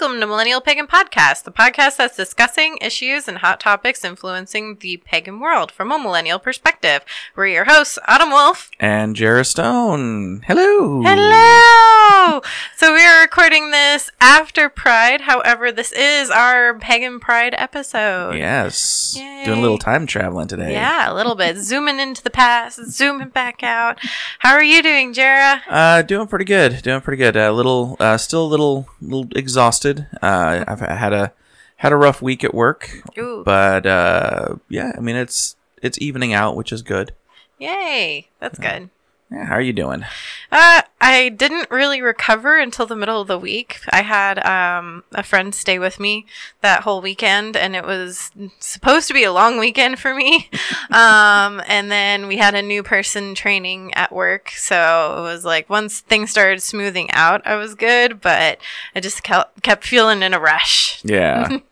Welcome 0.00 0.20
to 0.20 0.28
Millennial 0.28 0.60
Pagan 0.60 0.86
Podcast, 0.86 1.42
the 1.42 1.50
podcast 1.50 1.96
that's 1.96 2.16
discussing 2.16 2.78
issues 2.80 3.26
and 3.26 3.38
hot 3.38 3.58
topics 3.58 4.04
influencing 4.04 4.76
the 4.76 4.98
pagan 4.98 5.40
world 5.40 5.72
from 5.72 5.90
a 5.90 5.98
millennial 5.98 6.38
perspective. 6.38 7.04
We're 7.34 7.48
your 7.48 7.64
hosts, 7.64 7.98
Autumn 8.06 8.30
Wolf. 8.30 8.70
And 8.78 9.16
Jarrah 9.16 9.44
Stone. 9.44 10.44
Hello. 10.46 11.02
Hello! 11.04 12.42
So 12.76 12.94
we 12.94 13.04
are 13.04 13.22
recording 13.22 13.72
this 13.72 14.08
after 14.20 14.68
Pride. 14.68 15.22
However, 15.22 15.72
this 15.72 15.90
is 15.90 16.30
our 16.30 16.78
Pagan 16.78 17.18
Pride 17.18 17.56
episode. 17.58 18.36
Yes. 18.36 19.16
Yay. 19.18 19.42
Doing 19.46 19.58
a 19.58 19.62
little 19.62 19.78
time 19.78 20.06
traveling 20.06 20.46
today. 20.46 20.74
Yeah, 20.74 21.12
a 21.12 21.14
little 21.14 21.34
bit. 21.34 21.56
Zooming 21.56 21.98
into 21.98 22.22
the 22.22 22.30
past, 22.30 22.84
zooming 22.88 23.30
back 23.30 23.64
out. 23.64 23.98
How 24.38 24.52
are 24.52 24.62
you 24.62 24.80
doing, 24.80 25.12
Jarrah? 25.12 25.62
Uh, 25.68 26.02
doing 26.02 26.28
pretty 26.28 26.44
good. 26.44 26.82
Doing 26.82 27.00
pretty 27.00 27.18
good. 27.18 27.34
A 27.34 27.50
little, 27.50 27.96
uh, 27.98 28.16
still 28.16 28.44
a 28.44 28.46
little, 28.46 28.88
little 29.00 29.28
exhausted. 29.34 29.87
Uh, 30.22 30.64
I've 30.66 30.80
had 30.80 31.12
a 31.12 31.32
had 31.76 31.92
a 31.92 31.96
rough 31.96 32.20
week 32.20 32.44
at 32.44 32.54
work, 32.54 32.90
Ooh. 33.16 33.42
but 33.44 33.86
uh, 33.86 34.56
yeah, 34.68 34.92
I 34.96 35.00
mean 35.00 35.16
it's 35.16 35.56
it's 35.82 36.00
evening 36.00 36.32
out, 36.32 36.56
which 36.56 36.72
is 36.72 36.82
good. 36.82 37.12
Yay. 37.58 38.28
That's 38.40 38.58
good. 38.58 38.90
Yeah, 39.30 39.44
how 39.44 39.56
are 39.56 39.60
you 39.60 39.74
doing? 39.74 40.04
Uh, 40.50 40.82
I 41.02 41.28
didn't 41.28 41.70
really 41.70 42.00
recover 42.00 42.58
until 42.58 42.86
the 42.86 42.96
middle 42.96 43.20
of 43.20 43.28
the 43.28 43.38
week. 43.38 43.80
I 43.90 44.00
had 44.00 44.38
um, 44.38 45.04
a 45.12 45.22
friend 45.22 45.54
stay 45.54 45.78
with 45.78 46.00
me 46.00 46.24
that 46.62 46.82
whole 46.82 47.02
weekend, 47.02 47.54
and 47.54 47.76
it 47.76 47.84
was 47.84 48.30
supposed 48.58 49.06
to 49.08 49.14
be 49.14 49.24
a 49.24 49.32
long 49.32 49.58
weekend 49.58 49.98
for 49.98 50.14
me. 50.14 50.48
um, 50.90 51.62
and 51.66 51.90
then 51.90 52.26
we 52.26 52.38
had 52.38 52.54
a 52.54 52.62
new 52.62 52.82
person 52.82 53.34
training 53.34 53.92
at 53.94 54.12
work, 54.12 54.50
so 54.50 55.16
it 55.18 55.22
was 55.22 55.44
like 55.44 55.68
once 55.68 56.00
things 56.00 56.30
started 56.30 56.62
smoothing 56.62 57.10
out, 57.10 57.46
I 57.46 57.56
was 57.56 57.74
good, 57.74 58.22
but 58.22 58.58
I 58.94 59.00
just 59.00 59.22
kept 59.22 59.62
kept 59.62 59.84
feeling 59.84 60.22
in 60.22 60.32
a 60.32 60.40
rush. 60.40 61.02
Yeah. 61.04 61.58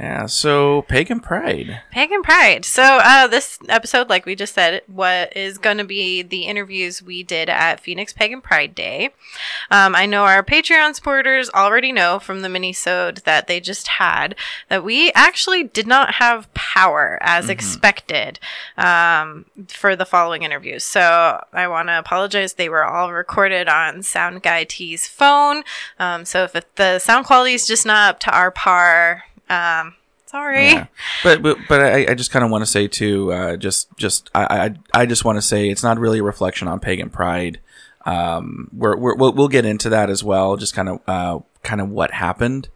yeah. 0.00 0.26
So 0.26 0.82
pagan 0.82 1.20
pride. 1.20 1.82
Pagan 1.90 2.22
Pride. 2.22 2.64
So, 2.64 2.82
uh, 2.82 3.26
this 3.26 3.58
episode, 3.68 4.08
like 4.08 4.24
we 4.24 4.34
just 4.34 4.54
said, 4.54 4.80
what 4.86 5.36
is 5.36 5.58
going 5.58 5.76
to 5.76 5.84
be 5.84 6.22
the 6.22 6.44
interviews 6.44 7.02
we 7.02 7.22
did 7.22 7.50
at 7.50 7.80
Phoenix 7.80 8.14
Pagan 8.14 8.40
Pride 8.40 8.74
Day. 8.74 9.10
Um, 9.70 9.94
I 9.94 10.06
know 10.06 10.24
our 10.24 10.42
Patreon 10.42 10.94
supporters 10.94 11.50
already 11.50 11.92
know 11.92 12.18
from 12.18 12.40
the 12.40 12.48
minisode 12.48 13.24
that 13.24 13.48
they 13.48 13.60
just 13.60 13.88
had 13.88 14.34
that 14.70 14.82
we 14.82 15.12
actually 15.12 15.64
did 15.64 15.86
not 15.86 16.14
have 16.14 16.52
power 16.54 17.18
as 17.20 17.50
expected 17.50 18.38
um, 18.78 19.44
for 19.68 19.94
the 19.94 20.06
following 20.06 20.42
interviews. 20.42 20.82
So, 20.82 21.44
I 21.52 21.68
want 21.68 21.88
to 21.88 21.98
apologize. 21.98 22.54
They 22.54 22.70
were 22.70 22.84
all 22.84 23.12
recorded 23.12 23.68
on 23.68 24.02
Sound 24.02 24.42
Guy 24.42 24.64
T's 24.64 25.06
phone. 25.06 25.64
Um, 25.98 26.24
so, 26.24 26.44
if 26.44 26.74
the 26.76 26.98
sound 26.98 27.26
quality 27.26 27.52
is 27.52 27.66
just 27.66 27.84
not 27.84 28.08
up 28.08 28.20
to 28.20 28.34
our 28.34 28.50
par, 28.50 29.24
um, 29.50 29.94
sorry. 30.26 30.68
Yeah. 30.68 30.86
But 31.22 31.42
but 31.42 31.58
but 31.68 31.80
I, 31.80 32.06
I 32.10 32.14
just 32.14 32.30
kind 32.30 32.44
of 32.44 32.50
want 32.50 32.62
to 32.62 32.70
say 32.70 32.86
too, 32.88 33.32
uh, 33.32 33.56
just 33.56 33.88
just 33.96 34.30
I 34.34 34.70
I, 34.94 35.02
I 35.02 35.06
just 35.06 35.24
want 35.24 35.36
to 35.36 35.42
say 35.42 35.68
it's 35.68 35.82
not 35.82 35.98
really 35.98 36.20
a 36.20 36.22
reflection 36.22 36.68
on 36.68 36.80
pagan 36.80 37.10
pride. 37.10 37.60
Um, 38.06 38.70
we're, 38.72 38.96
we're 38.96 39.14
we'll, 39.16 39.32
we'll 39.32 39.48
get 39.48 39.64
into 39.66 39.90
that 39.90 40.08
as 40.08 40.24
well. 40.24 40.56
Just 40.56 40.74
kind 40.74 40.88
of 40.88 41.00
uh 41.06 41.40
kind 41.62 41.80
of 41.80 41.90
what 41.90 42.12
happened. 42.12 42.68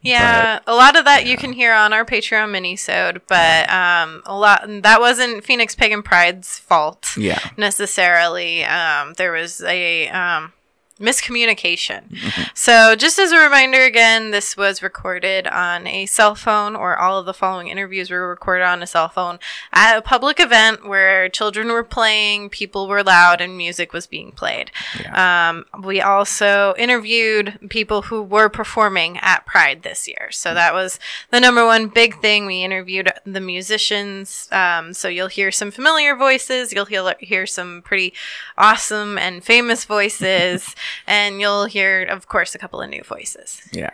Yeah, 0.00 0.58
a 0.66 0.74
lot 0.74 0.96
of 0.96 1.06
that 1.06 1.24
you 1.24 1.38
can 1.38 1.54
hear 1.54 1.72
on 1.72 1.94
our 1.94 2.04
Patreon 2.04 2.50
minisode, 2.50 3.22
but 3.26 3.70
um, 3.70 4.22
a 4.26 4.36
lot 4.36 4.62
that 4.82 5.00
wasn't 5.00 5.42
Phoenix 5.44 5.74
Pagan 5.74 6.02
Pride's 6.02 6.58
fault 6.58 7.16
Yeah. 7.16 7.38
necessarily. 7.56 8.64
Um, 8.64 9.14
there 9.14 9.32
was 9.32 9.62
a 9.62 10.08
um, 10.10 10.52
miscommunication. 11.00 12.16
So, 12.54 12.94
just 12.94 13.18
as 13.18 13.32
a 13.32 13.38
reminder, 13.38 13.82
again, 13.82 14.30
this 14.30 14.56
was 14.56 14.82
recorded 14.82 15.46
on 15.46 15.86
a 15.86 16.06
cell 16.06 16.34
phone, 16.34 16.76
or 16.76 16.96
all 16.96 17.18
of 17.18 17.26
the 17.26 17.34
following 17.34 17.68
interviews 17.68 18.10
were 18.10 18.28
recorded 18.28 18.64
on 18.64 18.82
a 18.82 18.86
cell 18.86 19.08
phone 19.08 19.38
at 19.72 19.96
a 19.96 20.02
public 20.02 20.38
event 20.38 20.86
where 20.86 21.28
children 21.28 21.68
were 21.68 21.84
playing, 21.84 22.50
people 22.50 22.86
were 22.86 23.02
loud, 23.02 23.40
and 23.40 23.56
music 23.56 23.92
was 23.92 24.06
being 24.06 24.30
played. 24.32 24.70
Um, 25.12 25.64
we 25.82 26.00
also 26.00 26.74
interviewed 26.78 27.58
people 27.68 28.02
who 28.02 28.22
were 28.22 28.48
performing 28.48 29.18
at 29.18 29.46
Pride 29.46 29.82
this 29.82 30.06
year. 30.06 30.28
So 30.30 30.54
that 30.54 30.74
was 30.74 31.00
the 31.30 31.40
number 31.40 31.64
one 31.64 31.88
big 31.88 32.20
thing. 32.20 32.46
We 32.46 32.62
interviewed 32.62 33.10
the 33.24 33.40
musicians. 33.40 34.48
Um, 34.52 34.94
so 34.94 35.08
you'll 35.08 35.28
hear 35.28 35.50
some 35.50 35.70
familiar 35.70 36.14
voices. 36.14 36.72
You'll 36.72 36.84
hear, 36.84 37.14
hear 37.18 37.46
some 37.46 37.82
pretty 37.82 38.14
awesome 38.56 39.18
and 39.18 39.42
famous 39.42 39.84
voices. 39.84 40.74
and 41.06 41.40
you'll 41.40 41.66
hear, 41.66 42.02
of 42.04 42.28
course, 42.28 42.54
a 42.54 42.58
couple 42.58 42.80
of 42.80 42.90
new 42.90 43.02
voices. 43.02 43.62
Yeah. 43.72 43.90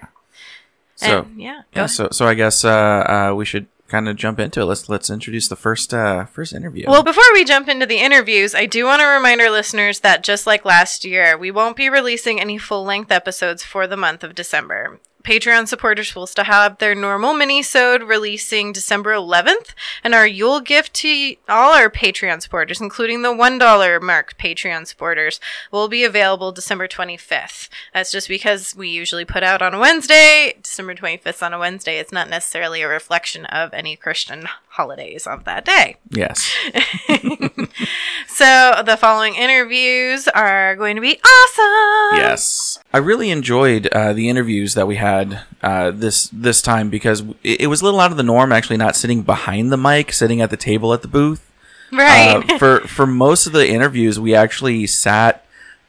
So 0.97 1.21
and, 1.21 1.41
yeah. 1.41 1.63
yeah. 1.73 1.79
ahead. 1.81 1.91
So 1.91 2.09
so 2.13 2.27
I 2.27 2.35
guess 2.35 2.65
uh, 2.65 3.31
uh 3.31 3.35
we 3.35 3.45
should 3.45 3.67
kind 3.89 4.09
of 4.09 4.17
jump 4.17 4.39
into 4.39 4.61
it. 4.61 4.65
Let's 4.65 4.89
let's 4.89 5.11
introduce 5.11 5.49
the 5.49 5.57
first 5.57 5.93
uh 5.93 6.25
first 6.27 6.53
interview. 6.53 6.85
Well, 6.89 7.03
before 7.03 7.25
we 7.33 7.45
jump 7.45 7.69
into 7.69 7.87
the 7.87 7.99
interviews, 7.99 8.55
I 8.55 8.67
do 8.67 8.85
want 8.85 9.01
to 9.01 9.07
remind 9.07 9.41
our 9.41 9.51
listeners 9.51 10.01
that 10.01 10.23
just 10.23 10.47
like 10.47 10.65
last 10.65 11.05
year, 11.05 11.37
we 11.37 11.51
won't 11.51 11.77
be 11.77 11.89
releasing 11.89 12.41
any 12.41 12.59
full 12.59 12.85
length 12.85 13.11
episodes 13.11 13.65
for 13.65 13.87
the 13.87 13.97
month 13.97 14.23
of 14.23 14.35
December. 14.35 15.01
Patreon 15.23 15.69
supporters 15.69 16.15
will 16.15 16.27
still 16.27 16.45
have 16.45 16.79
their 16.79 16.95
normal 16.95 17.35
mini-sode 17.35 18.03
releasing 18.03 18.73
December 18.73 19.13
11th, 19.13 19.75
and 20.03 20.15
our 20.15 20.27
Yule 20.27 20.61
gift 20.61 20.95
to 20.95 21.37
all 21.49 21.75
our 21.75 21.91
Patreon 21.91 22.41
supporters, 22.43 22.81
including 22.81 23.23
the 23.23 23.35
$1 23.35 24.03
mark 24.03 24.39
Patreon 24.39 24.87
supporters, 24.87 25.41
will 25.71 25.89
be 25.89 26.05
available 26.05 26.53
December 26.53 26.89
25th. 26.89 27.69
That's 27.93 28.13
just 28.13 28.29
because 28.29 28.75
we 28.75 28.89
usually 28.89 29.25
put 29.25 29.43
out 29.43 29.63
on 29.63 29.75
a 29.75 29.79
Wednesday. 29.79 30.55
December 30.63 30.95
25th 30.95 31.43
on 31.43 31.53
a 31.53 31.59
Wednesday. 31.59 31.99
It's 31.99 32.13
not 32.13 32.31
necessarily 32.31 32.83
a 32.83 32.89
reflection 32.89 33.47
of 33.47 33.75
any 33.75 33.97
Christian 33.97 34.49
holidays 34.71 35.27
of 35.27 35.45
that 35.45 35.65
day. 35.65 35.97
yes. 36.11 36.51
So 38.27 38.83
the 38.87 38.97
following 38.97 39.35
interviews 39.35 40.27
are 40.29 40.75
going 40.77 40.97
to 40.97 41.03
be 41.03 41.21
awesome. 41.23 42.19
Yes. 42.19 42.79
I 42.93 42.99
really 42.99 43.31
enjoyed 43.31 43.87
uh, 43.89 44.15
the 44.15 44.31
interviews 44.31 44.73
that 44.75 44.87
we 44.87 44.97
had 44.97 45.41
uh, 45.63 45.91
this 45.91 46.29
this 46.33 46.63
time 46.63 46.89
because 46.89 47.21
it, 47.43 47.63
it 47.63 47.67
was 47.67 47.83
a 47.83 47.85
little 47.85 48.01
out 48.01 48.13
of 48.13 48.17
the 48.17 48.23
norm. 48.23 48.51
Actually, 48.53 48.79
not 48.79 48.97
sitting 48.97 49.23
behind 49.23 49.71
the 49.71 49.77
mic, 49.77 50.13
sitting 50.13 50.41
at 50.41 50.49
the 50.49 50.57
table 50.57 50.95
at 50.95 51.03
the 51.03 51.09
booth. 51.09 51.51
Right. 51.93 52.43
Uh, 52.51 52.59
for 52.59 52.81
for 52.81 53.07
most 53.07 53.47
of 53.47 53.53
the 53.53 53.69
interviews, 53.69 54.19
we 54.19 54.35
actually 54.35 54.87
sat 54.87 55.45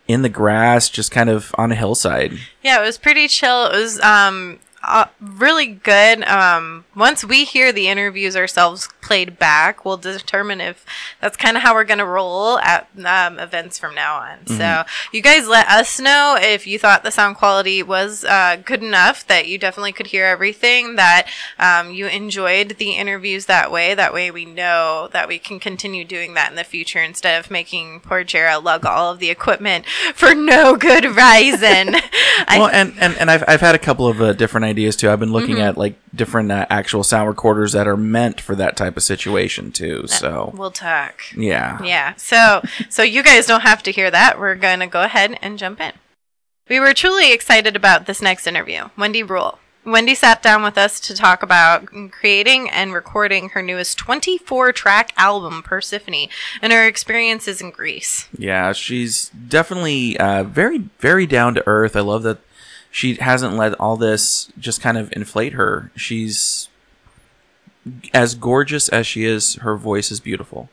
in 0.08 0.22
the 0.22 0.30
grass, 0.30 0.90
just 0.90 1.10
kind 1.12 1.30
of 1.30 1.56
on 1.58 1.72
a 1.72 1.76
hillside. 1.76 2.34
yeah, 2.64 2.82
it 2.82 2.86
was 2.86 2.98
pretty 2.98 3.30
chill. 3.30 3.68
It 3.68 3.78
was 3.78 4.00
um 4.02 4.60
uh, 4.92 5.06
really 5.20 5.68
good. 5.68 6.24
Um, 6.26 6.84
once 6.96 7.24
we 7.24 7.46
hear 7.46 7.72
the 7.72 7.88
interviews 7.88 8.36
ourselves 8.36 8.90
played 9.02 9.40
back, 9.40 9.86
we'll 9.86 9.96
determine 9.96 10.60
if 10.60 10.86
that's 11.22 11.38
kind 11.38 11.56
of 11.56 11.64
how 11.64 11.74
we're 11.74 11.86
going 11.86 12.00
to 12.00 12.06
roll 12.06 12.60
at 12.60 12.90
um, 13.06 13.40
events 13.40 13.80
from 13.80 13.96
now 13.96 14.18
on. 14.18 14.46
So 14.48 14.84
you 15.14 15.22
guys 15.22 15.48
let 15.48 15.68
us 15.70 15.98
know 15.98 16.38
if 16.40 16.68
you 16.68 16.78
thought 16.78 17.04
the 17.04 17.12
sound 17.12 17.38
quality 17.38 17.82
was 17.82 18.26
uh, 18.26 18.58
good 18.64 18.84
enough 18.84 19.26
that 19.28 19.48
you 19.48 19.58
definitely 19.58 19.94
could 19.94 20.08
hear 20.08 20.26
everything, 20.26 20.98
that 20.98 21.28
um, 21.58 21.92
you 21.92 22.08
enjoyed 22.08 22.76
the 22.78 22.92
interviews 22.92 23.46
that 23.46 23.72
way. 23.72 23.96
That 23.96 24.14
way 24.14 24.30
we 24.30 24.44
know 24.44 25.10
that 25.14 25.30
we 25.30 25.40
can 25.40 25.60
continue 25.60 26.04
doing 26.04 26.34
that 26.34 26.50
in 26.50 26.58
the 26.58 26.66
future 26.66 27.00
instead 27.00 27.40
of 27.40 27.50
making 27.50 28.02
poor 28.02 28.26
Jarrah 28.26 28.60
lug 28.60 28.86
all 28.86 29.14
of 29.14 29.20
the 29.20 29.30
equipment 29.30 29.86
for 30.14 30.36
no 30.36 30.76
good 30.76 31.06
reason. 31.06 31.96
Well, 32.48 32.68
and, 32.68 32.94
and, 33.00 33.16
and 33.18 33.32
I've, 33.32 33.44
I've 33.48 33.62
had 33.62 33.76
a 33.76 33.80
couple 33.80 34.08
of 34.08 34.22
uh, 34.22 34.34
different 34.34 34.66
ideas 34.66 34.81
too. 34.96 35.10
I've 35.10 35.20
been 35.20 35.32
looking 35.32 35.56
Mm-hmm. 35.56 35.62
at 35.64 35.78
like 35.78 35.96
different 36.16 36.52
uh, 36.52 36.66
actual 36.70 37.04
sound 37.04 37.28
recorders 37.28 37.72
that 37.74 37.88
are 37.88 37.98
meant 37.98 38.40
for 38.42 38.56
that 38.56 38.76
type 38.78 38.98
of 38.98 39.04
situation 39.04 39.72
too. 39.72 40.08
So 40.08 40.52
We'll 40.56 40.72
talk. 40.72 41.22
yeah, 41.36 41.82
Yeah. 41.84 42.14
So 42.16 42.62
so 42.90 43.04
you 43.04 43.22
guys 43.24 43.46
don't 43.46 43.62
have 43.62 43.84
to 43.84 43.92
hear 43.92 44.10
that. 44.12 44.40
We're 44.40 44.56
gonna 44.56 44.88
go 44.88 45.02
ahead 45.04 45.38
and 45.42 45.58
jump 45.58 45.80
in. 45.82 45.94
We 46.70 46.80
were 46.80 46.94
truly 46.94 47.34
excited 47.34 47.76
about 47.76 48.06
this 48.06 48.22
next 48.22 48.48
interview. 48.48 48.90
Wendy 48.98 49.24
Rule. 49.24 49.58
Wendy 49.84 50.14
sat 50.14 50.44
down 50.44 50.62
with 50.62 50.78
us 50.78 51.00
to 51.00 51.16
talk 51.16 51.42
about 51.42 51.88
creating 52.12 52.70
and 52.70 52.94
recording 52.94 53.50
her 53.50 53.64
newest 53.64 53.98
24 53.98 54.72
track 54.74 55.12
album, 55.18 55.64
Persephone, 55.64 56.28
and 56.62 56.72
her 56.72 56.86
experiences 56.86 57.62
in 57.62 57.72
Greece. 57.72 58.28
yeah. 58.38 58.74
She's 58.74 59.30
definitely 59.30 60.18
uh, 60.20 60.44
very 60.44 60.78
very 61.00 61.26
down 61.26 61.56
to 61.56 61.64
earth. 61.68 61.96
I 61.96 62.02
love 62.02 62.22
that 62.24 62.38
she 62.92 63.16
hasn't 63.16 63.56
let 63.56 63.74
all 63.80 63.96
this 63.96 64.52
just 64.60 64.82
kind 64.82 64.98
of 64.98 65.12
inflate 65.14 65.54
her. 65.54 65.92
She's 65.96 66.68
as 68.14 68.36
gorgeous 68.36 68.90
as 68.90 69.08
she 69.08 69.26
is. 69.26 69.56
Her 69.56 69.76
voice 69.78 70.12
is 70.12 70.20
beautiful. 70.20 70.70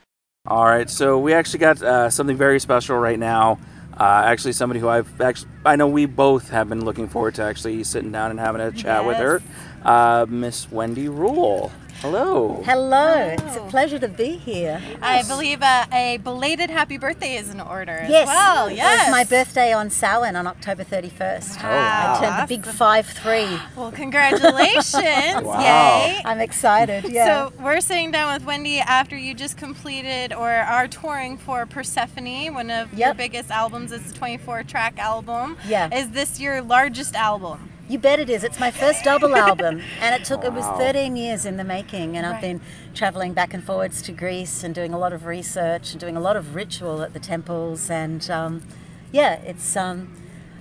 All 0.46 0.64
right, 0.64 0.90
so 0.90 1.18
we 1.18 1.32
actually 1.32 1.60
got 1.60 1.82
uh, 1.82 2.10
something 2.10 2.36
very 2.36 2.58
special 2.58 2.96
right 2.98 3.18
now. 3.18 3.58
Uh, 3.98 4.22
actually, 4.26 4.52
somebody 4.52 4.80
who 4.80 4.88
I've 4.88 5.20
actually 5.20 5.50
I 5.64 5.76
know 5.76 5.88
we 5.88 6.06
both 6.06 6.50
have 6.50 6.68
been 6.68 6.84
looking 6.84 7.08
forward 7.08 7.34
to 7.36 7.42
actually 7.42 7.82
sitting 7.84 8.12
down 8.12 8.30
and 8.30 8.40
having 8.40 8.60
a 8.60 8.72
chat 8.72 9.04
with 9.04 9.16
her. 9.16 9.42
Uh, 9.84 10.26
Miss 10.28 10.70
Wendy 10.70 11.08
Rule. 11.08 11.70
Hello. 12.00 12.62
Hello. 12.64 13.16
It's 13.36 13.56
a 13.56 13.60
pleasure 13.70 13.98
to 13.98 14.06
be 14.06 14.36
here. 14.36 14.80
I 15.02 15.24
believe 15.24 15.62
uh, 15.62 15.84
a 15.92 16.18
belated 16.18 16.70
happy 16.70 16.96
birthday 16.96 17.34
is 17.34 17.50
in 17.50 17.60
order 17.60 18.06
Yes. 18.08 18.28
as 18.28 18.34
well. 18.34 18.66
It 18.68 18.76
Yes. 18.76 19.06
was 19.08 19.10
my 19.10 19.24
birthday 19.24 19.72
on 19.72 19.90
Samhain 19.90 20.36
on 20.36 20.46
October 20.46 20.84
31st. 20.84 21.60
Wow. 21.60 22.14
I 22.14 22.20
turned 22.24 22.48
the 22.48 22.56
big 22.56 22.62
5-3. 22.64 23.60
Well, 23.76 23.90
congratulations. 23.90 24.94
Wow. 25.48 25.60
Yay. 25.60 26.22
I'm 26.24 26.40
excited. 26.40 27.08
Yeah. 27.08 27.48
So 27.48 27.52
we're 27.60 27.80
sitting 27.80 28.12
down 28.12 28.32
with 28.32 28.44
Wendy 28.46 28.78
after 28.78 29.16
you 29.16 29.34
just 29.34 29.56
completed 29.56 30.32
or 30.32 30.48
are 30.50 30.86
touring 30.86 31.36
for 31.36 31.66
Persephone, 31.66 32.54
one 32.54 32.70
of 32.70 32.94
your 32.94 33.12
biggest 33.12 33.50
albums. 33.50 33.90
It's 33.90 34.12
a 34.12 34.14
24 34.14 34.62
track 34.62 35.00
album. 35.00 35.56
Yeah. 35.66 35.92
Is 35.92 36.10
this 36.10 36.38
your 36.38 36.62
largest 36.62 37.16
album? 37.16 37.67
You 37.88 37.98
bet 37.98 38.20
it 38.20 38.28
is. 38.28 38.44
It's 38.44 38.60
my 38.60 38.70
first 38.70 39.02
double 39.02 39.34
album, 39.48 39.80
and 40.00 40.14
it 40.14 40.24
took 40.26 40.44
it 40.44 40.52
was 40.52 40.66
13 40.78 41.16
years 41.16 41.46
in 41.46 41.56
the 41.56 41.64
making. 41.64 42.18
And 42.18 42.26
I've 42.26 42.40
been 42.40 42.60
traveling 42.94 43.32
back 43.32 43.54
and 43.54 43.64
forwards 43.64 44.02
to 44.02 44.12
Greece 44.12 44.62
and 44.62 44.74
doing 44.74 44.92
a 44.92 44.98
lot 44.98 45.14
of 45.14 45.24
research 45.24 45.92
and 45.92 46.00
doing 46.00 46.16
a 46.16 46.20
lot 46.20 46.36
of 46.36 46.54
ritual 46.54 47.00
at 47.02 47.14
the 47.14 47.18
temples. 47.18 47.88
And 47.88 48.30
um, 48.30 48.62
yeah, 49.10 49.36
it's 49.36 49.74
um, 49.76 50.14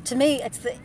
to 0.05 0.15
me, 0.15 0.41
it's 0.41 0.59
the. 0.59 0.75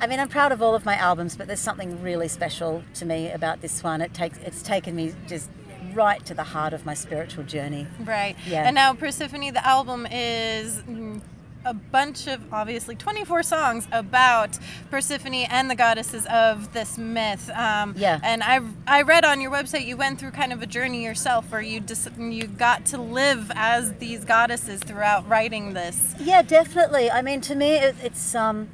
I 0.00 0.06
mean, 0.06 0.18
I'm 0.18 0.28
proud 0.28 0.50
of 0.50 0.62
all 0.62 0.74
of 0.74 0.84
my 0.84 0.96
albums, 0.96 1.36
but 1.36 1.46
there's 1.46 1.60
something 1.60 2.02
really 2.02 2.26
special 2.26 2.82
to 2.94 3.04
me 3.04 3.30
about 3.30 3.60
this 3.60 3.84
one. 3.84 4.00
It 4.00 4.14
takes 4.14 4.38
it's 4.38 4.62
taken 4.62 4.96
me 4.96 5.14
just 5.28 5.50
right 5.92 6.24
to 6.24 6.32
the 6.32 6.42
heart 6.42 6.72
of 6.72 6.86
my 6.86 6.94
spiritual 6.94 7.44
journey. 7.44 7.86
Right. 8.00 8.34
Yeah. 8.46 8.66
And 8.66 8.74
now 8.74 8.94
Persephone, 8.94 9.52
the 9.52 9.66
album 9.66 10.06
is 10.10 10.78
mm, 10.78 11.20
a 11.64 11.74
bunch 11.74 12.26
of 12.26 12.52
obviously 12.52 12.94
24 12.94 13.42
songs 13.42 13.86
about 13.92 14.58
Persephone 14.90 15.34
and 15.34 15.70
the 15.70 15.74
goddesses 15.74 16.26
of 16.26 16.72
this 16.72 16.98
myth. 16.98 17.50
Um, 17.50 17.94
Yeah. 17.96 18.18
And 18.22 18.42
I 18.42 18.60
I 18.86 19.02
read 19.02 19.24
on 19.24 19.40
your 19.40 19.50
website 19.50 19.86
you 19.86 19.96
went 19.96 20.18
through 20.18 20.32
kind 20.32 20.52
of 20.52 20.62
a 20.62 20.66
journey 20.66 21.04
yourself 21.04 21.50
where 21.50 21.60
you 21.60 21.80
dis- 21.80 22.08
you 22.18 22.46
got 22.46 22.84
to 22.86 22.98
live 22.98 23.50
as 23.54 23.94
these 23.94 24.24
goddesses 24.24 24.80
throughout 24.80 25.28
writing 25.28 25.74
this. 25.74 26.14
Yeah, 26.18 26.42
definitely. 26.42 27.10
I 27.10 27.22
mean, 27.22 27.40
to 27.42 27.54
me, 27.54 27.76
it, 27.76 27.96
it's 28.02 28.34
um, 28.34 28.68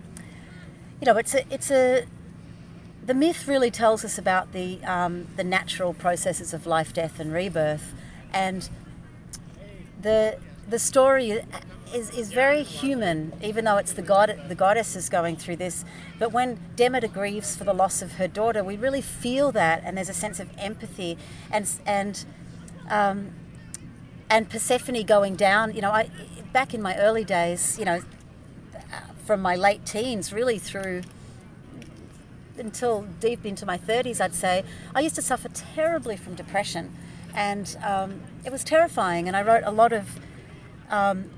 you 1.01 1.07
know, 1.07 1.17
it's 1.17 1.35
a 1.35 1.45
it's 1.53 1.71
a 1.71 2.07
the 3.05 3.15
myth 3.15 3.49
really 3.49 3.71
tells 3.71 4.05
us 4.05 4.19
about 4.19 4.53
the 4.53 4.83
um, 4.85 5.29
the 5.37 5.45
natural 5.45 5.95
processes 5.95 6.53
of 6.53 6.67
life, 6.67 6.93
death, 6.93 7.19
and 7.21 7.33
rebirth, 7.33 7.95
and 8.33 8.69
the 10.01 10.39
the 10.69 10.79
story 10.79 11.41
is, 11.95 12.11
is 12.11 12.33
very 12.33 12.63
human, 12.63 13.33
even 13.43 13.65
though 13.65 13.77
it's 13.77 13.93
the 13.93 14.03
god 14.03 14.39
the 14.49 14.55
goddess 14.55 14.97
is 14.97 15.09
going 15.09 15.37
through 15.37 15.57
this. 15.57 15.85
But 16.19 16.33
when 16.33 16.59
Demeter 16.77 17.09
grieves 17.09 17.57
for 17.57 17.65
the 17.65 17.73
loss 17.73 18.03
of 18.03 18.13
her 18.13 18.29
daughter, 18.29 18.63
we 18.63 18.77
really 18.77 19.03
feel 19.03 19.53
that, 19.53 19.83
and 19.85 19.97
there's 19.97 20.09
a 20.09 20.15
sense 20.15 20.41
of 20.41 20.49
empathy, 20.59 21.19
and 21.51 21.69
and 21.87 22.25
um, 22.89 23.31
and 24.31 24.49
Persephone 24.49 25.03
going 25.05 25.37
down. 25.37 25.75
You 25.75 25.83
know, 25.83 25.91
I 25.91 26.11
back 26.53 26.75
in 26.75 26.83
my 26.83 26.97
early 26.97 27.25
days, 27.25 27.79
you 27.79 27.85
know, 27.85 28.03
from 29.25 29.43
my 29.43 29.57
late 29.57 29.85
teens, 29.85 30.33
really 30.33 30.59
through 30.59 31.03
until 32.59 33.03
deep 33.21 33.45
into 33.45 33.65
my 33.65 33.79
30s, 33.79 34.21
I'd 34.21 34.35
say, 34.35 34.65
I 34.95 35.01
used 35.01 35.15
to 35.17 35.23
suffer 35.23 35.49
terribly 35.49 36.17
from 36.17 36.35
depression. 36.35 36.95
And 37.35 37.77
um, 37.85 38.23
it 38.45 38.51
was 38.51 38.65
terrifying. 38.65 39.29
And 39.29 39.37
I 39.37 39.43
wrote 39.43 39.63
a 39.65 39.71
lot 39.71 39.93
of, 39.93 40.19
um, 40.91 41.31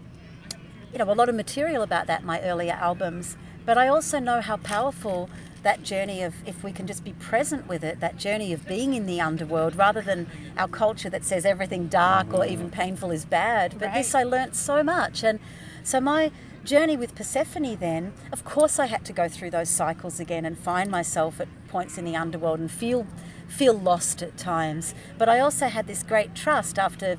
you 0.92 0.98
know, 0.98 1.10
a 1.10 1.14
lot 1.14 1.28
of 1.28 1.34
material 1.34 1.82
about 1.82 2.06
that 2.06 2.20
in 2.20 2.26
my 2.26 2.40
earlier 2.42 2.72
albums. 2.72 3.36
But 3.64 3.78
I 3.78 3.88
also 3.88 4.18
know 4.18 4.40
how 4.40 4.56
powerful 4.56 5.30
that 5.62 5.82
journey 5.82 6.22
of, 6.22 6.34
if 6.46 6.64
we 6.64 6.72
can 6.72 6.86
just 6.86 7.04
be 7.04 7.12
present 7.12 7.68
with 7.68 7.84
it, 7.84 8.00
that 8.00 8.16
journey 8.16 8.52
of 8.52 8.66
being 8.66 8.94
in 8.94 9.06
the 9.06 9.20
underworld 9.20 9.76
rather 9.76 10.00
than 10.00 10.26
our 10.56 10.68
culture 10.68 11.10
that 11.10 11.24
says 11.24 11.44
everything 11.44 11.86
dark 11.86 12.32
or 12.32 12.46
even 12.46 12.70
painful 12.70 13.10
is 13.10 13.24
bad. 13.24 13.76
But 13.78 13.92
this 13.92 14.14
I 14.14 14.22
learnt 14.22 14.56
so 14.56 14.82
much. 14.82 15.22
And 15.22 15.38
so 15.82 16.00
my 16.00 16.30
journey 16.64 16.96
with 16.96 17.14
Persephone 17.14 17.76
then, 17.76 18.12
of 18.32 18.44
course 18.44 18.78
I 18.78 18.86
had 18.86 19.04
to 19.06 19.12
go 19.12 19.28
through 19.28 19.50
those 19.50 19.68
cycles 19.68 20.18
again 20.18 20.44
and 20.44 20.58
find 20.58 20.90
myself 20.90 21.40
at 21.40 21.48
points 21.68 21.98
in 21.98 22.04
the 22.04 22.16
underworld 22.16 22.60
and 22.60 22.70
feel 22.70 23.06
feel 23.48 23.74
lost 23.74 24.22
at 24.22 24.36
times. 24.36 24.94
But 25.18 25.28
I 25.28 25.40
also 25.40 25.66
had 25.66 25.88
this 25.88 26.04
great 26.04 26.36
trust 26.36 26.78
after 26.78 27.18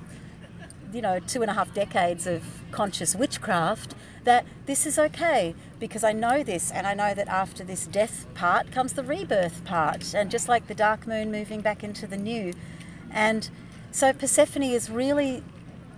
you 0.94 1.02
know, 1.02 1.20
two 1.20 1.42
and 1.42 1.52
a 1.52 1.54
half 1.54 1.74
decades 1.74 2.28
of 2.28 2.44
conscious 2.72 3.16
witchcraft, 3.16 3.96
that 4.24 4.46
this 4.66 4.86
is 4.86 5.00
okay 5.00 5.56
because 5.80 6.04
I 6.04 6.14
know 6.14 6.44
this 6.44 6.72
and 6.72 6.86
I 6.86 6.94
know 6.94 7.14
that 7.14 7.28
after 7.28 7.64
this 7.64 7.88
death 7.88 8.28
part 8.36 8.72
comes 8.72 8.94
the 8.94 9.04
rebirth 9.04 9.64
part, 9.66 10.14
and 10.14 10.30
just 10.30 10.48
like 10.48 10.68
the 10.68 10.76
dark 10.76 11.08
moon 11.08 11.32
moving 11.32 11.62
back 11.62 11.84
into 11.84 12.08
the 12.08 12.18
new. 12.18 12.54
And 13.12 13.50
so 13.92 14.14
Persephone 14.14 14.64
is 14.64 14.90
really 14.90 15.44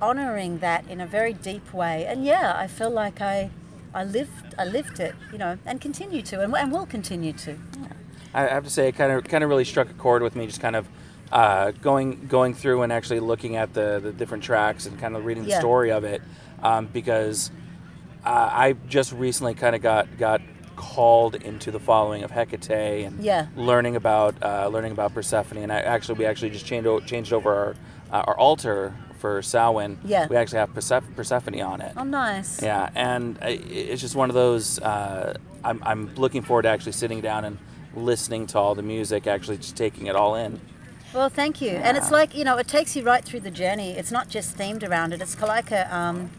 honoring 0.01 0.59
that 0.59 0.87
in 0.89 1.01
a 1.01 1.07
very 1.07 1.33
deep 1.33 1.73
way. 1.73 2.05
And 2.05 2.25
yeah, 2.25 2.53
I 2.57 2.67
feel 2.67 2.89
like 2.89 3.21
I. 3.21 3.49
I 3.95 4.03
lived, 4.03 4.55
I 4.57 4.65
lived 4.65 4.99
it, 4.99 5.13
you 5.31 5.37
know, 5.37 5.59
and 5.67 5.79
continue 5.79 6.23
to, 6.23 6.41
and, 6.41 6.51
and 6.55 6.71
will 6.71 6.87
continue 6.87 7.31
to. 7.33 7.59
I 8.33 8.47
have 8.47 8.63
to 8.63 8.69
say, 8.71 8.87
it 8.87 8.93
kind 8.93 9.11
of 9.11 9.23
kind 9.25 9.43
of 9.43 9.51
really 9.51 9.65
struck 9.65 9.87
a 9.87 9.93
chord 9.93 10.23
with 10.23 10.35
me. 10.35 10.47
Just 10.47 10.59
kind 10.59 10.75
of 10.75 10.87
uh, 11.33 11.71
going 11.81 12.27
going 12.27 12.53
through 12.53 12.83
and 12.83 12.93
actually 12.93 13.19
looking 13.19 13.55
at 13.57 13.73
the 13.73 13.99
the 14.01 14.13
different 14.13 14.43
tracks 14.43 14.85
and 14.85 14.97
kind 14.99 15.15
of 15.17 15.25
reading 15.25 15.43
the 15.43 15.49
Yeah. 15.49 15.59
story 15.59 15.91
of 15.91 16.03
it, 16.03 16.21
um, 16.61 16.85
because 16.85 17.51
uh, 18.25 18.49
I 18.51 18.73
just 18.87 19.11
recently 19.11 19.53
kind 19.55 19.75
of 19.75 19.81
got 19.81 20.17
got 20.17 20.41
called 20.75 21.35
into 21.35 21.71
the 21.71 21.79
following 21.79 22.23
of 22.23 22.31
Hecate 22.31 23.05
and 23.05 23.23
Yeah. 23.23 23.47
learning 23.55 23.95
about 23.95 24.35
uh, 24.43 24.67
learning 24.67 24.91
about 24.91 25.13
Persephone. 25.13 25.57
And 25.63 25.71
I 25.73 25.79
actually 25.81 26.19
we 26.19 26.25
actually 26.25 26.51
just 26.51 26.65
changed 26.65 26.87
o- 26.87 26.99
changed 26.99 27.33
over 27.33 27.53
our 27.53 27.75
uh, 28.11 28.23
our 28.27 28.37
altar 28.37 28.93
for 29.19 29.41
Samhain. 29.41 29.97
Yeah. 30.03 30.27
we 30.29 30.35
actually 30.35 30.59
have 30.59 30.69
Perseph- 30.73 31.15
Persephone 31.15 31.59
on 31.61 31.81
it. 31.81 31.93
Oh, 31.97 32.03
nice. 32.03 32.61
Yeah, 32.61 32.89
and 32.93 33.39
I- 33.41 33.59
it's 33.69 34.01
just 34.01 34.15
one 34.15 34.29
of 34.29 34.33
those. 34.35 34.79
Uh, 34.79 35.35
I'm, 35.63 35.81
I'm 35.85 36.13
looking 36.15 36.41
forward 36.41 36.63
to 36.63 36.69
actually 36.69 36.91
sitting 36.91 37.21
down 37.21 37.45
and 37.45 37.57
listening 37.95 38.47
to 38.47 38.59
all 38.59 38.75
the 38.75 38.81
music, 38.83 39.25
actually 39.27 39.57
just 39.57 39.77
taking 39.77 40.07
it 40.07 40.15
all 40.15 40.35
in. 40.35 40.59
Well, 41.13 41.29
thank 41.29 41.61
you. 41.61 41.69
And 41.69 41.95
it's 41.97 42.11
like 42.11 42.35
you 42.35 42.43
know, 42.43 42.57
it 42.57 42.67
takes 42.67 42.95
you 42.95 43.03
right 43.03 43.23
through 43.23 43.41
the 43.41 43.51
journey. 43.51 43.91
It's 43.91 44.11
not 44.11 44.29
just 44.29 44.57
themed 44.57 44.87
around 44.87 45.13
it. 45.13 45.21
It's 45.21 45.39
like 45.39 45.71
a, 45.71 45.93
um, 45.95 46.31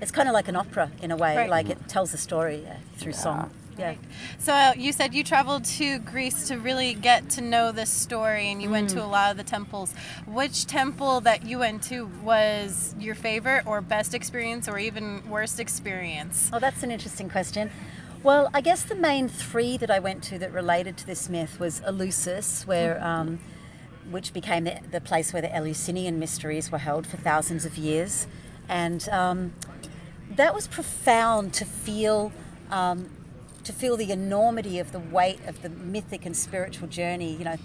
it's 0.00 0.10
kind 0.10 0.28
of 0.28 0.34
like 0.34 0.48
an 0.48 0.56
opera 0.56 0.90
in 1.02 1.10
a 1.10 1.16
way. 1.16 1.36
Right. 1.36 1.50
Like 1.50 1.70
it 1.70 1.88
tells 1.88 2.12
the 2.12 2.18
story 2.18 2.66
uh, 2.68 2.74
through 2.96 3.12
song. 3.12 3.50
Yeah. 3.78 3.94
So 4.38 4.52
uh, 4.52 4.72
you 4.76 4.92
said 4.92 5.14
you 5.14 5.22
traveled 5.22 5.64
to 5.64 6.00
Greece 6.00 6.48
to 6.48 6.58
really 6.58 6.94
get 6.94 7.30
to 7.30 7.40
know 7.40 7.70
this 7.70 7.92
story, 7.92 8.50
and 8.50 8.60
you 8.60 8.68
went 8.70 8.90
Mm. 8.90 8.94
to 8.94 9.04
a 9.04 9.06
lot 9.06 9.30
of 9.30 9.36
the 9.36 9.44
temples. 9.44 9.94
Which 10.26 10.66
temple 10.66 11.20
that 11.20 11.46
you 11.46 11.60
went 11.60 11.84
to 11.84 12.06
was 12.24 12.94
your 12.98 13.14
favorite, 13.14 13.66
or 13.66 13.80
best 13.80 14.14
experience, 14.14 14.68
or 14.68 14.78
even 14.78 15.22
worst 15.30 15.60
experience? 15.60 16.50
Oh, 16.52 16.58
that's 16.58 16.82
an 16.82 16.90
interesting 16.90 17.30
question. 17.30 17.70
Well, 18.24 18.50
I 18.52 18.60
guess 18.62 18.82
the 18.82 18.96
main 18.96 19.28
three 19.28 19.76
that 19.76 19.92
I 19.92 20.00
went 20.00 20.24
to 20.24 20.40
that 20.40 20.52
related 20.52 20.96
to 20.98 21.06
this 21.06 21.28
myth 21.28 21.60
was 21.60 21.80
Eleusis, 21.82 22.66
where, 22.66 23.00
um, 23.02 23.38
which 24.10 24.32
became 24.32 24.64
the, 24.64 24.78
the 24.90 25.00
place 25.00 25.32
where 25.32 25.42
the 25.42 25.54
Eleusinian 25.54 26.18
mysteries 26.18 26.70
were 26.70 26.78
held 26.78 27.06
for 27.06 27.16
thousands 27.16 27.64
of 27.64 27.76
years, 27.76 28.26
and 28.68 29.08
um, 29.10 29.52
that 30.30 30.54
was 30.54 30.66
profound 30.68 31.52
to 31.54 31.64
feel. 31.64 32.32
Um, 32.70 33.10
to 33.64 33.72
feel 33.74 33.98
the 33.98 34.10
enormity 34.10 34.78
of 34.78 34.92
the 34.92 34.98
weight 34.98 35.40
of 35.46 35.60
the 35.60 35.68
mythic 35.68 36.24
and 36.24 36.34
spiritual 36.34 36.88
journey. 36.88 37.36
You 37.36 37.44
know, 37.44 37.56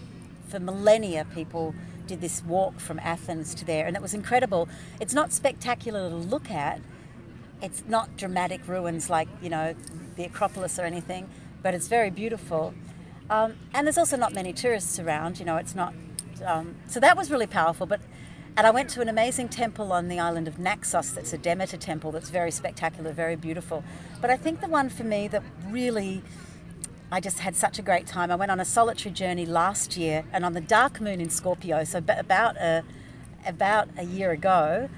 for 0.50 0.60
millennia, 0.60 1.26
people 1.34 1.74
did 2.08 2.20
this 2.20 2.44
walk 2.44 2.80
from 2.80 3.00
Athens 3.00 3.56
to 3.56 3.66
there, 3.66 3.88
and 3.88 3.96
it 3.96 4.02
was 4.02 4.14
incredible. 4.14 4.68
It's 5.00 5.14
not 5.14 5.32
spectacular 5.32 6.10
to 6.10 6.16
look 6.16 6.52
at, 6.52 6.82
it's 7.62 7.84
not 7.88 8.18
dramatic 8.18 8.68
ruins 8.68 9.10
like 9.10 9.30
you 9.42 9.50
know 9.50 9.74
the 10.18 10.26
Acropolis 10.26 10.78
or 10.78 10.84
anything, 10.84 11.30
but 11.62 11.74
it's 11.74 11.88
very 11.88 12.10
beautiful. 12.10 12.74
Um, 13.30 13.54
and 13.74 13.88
there's 13.88 13.98
also 13.98 14.18
not 14.18 14.34
many 14.34 14.52
tourists 14.52 15.00
around. 15.00 15.40
You 15.40 15.46
know, 15.46 15.58
it's 15.58 15.74
not. 15.74 15.94
Um, 16.46 16.76
so 16.88 17.00
that 17.00 17.18
was 17.18 17.32
really 17.32 17.48
powerful. 17.48 17.86
But 17.86 18.02
and 18.56 18.68
I 18.68 18.72
went 18.72 18.90
to 18.92 19.02
an 19.02 19.10
amazing 19.10 19.50
temple 19.50 19.92
on 19.92 20.10
the 20.10 20.20
island 20.20 20.48
of 20.48 20.60
Naxos. 20.60 21.12
That's 21.14 21.34
a 21.34 21.38
Demeter 21.38 21.78
temple. 21.78 22.12
That's 22.12 22.30
very 22.30 22.52
spectacular, 22.52 23.12
very 23.12 23.36
beautiful. 23.36 23.84
But 24.22 24.30
I 24.30 24.38
think 24.38 24.62
the 24.62 24.68
one 24.68 24.90
for 24.90 25.04
me 25.04 25.28
that 25.30 25.42
really 25.68 26.22
I 27.12 27.20
just 27.20 27.40
had 27.40 27.56
such 27.56 27.78
a 27.78 27.82
great 27.82 28.08
time. 28.08 28.32
I 28.32 28.36
went 28.36 28.52
on 28.52 28.60
a 28.60 28.66
solitary 28.66 29.14
journey 29.14 29.46
last 29.46 29.98
year, 29.98 30.24
and 30.34 30.44
on 30.44 30.54
the 30.54 30.62
dark 30.62 31.00
moon 31.00 31.22
in 31.22 31.30
Scorpio, 31.30 31.84
so 31.84 32.00
about 32.00 32.58
a 32.58 32.84
about 33.46 33.90
a 33.98 34.04
year 34.04 34.32
ago, 34.32 34.90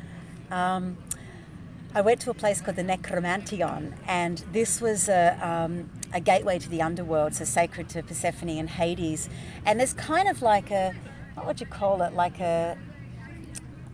um, 0.51 0.97
I 1.93 2.01
went 2.01 2.19
to 2.21 2.29
a 2.29 2.33
place 2.33 2.61
called 2.61 2.75
the 2.75 2.83
Necromanteion, 2.83 3.93
and 4.05 4.39
this 4.51 4.81
was 4.81 5.07
a, 5.07 5.37
um, 5.41 5.89
a 6.13 6.19
gateway 6.19 6.59
to 6.59 6.69
the 6.69 6.81
underworld, 6.81 7.33
so 7.33 7.45
sacred 7.45 7.89
to 7.89 8.03
Persephone 8.03 8.49
and 8.49 8.69
Hades. 8.69 9.29
And 9.65 9.79
there's 9.79 9.93
kind 9.93 10.27
of 10.27 10.41
like 10.41 10.71
a, 10.71 10.93
what 11.35 11.45
would 11.45 11.59
you 11.59 11.67
call 11.67 12.01
it, 12.01 12.13
like 12.13 12.39
a, 12.39 12.77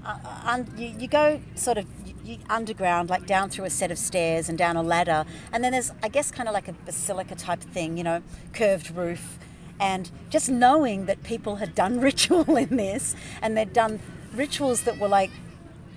uh, 0.06 0.18
un, 0.46 0.72
you, 0.78 0.88
you 0.88 1.08
go 1.08 1.42
sort 1.56 1.78
of 1.78 1.86
you, 2.24 2.38
underground, 2.50 3.10
like 3.10 3.26
down 3.26 3.50
through 3.50 3.66
a 3.66 3.70
set 3.70 3.92
of 3.92 3.98
stairs 3.98 4.50
and 4.50 4.58
down 4.58 4.76
a 4.76 4.84
ladder. 4.84 5.26
And 5.52 5.64
then 5.64 5.72
there's, 5.74 5.92
I 6.02 6.08
guess, 6.08 6.32
kind 6.32 6.48
of 6.48 6.54
like 6.54 6.68
a 6.68 6.74
basilica 6.74 7.36
type 7.36 7.60
thing, 7.60 7.98
you 7.98 8.04
know, 8.04 8.22
curved 8.54 8.96
roof. 8.96 9.40
And 9.80 10.12
just 10.30 10.50
knowing 10.50 11.08
that 11.08 11.24
people 11.24 11.58
had 11.58 11.74
done 11.74 12.00
ritual 12.10 12.56
in 12.56 12.78
this 12.78 13.16
and 13.42 13.58
they'd 13.58 13.74
done 13.74 14.00
rituals 14.34 14.84
that 14.84 14.98
were 14.98 15.08
like 15.08 15.32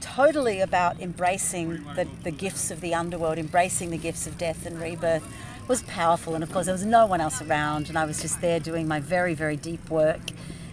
totally 0.01 0.61
about 0.61 1.01
embracing 1.01 1.85
the, 1.95 2.07
the 2.23 2.31
gifts 2.31 2.71
of 2.71 2.81
the 2.81 2.95
underworld, 2.95 3.39
embracing 3.39 3.91
the 3.91 3.99
gifts 3.99 4.27
of 4.27 4.37
death 4.37 4.67
and 4.67 4.81
rebirth 4.81 5.27
was 5.69 5.83
powerful. 5.85 6.35
And 6.35 6.45
of 6.45 6.53
course, 6.53 6.67
there 6.67 6.75
was 6.75 6.85
no 6.85 7.07
one 7.07 7.21
else 7.21 7.41
around, 7.41 7.89
and 7.89 7.99
I 7.99 8.05
was 8.05 8.21
just 8.21 8.41
there 8.41 8.61
doing 8.61 8.87
my 8.87 9.01
very, 9.01 9.35
very 9.35 9.57
deep 9.57 9.89
work. 9.89 10.21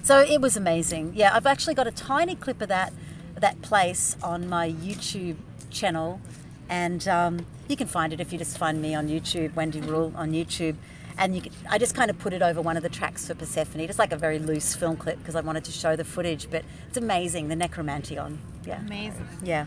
So 0.04 0.20
it 0.20 0.42
was 0.42 0.58
amazing. 0.58 1.14
Yeah, 1.16 1.36
I've 1.36 1.46
actually 1.46 1.76
got 1.76 1.88
a 1.88 1.92
tiny 1.92 2.36
clip 2.36 2.62
of 2.62 2.70
that 2.70 2.94
that 3.40 3.62
place 3.62 4.16
on 4.22 4.48
my 4.48 4.70
YouTube 4.70 5.38
channel, 5.70 6.22
and 6.70 7.08
um, 7.08 7.46
you 7.68 7.76
can 7.76 7.88
find 7.88 8.14
it 8.14 8.20
if 8.20 8.32
you 8.32 8.38
just 8.38 8.58
find 8.58 8.82
me 8.82 8.94
on 8.94 9.08
YouTube, 9.08 9.56
Wendy 9.56 9.82
Rule 9.82 10.14
on 10.16 10.32
YouTube. 10.32 10.76
And 11.18 11.36
you 11.36 11.42
can, 11.42 11.52
I 11.70 11.78
just 11.78 11.94
kind 11.94 12.10
of 12.10 12.18
put 12.18 12.34
it 12.34 12.42
over 12.42 12.62
one 12.62 12.78
of 12.78 12.84
the 12.84 12.90
tracks 12.90 13.28
for 13.28 13.36
Persephone, 13.36 13.86
just 13.86 14.00
like 14.00 14.12
a 14.12 14.18
very 14.18 14.40
loose 14.40 14.76
film 14.76 14.96
clip 14.96 15.20
because 15.20 15.36
I 15.36 15.42
wanted 15.42 15.64
to 15.66 15.72
show 15.72 15.96
the 15.96 16.06
footage. 16.06 16.50
But 16.50 16.64
it's 16.88 16.98
amazing, 16.98 17.50
the 17.50 17.56
Necromanteion. 17.56 18.38
Yeah. 18.66 18.80
Amazing. 18.80 19.28
Yeah. 19.44 19.66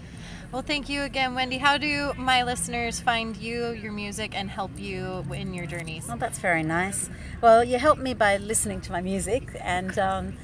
Well, 0.52 0.62
thank 0.62 0.88
you 0.88 1.02
again, 1.02 1.34
Wendy. 1.34 1.58
How 1.58 1.78
do 1.78 2.12
my 2.16 2.44
listeners 2.44 3.00
find 3.00 3.36
you, 3.36 3.70
your 3.72 3.90
music, 3.90 4.36
and 4.36 4.48
help 4.48 4.78
you 4.78 5.24
in 5.34 5.52
your 5.52 5.66
journeys? 5.66 6.06
Well, 6.06 6.16
that's 6.16 6.38
very 6.38 6.62
nice. 6.62 7.10
Well, 7.40 7.64
you 7.64 7.78
help 7.78 7.98
me 7.98 8.14
by 8.14 8.36
listening 8.36 8.80
to 8.82 8.92
my 8.92 9.00
music, 9.00 9.48
and 9.60 9.98
um, 9.98 10.36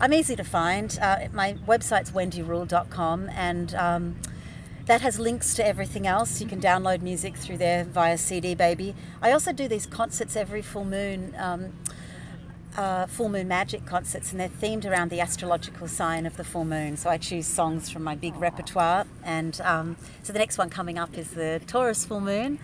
I'm 0.00 0.14
easy 0.14 0.36
to 0.36 0.44
find. 0.44 0.98
Uh, 1.02 1.28
my 1.32 1.54
website's 1.66 2.12
wendyrule.com, 2.12 3.28
and 3.34 3.74
um, 3.74 4.16
that 4.86 5.02
has 5.02 5.18
links 5.20 5.52
to 5.54 5.66
everything 5.66 6.06
else. 6.06 6.40
You 6.40 6.46
can 6.46 6.62
download 6.62 7.02
music 7.02 7.36
through 7.36 7.58
there 7.58 7.84
via 7.84 8.16
CD 8.16 8.54
Baby. 8.54 8.94
I 9.20 9.32
also 9.32 9.52
do 9.52 9.68
these 9.68 9.84
concerts 9.84 10.34
every 10.34 10.62
full 10.62 10.86
moon. 10.86 11.34
Um, 11.38 11.74
uh, 12.78 13.06
full 13.06 13.28
moon 13.28 13.48
magic 13.48 13.84
concerts, 13.84 14.30
and 14.30 14.40
they're 14.40 14.48
themed 14.48 14.88
around 14.88 15.10
the 15.10 15.20
astrological 15.20 15.88
sign 15.88 16.24
of 16.26 16.36
the 16.36 16.44
full 16.44 16.64
moon. 16.64 16.96
So 16.96 17.10
I 17.10 17.18
choose 17.18 17.46
songs 17.46 17.90
from 17.90 18.04
my 18.04 18.14
big 18.14 18.36
repertoire, 18.36 19.04
and 19.24 19.60
um, 19.62 19.96
so 20.22 20.32
the 20.32 20.38
next 20.38 20.58
one 20.58 20.70
coming 20.70 20.96
up 20.96 21.18
is 21.18 21.32
the 21.32 21.60
Taurus 21.66 22.06
full 22.06 22.20
moon, 22.20 22.60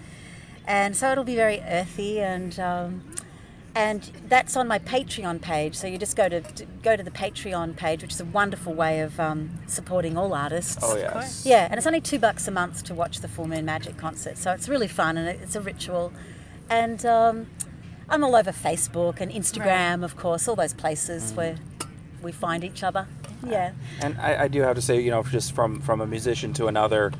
and 0.66 0.97
so 0.97 1.11
it'll 1.11 1.25
be 1.25 1.37
very 1.37 1.61
earthy 1.61 2.21
and. 2.21 2.59
Um, 2.59 3.02
and 3.76 4.12
that's 4.28 4.56
on 4.56 4.68
my 4.68 4.78
Patreon 4.78 5.40
page. 5.40 5.75
So 5.75 5.88
you 5.88 5.99
just 5.99 6.14
go 6.14 6.28
to, 6.28 6.40
to, 6.40 6.64
go 6.85 6.94
to 6.94 7.02
the 7.02 7.11
Patreon 7.11 7.75
page, 7.75 8.02
which 8.02 8.12
is 8.12 8.21
a 8.21 8.25
wonderful 8.25 8.73
way 8.73 9.00
of 9.00 9.18
um, 9.18 9.50
supporting 9.66 10.16
all 10.16 10.33
artists. 10.33 10.78
Oh 10.80 10.97
yes. 10.97 11.44
Yeah, 11.44 11.66
and 11.68 11.76
it's 11.76 11.87
only 11.88 12.00
two 12.00 12.21
bucks 12.21 12.47
a 12.47 12.52
month 12.52 12.85
to 12.85 12.94
watch 12.94 13.18
the 13.18 13.26
Full 13.26 13.49
Moon 13.49 13.64
Magic 13.64 13.97
concert, 13.97 14.38
so 14.38 14.52
it's 14.52 14.68
really 14.68 14.87
fun 14.87 15.18
and 15.18 15.28
it's 15.28 15.56
a 15.56 15.61
ritual. 15.61 16.12
And 16.71 17.04
um, 17.04 17.49
I'm 18.08 18.25
all 18.25 18.37
over 18.37 18.52
Facebook 18.52 19.20
and 19.20 19.30
Instagram, 19.30 20.00
right. 20.00 20.04
of 20.04 20.16
course, 20.16 20.49
all 20.49 20.56
those 20.56 20.75
places 20.75 21.32
mm. 21.32 21.37
where 21.37 21.56
we 22.23 22.32
find 22.32 22.64
each 22.64 22.82
other. 22.82 23.06
Yeah. 23.46 23.73
And 24.00 24.18
I, 24.18 24.44
I, 24.44 24.49
do 24.49 24.62
have 24.62 24.76
to 24.76 24.82
say, 24.82 25.00
you 25.00 25.11
know, 25.11 25.23
just 25.23 25.54
from 25.54 25.80
from 25.80 26.00
a 26.00 26.06
musician 26.06 26.52
to 26.54 26.66
another, 26.66 27.12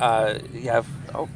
uh, 0.00 0.38
you 0.52 0.70
have 0.70 0.86
oh 1.14 1.28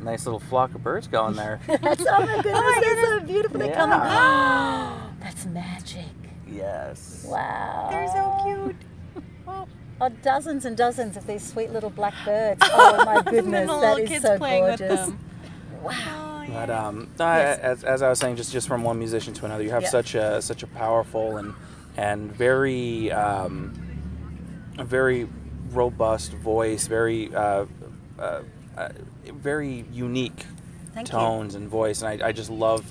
nice 0.00 0.26
little 0.26 0.40
flock 0.40 0.74
of 0.74 0.82
birds 0.82 1.08
going 1.08 1.34
there. 1.34 1.60
that's, 1.66 2.04
oh 2.08 2.20
my 2.20 2.42
goodness, 2.42 2.54
oh 2.54 2.80
they're 2.80 3.18
so 3.18 3.26
beautiful. 3.26 3.58
They're 3.58 3.74
coming. 3.74 3.98
that's 5.20 5.46
magic. 5.46 6.06
Yes. 6.46 7.24
Wow. 7.28 7.88
They're 7.90 8.08
so 8.08 8.38
cute. 8.44 8.76
Oh, 10.00 10.10
dozens 10.22 10.64
and 10.64 10.76
dozens 10.76 11.16
of 11.16 11.26
these 11.26 11.42
sweet 11.42 11.72
little 11.72 11.90
black 11.90 12.14
birds. 12.24 12.62
Oh 12.72 13.04
my 13.04 13.20
goodness, 13.22 13.68
that 13.68 13.98
is 13.98 14.22
so 14.22 14.22
gorgeous. 14.22 14.24
Oh, 14.24 14.28
kids 14.28 14.38
playing 14.38 14.64
with 14.64 14.78
them. 14.78 15.18
Wow. 15.82 16.27
But 16.52 16.70
um, 16.70 17.10
yes. 17.18 17.58
as, 17.60 17.84
as 17.84 18.02
I 18.02 18.08
was 18.08 18.18
saying, 18.18 18.36
just, 18.36 18.52
just 18.52 18.68
from 18.68 18.82
one 18.82 18.98
musician 18.98 19.34
to 19.34 19.44
another, 19.44 19.62
you 19.62 19.70
have 19.70 19.86
such 19.86 20.14
a 20.14 20.40
such 20.40 20.62
a 20.62 20.66
powerful 20.66 21.36
and 21.36 21.54
and 21.96 22.32
very 22.32 23.12
um, 23.12 23.72
a 24.78 24.84
very 24.84 25.28
robust 25.70 26.32
voice, 26.32 26.86
very 26.86 27.34
uh, 27.34 27.66
uh, 28.18 28.42
uh, 28.76 28.88
very 29.26 29.84
unique 29.92 30.46
Thank 30.94 31.08
tones 31.08 31.54
you. 31.54 31.60
and 31.60 31.68
voice, 31.68 32.02
and 32.02 32.22
I, 32.22 32.28
I 32.28 32.32
just 32.32 32.50
love 32.50 32.90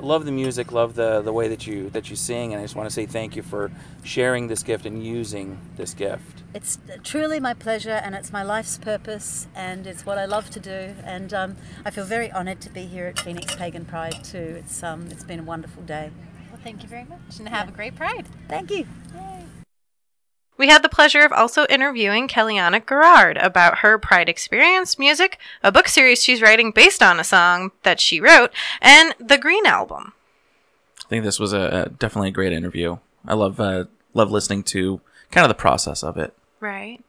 love 0.00 0.24
the 0.24 0.32
music, 0.32 0.72
love 0.72 0.94
the 0.94 1.20
the 1.22 1.32
way 1.32 1.48
that 1.48 1.66
you 1.66 1.90
that 1.90 2.10
you 2.10 2.16
sing, 2.16 2.52
and 2.52 2.60
I 2.60 2.64
just 2.64 2.76
want 2.76 2.88
to 2.88 2.94
say 2.94 3.06
thank 3.06 3.36
you 3.36 3.42
for 3.42 3.70
sharing 4.02 4.48
this 4.48 4.62
gift 4.62 4.86
and 4.86 5.04
using 5.04 5.58
this 5.76 5.94
gift. 5.94 6.42
It's 6.54 6.78
truly 7.04 7.40
my 7.40 7.54
pleasure, 7.54 8.00
and 8.04 8.14
it's 8.14 8.32
my 8.32 8.42
life's 8.42 8.78
purpose, 8.78 9.46
and 9.54 9.86
it's 9.86 10.06
what 10.06 10.18
I 10.18 10.24
love 10.24 10.50
to 10.50 10.60
do, 10.60 10.94
and 11.04 11.32
um, 11.34 11.56
I 11.84 11.90
feel 11.90 12.04
very 12.04 12.32
honoured 12.32 12.60
to 12.62 12.70
be 12.70 12.82
here 12.82 13.06
at 13.06 13.18
Phoenix 13.18 13.54
Pagan 13.54 13.84
Pride 13.84 14.24
too. 14.24 14.56
It's 14.58 14.82
um, 14.82 15.08
it's 15.10 15.24
been 15.24 15.40
a 15.40 15.44
wonderful 15.44 15.82
day. 15.82 16.10
Well, 16.50 16.60
thank 16.62 16.82
you 16.82 16.88
very 16.88 17.04
much, 17.04 17.38
and 17.38 17.48
have 17.48 17.68
yeah. 17.68 17.72
a 17.72 17.76
great 17.76 17.94
Pride. 17.94 18.26
Thank 18.48 18.70
you. 18.70 18.86
We 20.58 20.68
had 20.68 20.82
the 20.82 20.88
pleasure 20.88 21.20
of 21.20 21.32
also 21.32 21.66
interviewing 21.66 22.26
Kellianna 22.26 22.86
Gerard 22.86 23.36
about 23.36 23.78
her 23.78 23.96
Pride 23.96 24.28
Experience 24.28 24.98
music, 24.98 25.38
a 25.62 25.70
book 25.70 25.86
series 25.86 26.22
she's 26.22 26.42
writing 26.42 26.72
based 26.72 27.00
on 27.00 27.20
a 27.20 27.24
song 27.24 27.70
that 27.84 28.00
she 28.00 28.20
wrote, 28.20 28.52
and 28.82 29.14
the 29.20 29.38
Green 29.38 29.66
Album. 29.66 30.14
I 31.06 31.08
think 31.08 31.24
this 31.24 31.38
was 31.38 31.52
a, 31.52 31.86
a 31.86 31.88
definitely 31.90 32.28
a 32.28 32.32
great 32.32 32.52
interview. 32.52 32.98
I 33.24 33.34
love 33.34 33.60
uh, 33.60 33.84
love 34.14 34.32
listening 34.32 34.64
to 34.64 35.00
kind 35.30 35.44
of 35.44 35.48
the 35.48 35.54
process 35.54 36.02
of 36.02 36.16
it. 36.16 36.34
Right. 36.60 37.02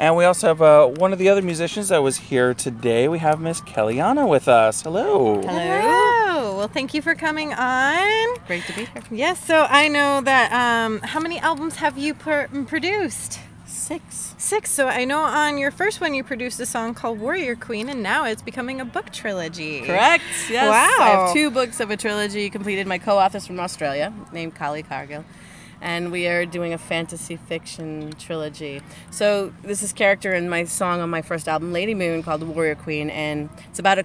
And 0.00 0.14
we 0.16 0.24
also 0.24 0.46
have 0.46 0.62
uh, 0.62 0.86
one 0.86 1.12
of 1.12 1.18
the 1.18 1.28
other 1.28 1.42
musicians 1.42 1.88
that 1.88 2.04
was 2.04 2.16
here 2.16 2.54
today. 2.54 3.08
We 3.08 3.18
have 3.18 3.40
Miss 3.40 3.60
Kellianna 3.60 4.28
with 4.28 4.46
us. 4.46 4.82
Hello. 4.82 5.42
Hello. 5.42 6.17
Well, 6.58 6.66
thank 6.66 6.92
you 6.92 7.02
for 7.02 7.14
coming 7.14 7.54
on. 7.54 8.36
Great 8.48 8.64
to 8.64 8.72
be 8.72 8.86
here. 8.86 9.02
Yes. 9.12 9.38
So 9.44 9.68
I 9.70 9.86
know 9.86 10.20
that. 10.22 10.50
Um, 10.50 10.98
how 11.02 11.20
many 11.20 11.38
albums 11.38 11.76
have 11.76 11.96
you 11.96 12.14
produced? 12.14 13.38
Six. 13.64 14.34
Six. 14.38 14.68
So 14.72 14.88
I 14.88 15.04
know 15.04 15.20
on 15.20 15.56
your 15.58 15.70
first 15.70 16.00
one 16.00 16.14
you 16.14 16.24
produced 16.24 16.58
a 16.58 16.66
song 16.66 16.94
called 16.94 17.20
Warrior 17.20 17.54
Queen, 17.54 17.88
and 17.88 18.02
now 18.02 18.24
it's 18.24 18.42
becoming 18.42 18.80
a 18.80 18.84
book 18.84 19.12
trilogy. 19.12 19.82
Correct. 19.82 20.24
Yes. 20.50 20.66
Wow. 20.66 21.04
I 21.04 21.10
have 21.10 21.32
two 21.32 21.52
books 21.52 21.78
of 21.78 21.92
a 21.92 21.96
trilogy 21.96 22.50
completed. 22.50 22.88
My 22.88 22.98
co-authors 22.98 23.46
from 23.46 23.60
Australia, 23.60 24.12
named 24.32 24.56
Kali 24.56 24.82
Cargill 24.82 25.24
and 25.80 26.10
we 26.10 26.26
are 26.26 26.44
doing 26.44 26.72
a 26.72 26.78
fantasy 26.78 27.36
fiction 27.36 28.12
trilogy. 28.18 28.82
So 29.12 29.52
this 29.62 29.80
is 29.80 29.92
character 29.92 30.34
in 30.34 30.48
my 30.48 30.64
song 30.64 31.00
on 31.00 31.08
my 31.08 31.22
first 31.22 31.46
album, 31.46 31.72
Lady 31.72 31.94
Moon, 31.94 32.24
called 32.24 32.40
The 32.40 32.46
Warrior 32.46 32.74
Queen, 32.74 33.10
and 33.10 33.48
it's 33.70 33.78
about 33.78 34.00
a 34.00 34.04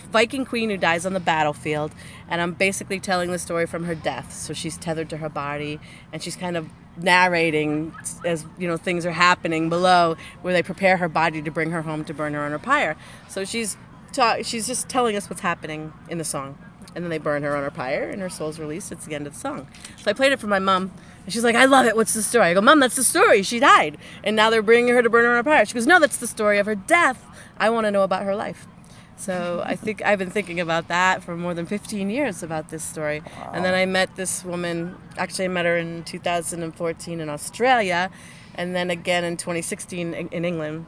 Viking 0.00 0.44
queen 0.44 0.70
who 0.70 0.76
dies 0.76 1.06
on 1.06 1.12
the 1.12 1.20
battlefield, 1.20 1.92
and 2.28 2.40
I'm 2.40 2.52
basically 2.52 3.00
telling 3.00 3.30
the 3.30 3.38
story 3.38 3.66
from 3.66 3.84
her 3.84 3.94
death. 3.94 4.32
So 4.32 4.52
she's 4.52 4.76
tethered 4.76 5.10
to 5.10 5.18
her 5.18 5.28
body, 5.28 5.80
and 6.12 6.22
she's 6.22 6.36
kind 6.36 6.56
of 6.56 6.68
narrating 6.98 7.94
as 8.24 8.46
you 8.56 8.66
know 8.66 8.76
things 8.76 9.04
are 9.04 9.12
happening 9.12 9.68
below, 9.68 10.16
where 10.42 10.54
they 10.54 10.62
prepare 10.62 10.96
her 10.98 11.08
body 11.08 11.42
to 11.42 11.50
bring 11.50 11.70
her 11.70 11.82
home 11.82 12.04
to 12.04 12.14
burn 12.14 12.34
her 12.34 12.40
on 12.40 12.52
her 12.52 12.58
pyre. 12.58 12.96
So 13.28 13.44
she's 13.44 13.76
ta- 14.12 14.42
she's 14.42 14.66
just 14.66 14.88
telling 14.88 15.16
us 15.16 15.28
what's 15.28 15.42
happening 15.42 15.92
in 16.08 16.18
the 16.18 16.24
song 16.24 16.56
and 16.96 17.04
then 17.04 17.10
they 17.10 17.18
burn 17.18 17.42
her 17.42 17.54
on 17.54 17.62
her 17.62 17.70
pyre, 17.70 18.08
and 18.08 18.22
her 18.22 18.30
soul's 18.30 18.58
released. 18.58 18.90
It's 18.90 19.04
the 19.04 19.14
end 19.14 19.26
of 19.26 19.34
the 19.34 19.38
song. 19.38 19.68
So 19.98 20.10
I 20.10 20.14
played 20.14 20.32
it 20.32 20.40
for 20.40 20.46
my 20.46 20.58
mom, 20.58 20.90
and 21.24 21.32
she's 21.32 21.44
like, 21.44 21.54
"I 21.54 21.66
love 21.66 21.84
it. 21.84 21.94
What's 21.94 22.14
the 22.14 22.22
story?" 22.22 22.46
I 22.46 22.54
go, 22.54 22.62
"Mom, 22.62 22.80
that's 22.80 22.96
the 22.96 23.04
story. 23.04 23.42
She 23.42 23.58
died, 23.58 23.98
and 24.24 24.34
now 24.34 24.48
they're 24.48 24.62
bringing 24.62 24.94
her 24.94 25.02
to 25.02 25.10
burn 25.10 25.24
her 25.24 25.30
on 25.30 25.36
her 25.36 25.42
pyre." 25.44 25.66
She 25.66 25.74
goes, 25.74 25.86
"No, 25.86 26.00
that's 26.00 26.16
the 26.16 26.26
story 26.26 26.58
of 26.58 26.64
her 26.64 26.74
death. 26.74 27.22
I 27.58 27.68
want 27.68 27.86
to 27.86 27.90
know 27.90 28.02
about 28.02 28.22
her 28.22 28.34
life." 28.34 28.66
So 29.16 29.62
I 29.64 29.76
think 29.76 30.04
I've 30.04 30.18
been 30.18 30.30
thinking 30.30 30.60
about 30.60 30.88
that 30.88 31.22
for 31.22 31.36
more 31.36 31.54
than 31.54 31.66
15 31.66 32.10
years 32.10 32.42
about 32.42 32.68
this 32.68 32.84
story. 32.84 33.20
Wow. 33.20 33.50
And 33.54 33.64
then 33.64 33.74
I 33.74 33.86
met 33.86 34.14
this 34.16 34.44
woman. 34.44 34.96
Actually, 35.16 35.46
I 35.46 35.48
met 35.48 35.64
her 35.64 35.76
in 35.76 36.04
2014 36.04 37.20
in 37.20 37.28
Australia, 37.28 38.10
and 38.54 38.74
then 38.74 38.90
again 38.90 39.24
in 39.24 39.36
2016 39.36 40.14
in 40.14 40.44
England 40.44 40.86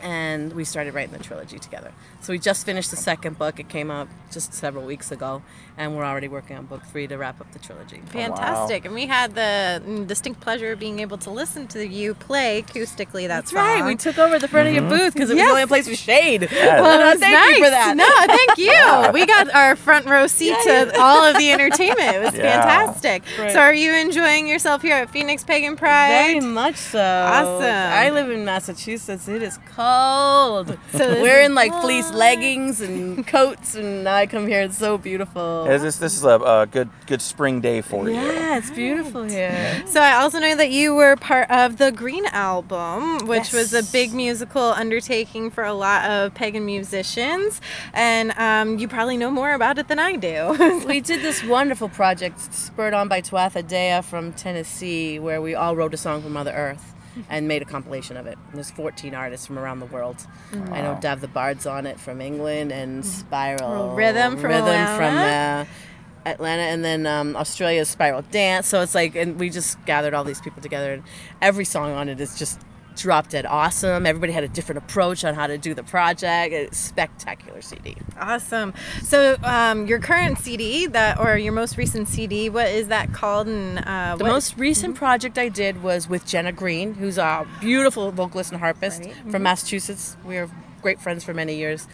and 0.00 0.52
we 0.52 0.64
started 0.64 0.94
writing 0.94 1.12
the 1.12 1.22
trilogy 1.22 1.58
together. 1.58 1.92
So 2.20 2.32
we 2.32 2.38
just 2.38 2.64
finished 2.64 2.90
the 2.90 2.96
second 2.96 3.38
book. 3.38 3.60
It 3.60 3.68
came 3.68 3.90
out 3.90 4.08
just 4.30 4.54
several 4.54 4.84
weeks 4.84 5.12
ago, 5.12 5.42
and 5.76 5.96
we're 5.96 6.04
already 6.04 6.28
working 6.28 6.56
on 6.56 6.66
book 6.66 6.82
three 6.84 7.06
to 7.06 7.16
wrap 7.16 7.40
up 7.40 7.52
the 7.52 7.58
trilogy. 7.58 8.00
Fantastic! 8.06 8.84
Oh, 8.84 8.84
wow. 8.84 8.86
And 8.86 8.94
we 8.94 9.06
had 9.06 9.34
the 9.34 10.04
distinct 10.06 10.40
pleasure 10.40 10.72
of 10.72 10.78
being 10.78 11.00
able 11.00 11.18
to 11.18 11.30
listen 11.30 11.66
to 11.68 11.86
you 11.86 12.14
play 12.14 12.62
acoustically. 12.62 13.28
That's, 13.28 13.50
that's 13.50 13.52
right. 13.52 13.84
We 13.84 13.96
took 13.96 14.18
over 14.18 14.38
the 14.38 14.48
front 14.48 14.68
mm-hmm. 14.68 14.84
of 14.84 14.90
your 14.90 14.98
booth 14.98 15.14
because 15.14 15.30
it 15.30 15.36
yes. 15.36 15.44
was 15.44 15.52
the 15.52 15.54
only 15.54 15.66
place 15.66 15.86
with 15.88 15.98
shade. 15.98 16.48
Yes. 16.50 16.74
Well, 16.84 17.18
thank 17.18 17.32
nice. 17.32 17.56
you 17.56 17.64
for 17.64 17.70
that. 17.70 17.96
No, 17.96 18.08
thank 18.26 18.58
you. 18.58 19.12
we 19.12 19.26
got 19.26 19.52
our 19.54 19.76
front 19.76 20.06
row 20.06 20.26
seat 20.26 20.56
yeah, 20.64 20.84
to 20.84 20.94
all 21.00 21.24
of 21.24 21.36
the 21.38 21.50
entertainment. 21.50 22.16
It 22.16 22.22
was 22.22 22.34
yeah. 22.34 22.62
fantastic. 22.62 23.22
Great. 23.36 23.52
So, 23.52 23.60
are 23.60 23.72
you 23.72 23.94
enjoying 23.94 24.46
yourself 24.46 24.82
here 24.82 24.96
at 24.96 25.10
Phoenix 25.10 25.44
Pagan 25.44 25.76
Pride? 25.76 26.08
Very 26.08 26.40
much 26.40 26.76
so. 26.76 27.00
Awesome. 27.00 27.64
I 27.64 28.10
live 28.10 28.30
in 28.30 28.44
Massachusetts. 28.44 29.28
It 29.28 29.42
is 29.42 29.58
cold. 29.74 30.78
So 30.94 30.98
this 30.98 31.22
We're 31.22 31.40
in 31.42 31.56
like 31.56 31.72
fleece 31.82 32.12
leggings 32.12 32.80
and 32.80 33.26
coats, 33.36 33.74
and 33.74 34.08
I 34.08 34.26
come 34.26 34.46
here. 34.46 34.60
It's 34.60 34.78
so 34.78 34.96
beautiful. 34.96 35.66
Is 35.66 35.82
this 35.82 35.96
this 35.96 36.16
is 36.16 36.22
a, 36.22 36.38
a 36.38 36.68
good 36.70 36.88
good 37.06 37.20
spring 37.20 37.60
day 37.60 37.80
for 37.80 38.08
you? 38.08 38.14
yeah, 38.14 38.56
it's 38.58 38.70
beautiful 38.70 39.24
here. 39.24 39.82
So 39.86 40.00
I 40.00 40.12
also 40.12 40.38
know 40.38 40.54
that 40.54 40.70
you 40.70 40.94
were 40.94 41.16
part 41.16 41.50
of 41.50 41.78
the 41.78 41.90
Green 41.90 42.26
album, 42.26 43.26
which 43.26 43.52
was 43.52 43.74
a 43.74 43.82
big 43.82 44.12
musical 44.12 44.62
undertaking 44.62 45.50
for 45.50 45.64
a 45.64 45.74
lot 45.74 46.08
of 46.08 46.32
pagan 46.34 46.64
musicians, 46.64 47.60
and 47.92 48.32
um, 48.38 48.78
you 48.78 48.86
probably 48.86 49.16
know 49.16 49.32
more 49.32 49.52
about 49.52 49.78
it 49.78 49.88
than 49.88 49.98
I 49.98 50.14
do. 50.14 50.84
we 50.86 51.00
did 51.00 51.22
this 51.22 51.42
wonderful 51.42 51.88
project 51.88 52.54
spurred 52.54 52.94
on 52.94 53.08
by 53.08 53.20
Tuatha 53.20 53.66
Dea 53.66 54.06
from 54.08 54.32
Tennessee, 54.34 55.18
where 55.18 55.42
we 55.42 55.56
all 55.56 55.74
wrote 55.74 55.92
a 55.92 55.96
song 55.96 56.22
for 56.22 56.28
Mother 56.28 56.52
Earth 56.52 56.93
and 57.28 57.48
made 57.48 57.62
a 57.62 57.64
compilation 57.64 58.16
of 58.16 58.26
it. 58.26 58.36
And 58.48 58.54
there's 58.56 58.70
14 58.70 59.14
artists 59.14 59.46
from 59.46 59.58
around 59.58 59.80
the 59.80 59.86
world. 59.86 60.26
I 60.72 60.80
know 60.82 60.98
Damh 61.00 61.20
the 61.20 61.28
Bard's 61.28 61.66
on 61.66 61.86
it 61.86 61.98
from 62.00 62.20
England 62.20 62.72
and 62.72 63.04
Spiral 63.04 63.94
Rhythm 63.94 64.36
from 64.38 64.50
Rhythm 64.50 64.64
from 64.96 65.04
Atlanta. 65.04 65.68
uh, 65.70 66.28
Atlanta, 66.30 66.62
and 66.62 66.84
then 66.84 67.06
um, 67.06 67.36
Australia's 67.36 67.88
Spiral 67.88 68.22
Dance. 68.30 68.66
So 68.66 68.80
it's 68.80 68.94
like, 68.94 69.14
and 69.14 69.38
we 69.38 69.50
just 69.50 69.82
gathered 69.84 70.14
all 70.14 70.24
these 70.24 70.40
people 70.40 70.62
together, 70.62 70.94
and 70.94 71.02
every 71.42 71.64
song 71.66 71.92
on 71.92 72.08
it 72.08 72.18
is 72.20 72.38
just 72.38 72.60
drop 72.96 73.28
dead 73.28 73.46
awesome. 73.46 74.06
Everybody 74.06 74.32
had 74.32 74.44
a 74.44 74.48
different 74.48 74.78
approach 74.78 75.24
on 75.24 75.34
how 75.34 75.46
to 75.46 75.58
do 75.58 75.74
the 75.74 75.82
project. 75.82 76.52
It's 76.52 76.78
spectacular 76.78 77.60
CD. 77.62 77.96
awesome. 78.20 78.72
So 79.02 79.36
um, 79.42 79.86
your 79.86 79.98
current 79.98 80.38
CD, 80.38 80.86
that 80.86 81.18
or 81.18 81.36
your 81.36 81.52
most 81.52 81.76
recent 81.76 82.08
CD, 82.08 82.48
what 82.48 82.68
is 82.68 82.88
that 82.88 83.12
called? 83.12 83.48
And 83.48 83.78
uh, 83.78 84.16
The 84.16 84.24
what- 84.24 84.30
most 84.32 84.56
recent 84.56 84.94
project 84.96 85.38
I 85.38 85.48
did 85.48 85.82
was 85.82 86.08
with 86.08 86.26
Jenna 86.26 86.52
Green, 86.52 86.94
who's 86.94 87.18
a 87.18 87.46
beautiful 87.60 88.10
vocalist 88.12 88.50
and 88.52 88.60
harpist 88.60 89.02
Right. 89.02 89.14
from 89.30 89.42
Massachusetts. 89.42 90.16
We 90.24 90.36
were 90.36 90.48
great 90.82 91.00
friends 91.00 91.24
for 91.24 91.34
many 91.34 91.56
years. 91.56 91.86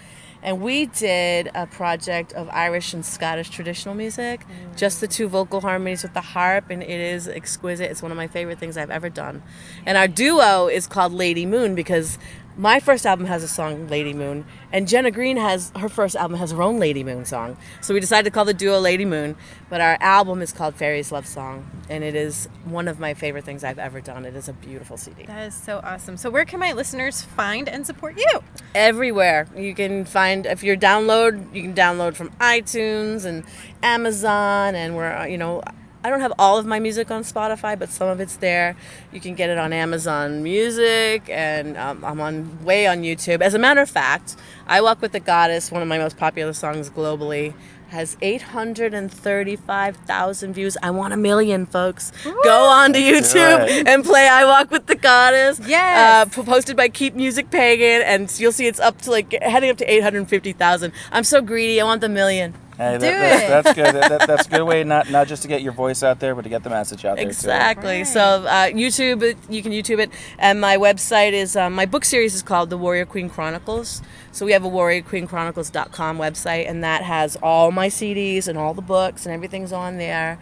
And 0.43 0.61
we 0.61 0.87
did 0.87 1.51
a 1.55 1.67
project 1.67 2.33
of 2.33 2.49
Irish 2.51 2.95
and 2.95 3.05
Scottish 3.05 3.51
traditional 3.51 3.95
music, 3.95 4.47
just 4.77 5.01
the 5.01 5.07
two 5.07 5.29
vocal 5.29 5.61
harmonies 5.61 6.03
with 6.03 6.15
the 6.15 6.21
harp, 6.21 6.71
and 6.71 6.83
it 6.83 6.89
is 6.89 7.29
exquisite. 7.29 7.91
It's 7.91 8.03
one 8.03 8.11
of 8.11 8.17
my 8.17 8.27
favorite 8.27 8.59
things 8.59 8.77
I've 8.77 8.91
ever 8.91 9.11
done. 9.11 9.43
And 9.85 9.99
our 9.99 10.09
duo 10.09 10.69
is 10.69 10.87
called 10.87 11.13
Lady 11.13 11.45
Moon 11.45 11.75
because 11.75 12.19
my 12.57 12.80
first 12.80 13.07
album 13.07 13.26
has 13.26 13.42
a 13.42 13.49
song 13.49 13.88
Lady 13.88 14.12
Moon, 14.12 14.45
and 14.73 14.88
Jenna 14.88 15.11
Green 15.11 15.37
has 15.37 15.73
her 15.76 15.88
first 15.88 16.16
album 16.16 16.37
has 16.38 16.50
her 16.50 16.62
own 16.62 16.78
Lady 16.78 17.04
Moon 17.04 17.25
song. 17.25 17.57
So 17.80 17.95
we 17.95 18.00
decided 18.00 18.25
to 18.25 18.35
call 18.35 18.45
the 18.45 18.54
duo 18.54 18.78
Lady 18.78 19.04
Moon, 19.04 19.37
but 19.69 19.80
our 19.80 19.97
album 20.00 20.42
is 20.42 20.52
called 20.52 20.75
Fairy's 20.75 21.12
Love 21.12 21.26
Song, 21.26 21.69
and 21.88 22.04
it 22.04 22.14
is 22.14 22.49
one 22.64 22.88
of 22.88 22.99
my 22.99 23.14
favorite 23.14 23.45
things 23.45 23.64
I've 23.64 23.78
ever 23.78 24.00
done. 24.00 24.25
It 24.25 24.35
is 24.37 24.49
a 24.49 24.52
beautiful 24.52 24.97
CD. 24.97 25.25
That 25.25 25.49
is 25.49 25.54
so 25.54 25.80
awesome. 25.83 26.16
So 26.16 26.30
where 26.30 26.45
can 26.45 26.61
my 26.61 26.73
listeners 26.73 27.23
find 27.23 27.69
and 27.69 27.87
support 27.87 28.19
you? 28.19 28.40
Everywhere 28.75 29.47
you 29.57 29.75
can 29.75 30.04
find 30.04 30.47
if 30.47 30.62
you're 30.62 30.76
download, 30.76 31.54
you 31.54 31.62
can 31.62 31.75
download 31.75 32.14
from 32.14 32.30
iTunes 32.40 33.25
and 33.25 33.45
Amazon, 33.83 34.75
and 34.75 34.97
we're 34.97 35.12
uh, 35.12 35.25
you 35.25 35.38
know. 35.38 35.62
I 36.02 36.09
don't 36.09 36.21
have 36.21 36.33
all 36.38 36.57
of 36.57 36.64
my 36.64 36.80
music 36.80 37.11
on 37.11 37.25
Spotify, 37.25 37.78
but 37.78 37.90
some 37.90 38.09
of 38.09 38.21
it's 38.21 38.37
there. 38.37 38.75
You 39.12 39.21
can 39.21 39.35
get 39.35 39.50
it 39.50 39.59
on 39.59 39.73
Amazon 39.73 40.42
Music, 40.42 41.28
and 41.28 41.76
um, 41.76 42.02
I'm 42.02 42.21
on 42.21 42.64
way 42.64 42.87
on 42.87 43.02
YouTube. 43.02 43.42
As 43.42 43.52
a 43.52 43.59
matter 43.59 43.83
of 43.83 43.90
fact, 43.90 44.37
"I 44.66 44.80
Walk 44.80 45.02
with 45.02 45.12
the 45.12 45.21
Goddess," 45.21 45.71
one 45.71 45.83
of 45.83 45.88
my 45.88 45.99
most 45.99 46.16
popular 46.16 46.54
songs 46.54 46.88
globally, 46.88 47.52
has 47.91 48.17
835,000 48.23 50.53
views. 50.55 50.77
I 50.83 50.91
want 50.91 51.13
a 51.13 51.17
million, 51.17 51.67
folks. 51.67 52.13
Go 52.25 52.65
on 52.65 52.93
to 52.93 52.99
YouTube 52.99 53.69
it. 53.69 53.87
and 53.87 54.05
play 54.05 54.27
"I 54.29 54.45
Walk 54.45 54.71
with 54.71 54.87
the 54.87 54.95
Goddess." 54.97 55.61
Yes. 55.67 56.37
Uh, 56.37 56.43
posted 56.45 56.77
by 56.77 56.89
Keep 56.89 57.15
Music 57.15 57.51
Pagan, 57.51 58.03
and 58.03 58.33
you'll 58.41 58.53
see 58.53 58.67
it's 58.67 58.81
up 58.81 59.01
to 59.03 59.11
like 59.11 59.33
heading 59.43 59.71
up 59.71 59.77
to 59.79 59.91
850,000. 59.93 60.93
I'm 61.13 61.25
so 61.25 61.41
greedy. 61.43 61.81
I 61.81 61.85
want 61.85 62.01
the 62.01 62.09
million. 62.09 62.55
Hey, 62.77 62.95
Do 62.95 63.01
that, 63.01 63.21
that's, 63.21 63.45
it. 63.45 63.49
that's 63.49 63.75
good. 63.77 63.95
That, 63.95 64.09
that- 64.21 64.27
that's 64.27 64.47
a 64.47 64.51
good 64.51 64.63
way 64.67 64.85
not 64.85 65.11
not 65.11 65.29
just 65.29 65.43
to 65.43 65.49
get 65.49 65.61
your 65.61 65.73
voice 65.73 66.03
out 66.03 66.19
there, 66.19 66.35
but 66.35 66.43
to 66.43 66.49
get 66.49 66.63
the 66.63 66.71
message 66.71 67.05
out 67.05 67.17
there. 67.17 67.27
too. 67.27 67.31
Exactly. 67.31 67.99
Right. 67.99 68.07
So 68.07 68.21
uh, 68.21 68.69
YouTube, 68.71 69.37
you 69.51 69.63
can 69.63 69.73
YouTube 69.73 69.99
it, 69.99 70.11
and 70.39 70.61
my 70.63 70.79
website 70.79 71.33
is 71.33 71.57
um, 71.57 71.75
my 71.75 71.85
book 71.85 72.07
series 72.07 72.35
is 72.35 72.43
called 72.43 72.71
The 72.71 72.79
Warrior 72.79 73.05
Queen 73.05 73.29
Chronicles. 73.29 74.01
So 74.33 74.47
we 74.47 74.53
have 74.53 74.65
a 74.65 74.69
warriorqueenchronicles.com 74.69 76.19
website, 76.19 76.69
and 76.69 76.85
that 76.85 77.03
has 77.03 77.37
all 77.43 77.73
my 77.73 77.89
CDs 77.89 78.47
and 78.49 78.57
all 78.57 78.75
the 78.75 78.83
books 78.83 79.27
and 79.27 79.35
everything's 79.35 79.73
on 79.73 79.99
there. 79.99 80.39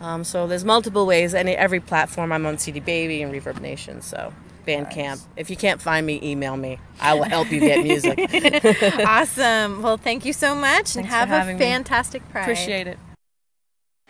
Um, 0.00 0.24
so 0.24 0.46
there's 0.46 0.64
multiple 0.64 1.06
ways, 1.06 1.34
and 1.34 1.48
every 1.48 1.80
platform 1.80 2.32
I'm 2.32 2.46
on 2.46 2.58
CD 2.58 2.80
Baby 2.80 3.22
and 3.22 3.32
Reverb 3.32 3.60
Nation. 3.60 4.00
So 4.00 4.32
Bandcamp. 4.66 5.20
If 5.36 5.50
you 5.50 5.56
can't 5.56 5.80
find 5.80 6.06
me, 6.06 6.20
email 6.22 6.56
me. 6.56 6.78
I 7.00 7.14
will 7.14 7.24
help 7.24 7.50
you 7.50 7.60
get 7.60 7.82
music. 7.82 8.18
awesome. 9.06 9.82
Well, 9.82 9.96
thank 9.96 10.24
you 10.24 10.32
so 10.32 10.54
much, 10.54 10.96
and 10.96 11.06
Thanks 11.06 11.08
for 11.08 11.14
have 11.14 11.30
a 11.30 11.38
having 11.38 11.58
me. 11.58 11.64
fantastic 11.64 12.28
Pride. 12.30 12.42
Appreciate 12.42 12.86
it. 12.86 12.98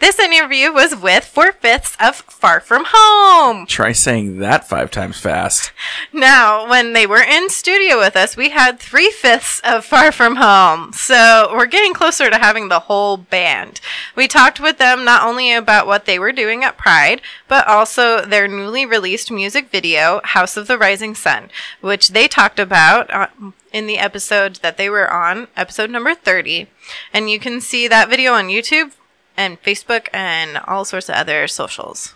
This 0.01 0.19
interview 0.19 0.73
was 0.73 0.97
with 0.97 1.27
Four 1.27 1.53
Fifths 1.53 1.95
of 2.01 2.17
Far 2.17 2.61
From 2.61 2.85
Home. 2.89 3.67
Try 3.67 3.93
saying 3.93 4.39
that 4.39 4.67
five 4.67 4.91
times 4.91 5.21
fast. 5.21 5.73
Now, 6.11 6.67
when 6.71 6.95
they 6.95 7.07
were 7.07 7.21
in 7.21 7.51
studio 7.51 7.99
with 7.99 8.17
us, 8.17 8.35
we 8.35 8.49
had 8.49 8.81
three 8.81 9.11
fifths 9.11 9.61
of 9.63 9.85
Far 9.85 10.11
From 10.11 10.37
Home. 10.37 10.95
So 10.95 11.51
we're 11.53 11.67
getting 11.67 11.93
closer 11.93 12.31
to 12.31 12.39
having 12.39 12.71
the 12.71 12.81
whole 12.81 13.19
band. 13.19 13.83
We 14.17 14.27
talked 14.27 14.59
with 14.59 14.79
them 14.79 15.05
not 15.05 15.23
only 15.23 15.53
about 15.53 15.87
what 15.87 16.07
they 16.07 16.19
were 16.19 16.33
doing 16.33 16.65
at 16.65 16.79
Pride, 16.79 17.21
but 17.47 17.69
also 17.69 18.25
their 18.25 18.49
newly 18.49 18.87
released 18.87 19.31
music 19.31 19.69
video, 19.71 20.23
House 20.25 20.57
of 20.57 20.67
the 20.67 20.79
Rising 20.79 21.15
Sun, 21.15 21.51
which 21.83 22.09
they 22.09 22.27
talked 22.27 22.59
about. 22.59 23.13
Uh, 23.13 23.27
in 23.73 23.87
the 23.87 23.99
episode 23.99 24.57
that 24.57 24.77
they 24.77 24.91
were 24.91 25.09
on, 25.09 25.47
episode 25.57 25.91
number 25.91 26.13
30. 26.13 26.67
And 27.13 27.31
you 27.31 27.39
can 27.39 27.61
see 27.61 27.87
that 27.87 28.09
video 28.09 28.33
on 28.33 28.49
YouTube 28.49 28.95
and 29.41 29.63
Facebook 29.63 30.09
and 30.13 30.59
all 30.67 30.85
sorts 30.85 31.09
of 31.09 31.15
other 31.15 31.49
socials. 31.49 32.15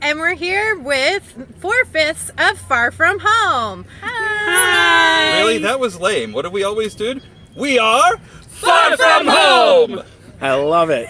And 0.00 0.18
we're 0.18 0.34
here 0.34 0.78
with 0.78 1.22
four 1.60 1.84
fifths 1.84 2.30
of 2.38 2.58
Far 2.58 2.90
From 2.90 3.18
Home. 3.20 3.84
Hi. 4.00 5.40
Really? 5.40 5.58
That 5.58 5.78
was 5.78 6.00
lame. 6.00 6.32
What 6.32 6.42
do 6.42 6.50
we 6.50 6.64
always 6.64 6.94
do? 6.94 7.20
We 7.54 7.78
are 7.78 8.16
far 8.16 8.96
from 8.96 9.26
home. 9.26 10.02
I 10.40 10.54
love 10.54 10.90
it. 10.90 11.08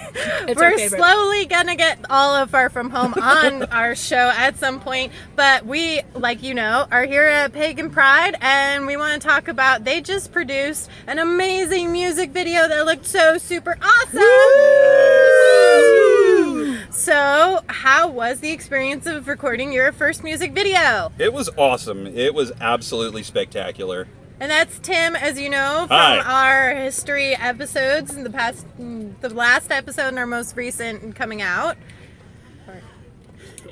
We're 0.56 0.88
slowly 0.88 1.44
gonna 1.46 1.76
get 1.76 1.98
all 2.08 2.34
of 2.34 2.50
Far 2.50 2.70
From 2.70 2.88
Home 2.90 3.12
on 3.20 3.64
our 3.64 3.94
show 3.94 4.32
at 4.34 4.58
some 4.58 4.80
point, 4.80 5.12
but 5.36 5.66
we, 5.66 6.00
like 6.14 6.42
you 6.42 6.54
know, 6.54 6.86
are 6.90 7.04
here 7.04 7.26
at 7.26 7.52
Pagan 7.52 7.90
Pride, 7.90 8.36
and 8.40 8.86
we 8.86 8.96
want 8.96 9.20
to 9.20 9.28
talk 9.28 9.48
about. 9.48 9.84
They 9.84 10.00
just 10.00 10.32
produced 10.32 10.88
an 11.06 11.18
amazing 11.18 11.92
music 11.92 12.30
video 12.30 12.66
that 12.68 12.86
looked 12.86 13.06
so 13.06 13.36
super 13.36 13.76
awesome. 13.82 14.22
So, 16.90 17.60
how 17.68 18.08
was 18.08 18.40
the 18.40 18.50
experience 18.50 19.06
of 19.06 19.28
recording 19.28 19.72
your 19.72 19.92
first 19.92 20.24
music 20.24 20.52
video? 20.52 21.12
It 21.18 21.32
was 21.32 21.50
awesome. 21.56 22.06
It 22.06 22.34
was 22.34 22.50
absolutely 22.60 23.22
spectacular. 23.22 24.08
And 24.40 24.50
that's 24.50 24.78
Tim, 24.78 25.16
as 25.16 25.40
you 25.40 25.50
know, 25.50 25.86
from 25.88 25.96
Hi. 25.96 26.18
our 26.20 26.74
history 26.74 27.34
episodes 27.34 28.14
in 28.14 28.22
the 28.22 28.30
past, 28.30 28.64
the 29.20 29.28
last 29.30 29.70
episode 29.70 30.08
and 30.08 30.18
our 30.18 30.26
most 30.26 30.56
recent 30.56 31.14
coming 31.16 31.42
out. 31.42 31.76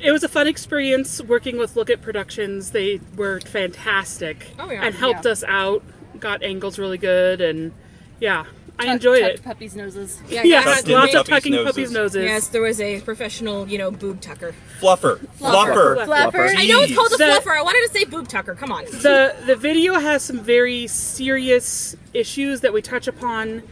It 0.00 0.12
was 0.12 0.22
a 0.22 0.28
fun 0.28 0.46
experience 0.46 1.22
working 1.22 1.56
with 1.59 1.74
Look 1.74 1.88
At 1.88 2.02
Productions. 2.02 2.72
They 2.72 3.00
were 3.16 3.40
fantastic 3.40 4.48
Oh, 4.59 4.70
yeah. 4.70 4.85
and 4.85 4.94
helped 4.94 5.24
Yeah. 5.24 5.30
us 5.32 5.42
out. 5.44 5.82
Got 6.20 6.42
angles 6.42 6.78
really 6.78 6.98
good, 6.98 7.40
and 7.40 7.72
yeah, 8.20 8.44
I 8.78 8.92
enjoyed 8.92 9.22
Tucked 9.22 9.35
it. 9.37 9.42
Puppies' 9.42 9.74
noses. 9.74 10.20
Yeah, 10.28 10.42
Yes, 10.44 10.64
guys, 10.66 10.74
Tucked 10.76 10.88
in 10.88 10.94
lots 10.94 11.12
the 11.12 11.20
of 11.20 11.26
puppies' 11.26 11.37
tucking 11.44 11.52
noses. 11.52 11.66
puppies' 11.72 11.90
noses. 11.92 12.24
Yes, 12.24 12.48
there 12.48 12.61
was 12.61 12.78
a 12.78 13.00
professional, 13.00 13.66
you 13.68 13.78
know, 13.78 13.90
boob 13.90 14.20
tucker. 14.20 14.54
Fluffer. 14.80 15.18
Fluffer. 15.40 16.04
Fluffer. 16.06 16.54
I 16.54 16.66
know 16.66 16.82
it's 16.82 16.94
called 16.94 17.12
a 17.12 17.16
The- 17.16 17.24
fluffer. 17.24 17.56
I 17.56 17.62
wanted 17.62 17.87
to 17.90 17.98
say 17.98 18.04
boob 18.04 18.28
tucker. 18.28 18.54
Come 18.54 18.70
on. 18.72 18.85
the 18.85 19.35
the 19.46 19.56
video 19.56 19.94
has 19.94 20.22
some 20.22 20.40
very 20.40 20.87
serious 20.88 21.96
issues 22.12 22.61
that 22.61 22.74
we 22.74 22.82
touch 22.82 23.09
upon, 23.09 23.62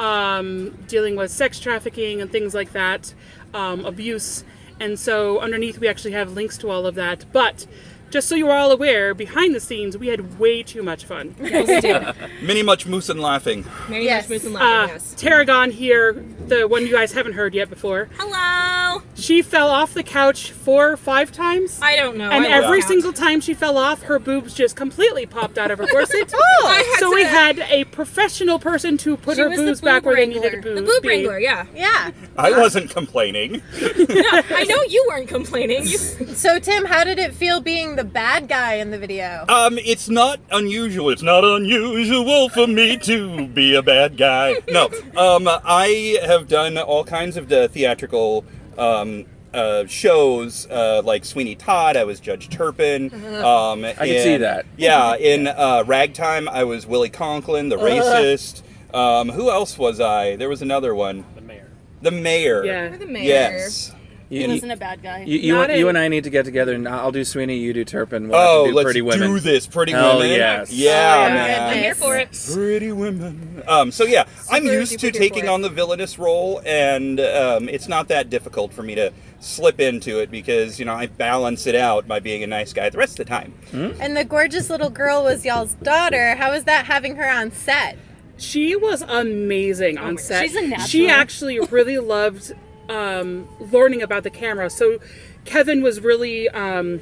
um, 0.00 0.70
dealing 0.88 1.14
with 1.14 1.30
sex 1.30 1.60
trafficking 1.60 2.20
and 2.20 2.32
things 2.32 2.54
like 2.54 2.72
that, 2.72 3.14
um, 3.54 3.84
abuse, 3.84 4.42
and 4.80 4.98
so 4.98 5.38
underneath 5.40 5.78
we 5.78 5.86
actually 5.86 6.12
have 6.12 6.32
links 6.32 6.56
to 6.58 6.70
all 6.70 6.86
of 6.86 6.94
that. 6.96 7.26
But 7.32 7.66
just 8.10 8.28
so 8.28 8.34
you're 8.34 8.52
all 8.52 8.70
aware, 8.72 9.14
behind 9.14 9.54
the 9.54 9.60
scenes 9.60 9.96
we 9.96 10.08
had 10.08 10.38
way 10.38 10.62
too 10.62 10.82
much 10.82 11.04
fun. 11.04 11.34
Yes, 11.40 11.66
we 11.68 11.80
did. 11.80 12.14
Many 12.42 12.62
much 12.62 12.86
moose 12.86 13.08
and 13.08 13.20
laughing. 13.20 13.64
Mary 13.88 14.04
Yes. 14.04 14.28
yes. 14.28 14.44
and 14.44 14.56
Uh, 14.56 14.60
laughing. 14.60 14.94
Yes. 14.94 15.14
Tarragon 15.16 15.70
here, 15.70 16.24
the 16.46 16.66
one 16.68 16.86
you 16.86 16.92
guys 16.92 17.12
haven't 17.12 17.34
heard 17.34 17.54
yet 17.54 17.70
before. 17.70 18.08
Hello. 18.18 19.02
She 19.14 19.42
fell 19.42 19.68
off 19.68 19.94
the 19.94 20.02
couch 20.02 20.50
four 20.50 20.90
or 20.92 20.96
five 20.96 21.30
times. 21.30 21.78
I 21.82 21.94
don't 21.96 22.16
know. 22.16 22.30
and 22.30 22.44
I 22.44 22.48
every 22.50 22.80
count. 22.80 22.88
single 22.90 23.12
time 23.12 23.40
she 23.40 23.54
fell 23.54 23.78
off, 23.78 24.02
her 24.04 24.18
boobs 24.18 24.54
just 24.54 24.74
completely 24.76 25.26
popped 25.26 25.58
out 25.58 25.70
of 25.70 25.78
her 25.78 25.86
corset. 25.86 26.32
I 26.64 26.76
had 26.92 26.98
so 27.00 27.10
to- 27.10 27.14
we 27.14 27.22
had 27.24 27.58
a 27.70 27.84
professional 27.84 28.58
person 28.58 28.96
to 28.98 29.16
put 29.16 29.36
She 29.36 29.42
her 29.42 29.48
was 29.48 29.58
the 29.58 29.64
boobs 29.66 29.80
back 29.80 30.02
boob 30.02 30.06
where 30.06 30.16
they 30.16 30.26
needed 30.26 30.50
to 30.52 30.60
to 30.62 30.74
The 30.74 30.80
boob 30.80 30.86
boob 30.86 31.02
be. 31.02 31.08
wrangler, 31.08 31.38
yeah. 31.38 31.66
Yeah. 31.74 32.10
I 32.36 32.50
wasn't 32.58 32.90
complaining. 32.90 33.52
no, 33.80 34.22
I 34.50 34.64
know 34.68 34.82
you 34.88 35.04
weren't 35.08 35.28
complaining. 35.28 35.82
You, 35.86 35.98
So 35.98 36.58
Tim, 36.58 36.84
how 36.86 37.04
did 37.04 37.18
it 37.18 37.34
feel 37.34 37.60
being 37.60 37.96
the 37.96 37.99
bad 38.04 38.48
guy 38.48 38.74
in 38.74 38.90
the 38.90 38.98
video? 38.98 39.44
Um, 39.48 39.78
it's 39.78 40.08
not 40.08 40.40
unusual. 40.50 41.10
It's 41.10 41.22
not 41.22 41.44
unusual 41.44 42.48
for 42.48 42.66
me 42.66 42.96
to 42.98 43.46
be 43.48 43.74
a 43.74 43.82
bad 43.82 44.16
guy. 44.16 44.56
No, 44.68 44.86
um, 45.16 45.48
I 45.48 46.18
have 46.24 46.48
done 46.48 46.78
all 46.78 47.04
kinds 47.04 47.36
of 47.36 47.48
the 47.48 47.68
theatrical 47.68 48.44
um, 48.78 49.26
uh, 49.52 49.86
shows, 49.86 50.66
uh, 50.70 51.02
like 51.04 51.24
Sweeney 51.24 51.54
Todd. 51.54 51.96
I 51.96 52.04
was 52.04 52.20
Judge 52.20 52.48
Turpin. 52.48 53.12
Um, 53.42 53.84
I 53.84 53.92
can 53.94 54.22
see 54.22 54.36
that. 54.38 54.66
Yeah, 54.76 55.16
in 55.16 55.46
uh, 55.46 55.84
Ragtime, 55.86 56.48
I 56.48 56.64
was 56.64 56.86
Willie 56.86 57.10
Conklin, 57.10 57.68
the 57.68 57.76
racist. 57.76 58.62
Um, 58.94 59.28
who 59.28 59.50
else 59.50 59.78
was 59.78 60.00
I? 60.00 60.36
There 60.36 60.48
was 60.48 60.62
another 60.62 60.94
one. 60.94 61.24
The 61.34 61.40
mayor. 61.40 61.70
The 62.02 62.10
mayor. 62.10 62.64
Yeah. 62.64 62.96
the 62.96 63.06
mayor. 63.06 63.24
Yes. 63.24 63.92
You, 64.30 64.46
wasn't 64.46 64.70
a 64.70 64.76
bad 64.76 65.02
guy. 65.02 65.24
you, 65.24 65.38
you, 65.38 65.54
Not 65.54 65.76
you 65.76 65.88
and 65.88 65.98
I 65.98 66.06
need 66.06 66.22
to 66.22 66.30
get 66.30 66.44
together, 66.44 66.72
and 66.72 66.86
I'll 66.88 67.10
do 67.10 67.24
Sweeney, 67.24 67.56
you 67.58 67.72
do 67.72 67.84
Turpin. 67.84 68.28
We'll 68.28 68.38
Oh, 68.38 68.58
have 68.58 68.66
to 68.66 68.70
do 68.70 68.76
let's 68.76 68.84
Pretty 68.86 69.02
Women. 69.02 69.28
do 69.28 69.40
this. 69.40 69.66
Pretty 69.66 69.90
Hell 69.90 70.18
Women. 70.18 70.30
yes. 70.36 70.72
Yeah, 70.72 71.26
Oh, 71.28 71.34
man. 71.34 71.68
I'm 71.70 71.76
here 71.78 71.94
for 71.96 72.16
it. 72.16 72.28
Pretty 72.54 72.92
women. 72.92 73.62
Um, 73.66 73.90
so 73.90 74.04
yeah, 74.04 74.24
I'm 74.48 74.64
used 74.64 75.00
to 75.00 75.10
taking 75.10 75.48
on 75.48 75.62
the 75.62 75.68
villainous 75.68 76.16
role, 76.16 76.62
and 76.64 77.18
um, 77.18 77.68
it's 77.68 77.88
not 77.88 78.06
that 78.08 78.30
difficult 78.30 78.72
for 78.72 78.84
me 78.84 78.94
to 78.94 79.12
slip 79.40 79.80
into 79.80 80.20
it 80.20 80.30
because 80.30 80.78
you 80.78 80.84
know 80.84 80.94
I 80.94 81.06
balance 81.06 81.66
it 81.66 81.74
out 81.74 82.06
by 82.06 82.20
being 82.20 82.44
a 82.44 82.46
nice 82.46 82.72
guy 82.72 82.88
the 82.88 82.98
rest 82.98 83.18
of 83.18 83.26
the 83.26 83.30
time. 83.30 83.52
And 83.72 84.16
the 84.16 84.24
gorgeous 84.24 84.70
little 84.70 84.90
girl 84.90 85.24
was 85.24 85.44
y'all's 85.44 85.74
daughter. 85.74 86.36
How 86.36 86.52
was 86.52 86.64
that 86.64 86.86
having 86.86 87.16
her 87.16 87.28
on 87.28 87.50
set? 87.50 87.98
She 88.36 88.76
was 88.76 89.02
amazing 89.02 89.98
on 89.98 90.18
set. 90.18 90.42
she's 90.44 90.54
a 90.56 90.62
natural. 90.62 90.86
She 90.86 91.08
actually 91.08 91.58
really 91.60 91.98
loved 91.98 92.52
um, 92.90 93.48
learning 93.72 94.02
about 94.02 94.24
the 94.24 94.30
camera. 94.30 94.68
So 94.68 94.98
Kevin 95.44 95.82
was 95.82 96.00
really 96.00 96.48
um, 96.50 97.00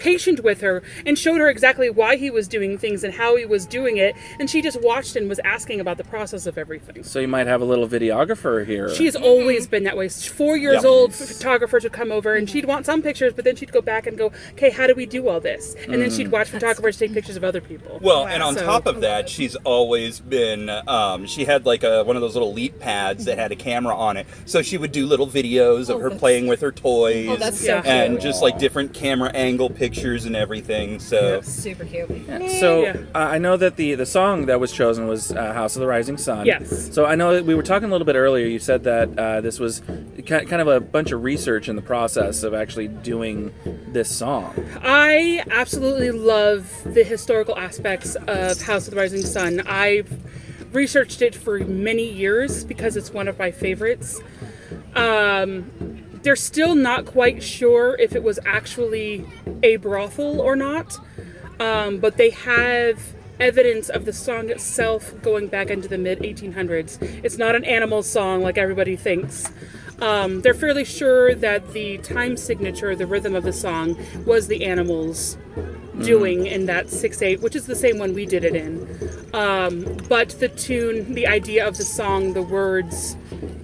patient 0.00 0.42
with 0.42 0.60
her 0.62 0.82
and 1.06 1.16
showed 1.18 1.38
her 1.38 1.48
exactly 1.48 1.88
why 1.90 2.16
he 2.16 2.30
was 2.30 2.48
doing 2.48 2.76
things 2.78 3.04
and 3.04 3.14
how 3.14 3.36
he 3.36 3.44
was 3.46 3.66
doing 3.66 3.98
it. 3.98 4.16
And 4.40 4.50
she 4.50 4.60
just 4.62 4.80
watched 4.82 5.14
and 5.14 5.28
was 5.28 5.38
asking 5.44 5.78
about 5.80 5.98
the 5.98 6.04
process 6.04 6.46
of 6.46 6.58
everything. 6.58 7.04
So 7.04 7.20
you 7.20 7.28
might 7.28 7.46
have 7.46 7.60
a 7.60 7.64
little 7.64 7.86
videographer 7.86 8.66
here. 8.66 8.92
She's 8.94 9.14
always 9.14 9.66
been 9.66 9.84
that 9.84 9.96
way. 9.96 10.08
Four 10.08 10.56
years 10.56 10.82
Yeah. 10.82 10.88
old, 10.88 11.14
photographers 11.14 11.84
would 11.84 11.92
come 11.92 12.10
over 12.10 12.34
and 12.34 12.48
she'd 12.50 12.64
want 12.64 12.86
some 12.86 13.02
pictures, 13.02 13.32
but 13.34 13.44
then 13.44 13.54
she'd 13.56 13.72
go 13.72 13.80
back 13.82 14.06
and 14.06 14.16
go, 14.18 14.32
"Okay, 14.52 14.70
how 14.70 14.86
do 14.86 14.94
we 14.94 15.06
do 15.06 15.28
all 15.28 15.40
this?" 15.40 15.76
And 15.88 16.00
then 16.00 16.10
she'd 16.10 16.28
watch 16.32 16.48
photographers 16.48 16.96
take 16.96 17.12
pictures 17.12 17.36
of 17.36 17.44
other 17.44 17.60
people. 17.60 17.98
Well, 18.02 18.26
and 18.26 18.42
on 18.42 18.54
So- 18.56 18.64
top 18.64 18.86
of 18.86 19.00
that, 19.02 19.28
she's 19.28 19.54
always 19.56 20.18
been. 20.20 20.70
Um, 20.88 21.26
she 21.26 21.44
had 21.44 21.66
like 21.66 21.84
a 21.84 22.02
one 22.04 22.16
of 22.16 22.22
those 22.22 22.34
little 22.34 22.52
leap 22.52 22.78
pads 22.80 23.26
that 23.26 23.36
had 23.38 23.52
a 23.52 23.56
camera 23.56 23.94
on 23.94 24.16
it, 24.16 24.26
so 24.46 24.62
she 24.62 24.78
would 24.78 24.92
do 24.92 25.06
little 25.06 25.26
videos 25.26 25.88
of 25.90 26.00
her 26.00 26.10
playing 26.10 26.46
with 26.46 26.60
her 26.62 26.72
toys, 26.72 27.28
Oh, 27.28 27.36
that's 27.36 27.60
so 27.60 27.82
and 27.84 28.14
cute. 28.14 28.22
just 28.22 28.42
like 28.42 28.58
different 28.58 28.94
camera 28.94 29.30
angle 29.34 29.68
pictures 29.68 29.89
and 30.26 30.36
everything. 30.36 30.98
So 31.00 31.40
Super 31.42 31.84
cute. 31.84 32.08
So 32.60 32.82
Yeah. 32.82 32.96
uh, 33.14 33.18
I 33.18 33.38
know 33.38 33.56
that 33.56 33.76
the 33.76 33.94
the 33.94 34.06
song 34.06 34.46
that 34.46 34.60
was 34.60 34.72
chosen 34.72 35.06
was 35.06 35.32
uh, 35.32 35.52
"House 35.52 35.76
of 35.76 35.80
the 35.80 35.86
Rising 35.86 36.16
Sun." 36.16 36.46
Yes. 36.46 36.92
So 36.94 37.04
I 37.06 37.14
know 37.14 37.34
that 37.34 37.44
we 37.44 37.54
were 37.54 37.62
talking 37.62 37.88
a 37.88 37.92
little 37.92 38.04
bit 38.04 38.16
earlier. 38.16 38.46
You 38.46 38.58
said 38.58 38.84
that 38.84 39.18
uh, 39.18 39.40
this 39.40 39.58
was 39.58 39.82
ki- 40.16 40.22
kind 40.46 40.60
of 40.62 40.68
a 40.68 40.80
bunch 40.80 41.12
of 41.12 41.22
research 41.24 41.68
in 41.68 41.76
the 41.76 41.82
process 41.82 42.42
of 42.42 42.54
actually 42.54 42.88
doing 42.88 43.52
this 43.92 44.08
song. 44.10 44.54
I 44.82 45.42
absolutely 45.50 46.10
love 46.10 46.70
the 46.84 47.02
historical 47.04 47.56
aspects 47.58 48.14
of 48.26 48.60
House 48.62 48.86
of 48.86 48.94
the 48.94 49.00
Rising 49.00 49.22
Sun. 49.22 49.60
I've 49.66 50.10
researched 50.72 51.20
it 51.22 51.34
for 51.34 51.58
many 51.58 52.08
years 52.08 52.64
because 52.64 52.96
it's 52.96 53.12
one 53.12 53.26
of 53.28 53.38
my 53.38 53.50
favorites. 53.50 54.20
Um, 54.94 55.70
they're 56.22 56.36
still 56.36 56.74
not 56.74 57.06
quite 57.06 57.42
sure 57.42 57.96
if 57.98 58.14
it 58.14 58.22
was 58.22 58.38
actually 58.44 59.26
a 59.62 59.76
brothel 59.76 60.40
or 60.40 60.56
not, 60.56 60.98
um, 61.58 61.98
but 61.98 62.16
they 62.16 62.30
have 62.30 63.14
evidence 63.38 63.88
of 63.88 64.04
the 64.04 64.12
song 64.12 64.50
itself 64.50 65.14
going 65.22 65.48
back 65.48 65.70
into 65.70 65.88
the 65.88 65.98
mid 65.98 66.20
1800s. 66.20 67.00
It's 67.24 67.38
not 67.38 67.54
an 67.54 67.64
animal 67.64 68.02
song 68.02 68.42
like 68.42 68.58
everybody 68.58 68.96
thinks. 68.96 69.50
Um, 70.00 70.40
they're 70.40 70.54
fairly 70.54 70.84
sure 70.84 71.34
that 71.34 71.72
the 71.72 71.98
time 71.98 72.36
signature, 72.36 72.94
the 72.96 73.06
rhythm 73.06 73.34
of 73.34 73.44
the 73.44 73.52
song, 73.52 73.98
was 74.24 74.46
the 74.46 74.64
animals 74.64 75.36
doing 76.02 76.46
in 76.46 76.66
that 76.66 76.88
6 76.88 77.22
8, 77.22 77.40
which 77.40 77.54
is 77.54 77.66
the 77.66 77.76
same 77.76 77.98
one 77.98 78.14
we 78.14 78.24
did 78.24 78.44
it 78.44 78.54
in. 78.54 78.88
Um, 79.34 79.98
but 80.08 80.30
the 80.40 80.48
tune, 80.48 81.14
the 81.14 81.26
idea 81.26 81.66
of 81.66 81.76
the 81.76 81.84
song, 81.84 82.32
the 82.32 82.42
words, 82.42 83.16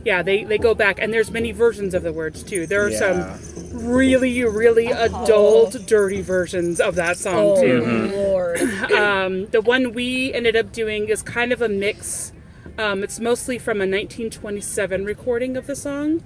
yeah, 0.07 0.23
they, 0.23 0.45
they 0.45 0.57
go 0.57 0.73
back, 0.73 1.01
and 1.01 1.13
there's 1.13 1.33
many 1.33 1.51
versions 1.51 1.93
of 1.93 2.05
the 2.05 2.13
words 2.13 2.45
too. 2.45 2.65
There 2.65 2.85
are 2.87 2.91
Yeah. 2.91 3.37
some 3.39 3.87
really, 3.89 4.45
really 4.45 4.87
adult, 4.87 5.85
dirty 5.85 6.23
versions 6.23 6.81
of 6.81 6.95
that 6.95 7.17
song 7.17 7.35
Oh, 7.57 7.61
too. 7.61 8.13
Lord. 8.15 8.61
Um, 8.97 9.47
the 9.47 9.61
one 9.61 9.93
we 9.93 10.33
ended 10.33 10.55
up 10.55 10.71
doing 10.73 11.09
is 11.09 11.21
kind 11.23 11.53
of 11.53 11.61
a 11.61 11.69
mix. 11.69 12.33
Um, 12.79 13.03
it's 13.03 13.19
mostly 13.19 13.59
from 13.59 13.79
a 13.79 13.89
1927 13.89 15.05
recording 15.05 15.57
of 15.57 15.67
the 15.67 15.75
song, 15.75 16.23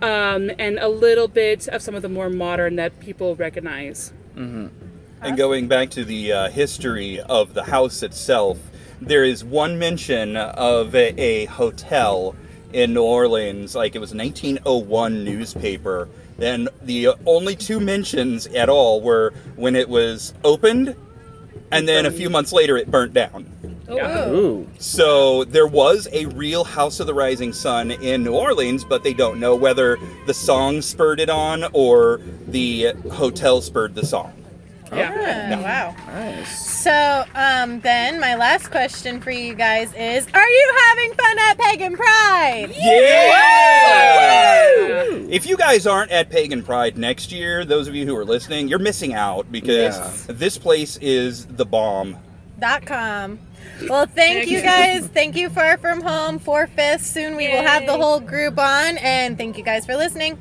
um, 0.00 0.50
and 0.58 0.78
a 0.78 0.88
little 0.88 1.28
bit 1.28 1.68
of 1.68 1.82
some 1.82 1.94
of 1.94 2.00
the 2.02 2.08
more 2.08 2.30
modern 2.30 2.76
that 2.76 2.98
people 3.00 3.36
recognize. 3.36 4.12
And 4.34 5.36
going 5.36 5.68
back 5.68 5.90
to 5.90 6.04
the 6.04 6.32
uh, 6.32 6.48
history 6.48 7.20
of 7.20 7.52
the 7.52 7.64
house 7.64 8.02
itself, 8.02 8.58
there 9.00 9.24
is 9.24 9.44
one 9.44 9.78
mention 9.78 10.36
of 10.36 10.94
a, 10.94 11.08
a 11.20 11.44
hotel 11.46 12.34
in 12.72 12.94
New 12.94 13.02
Orleans, 13.02 13.74
like 13.74 13.94
it 13.94 13.98
was 13.98 14.12
a 14.12 14.16
1901 14.16 15.24
newspaper. 15.24 16.08
And 16.38 16.68
the 16.82 17.08
uh, 17.08 17.14
only 17.26 17.54
two 17.54 17.80
mentions 17.80 18.46
at 18.46 18.68
all 18.68 19.00
were 19.00 19.32
when 19.56 19.76
it 19.76 19.88
was 19.88 20.32
opened, 20.42 20.96
and 21.70 21.86
then 21.86 22.06
a 22.06 22.10
few 22.10 22.30
months 22.30 22.52
later 22.52 22.76
it 22.76 22.90
burnt 22.90 23.12
down. 23.12 23.46
Oh, 23.88 24.34
Ooh. 24.34 24.68
So 24.78 25.44
there 25.44 25.66
was 25.66 26.08
a 26.12 26.26
real 26.26 26.64
House 26.64 27.00
of 27.00 27.06
the 27.06 27.14
Rising 27.14 27.52
Sun 27.52 27.90
in 27.90 28.22
New 28.22 28.34
Orleans, 28.34 28.84
but 28.84 29.02
they 29.02 29.12
don't 29.12 29.40
know 29.40 29.56
whether 29.56 29.98
the 30.26 30.34
song 30.34 30.80
spurred 30.80 31.18
it 31.18 31.28
on 31.28 31.64
or 31.72 32.20
the 32.46 32.92
hotel 33.12 33.60
spurred 33.60 33.94
the 33.94 34.06
song. 34.06 34.32
Yeah. 34.92 35.56
Oh, 35.58 35.62
wow. 35.62 35.94
Nice. 36.08 36.80
So, 36.80 37.24
um, 37.34 37.80
then 37.80 38.20
my 38.20 38.34
last 38.34 38.70
question 38.70 39.20
for 39.20 39.30
you 39.30 39.54
guys 39.54 39.92
is: 39.94 40.26
Are 40.34 40.48
you 40.48 40.74
having 40.88 41.12
fun 41.14 41.38
at 41.38 41.58
Pagan 41.58 41.96
Pride? 41.96 42.74
Yeah! 42.76 43.34
If 45.30 45.46
you 45.46 45.56
guys 45.56 45.86
aren't 45.86 46.10
at 46.10 46.28
Pagan 46.30 46.62
Pride 46.62 46.98
next 46.98 47.30
year, 47.30 47.64
those 47.64 47.86
of 47.86 47.94
you 47.94 48.04
who 48.06 48.16
are 48.16 48.24
listening, 48.24 48.66
you're 48.68 48.78
missing 48.80 49.14
out 49.14 49.50
because 49.52 49.96
Yeah. 49.96 50.34
this 50.34 50.58
place 50.58 50.96
is 51.00 51.46
the 51.46 51.64
bomb. 51.64 52.16
Dot 52.58 52.84
com. 52.84 53.38
Well, 53.88 54.06
thank 54.06 54.48
you 54.48 54.60
guys. 54.60 55.06
Thank 55.06 55.36
you, 55.36 55.48
Far 55.50 55.78
From 55.78 56.02
Home, 56.02 56.38
Four 56.38 56.66
Fifths. 56.66 57.10
Soon 57.10 57.36
we 57.36 57.48
will 57.48 57.62
have 57.62 57.86
the 57.86 57.96
whole 57.96 58.20
group 58.20 58.58
on, 58.58 58.98
and 58.98 59.38
thank 59.38 59.56
you 59.56 59.64
guys 59.64 59.86
for 59.86 59.96
listening. 59.96 60.36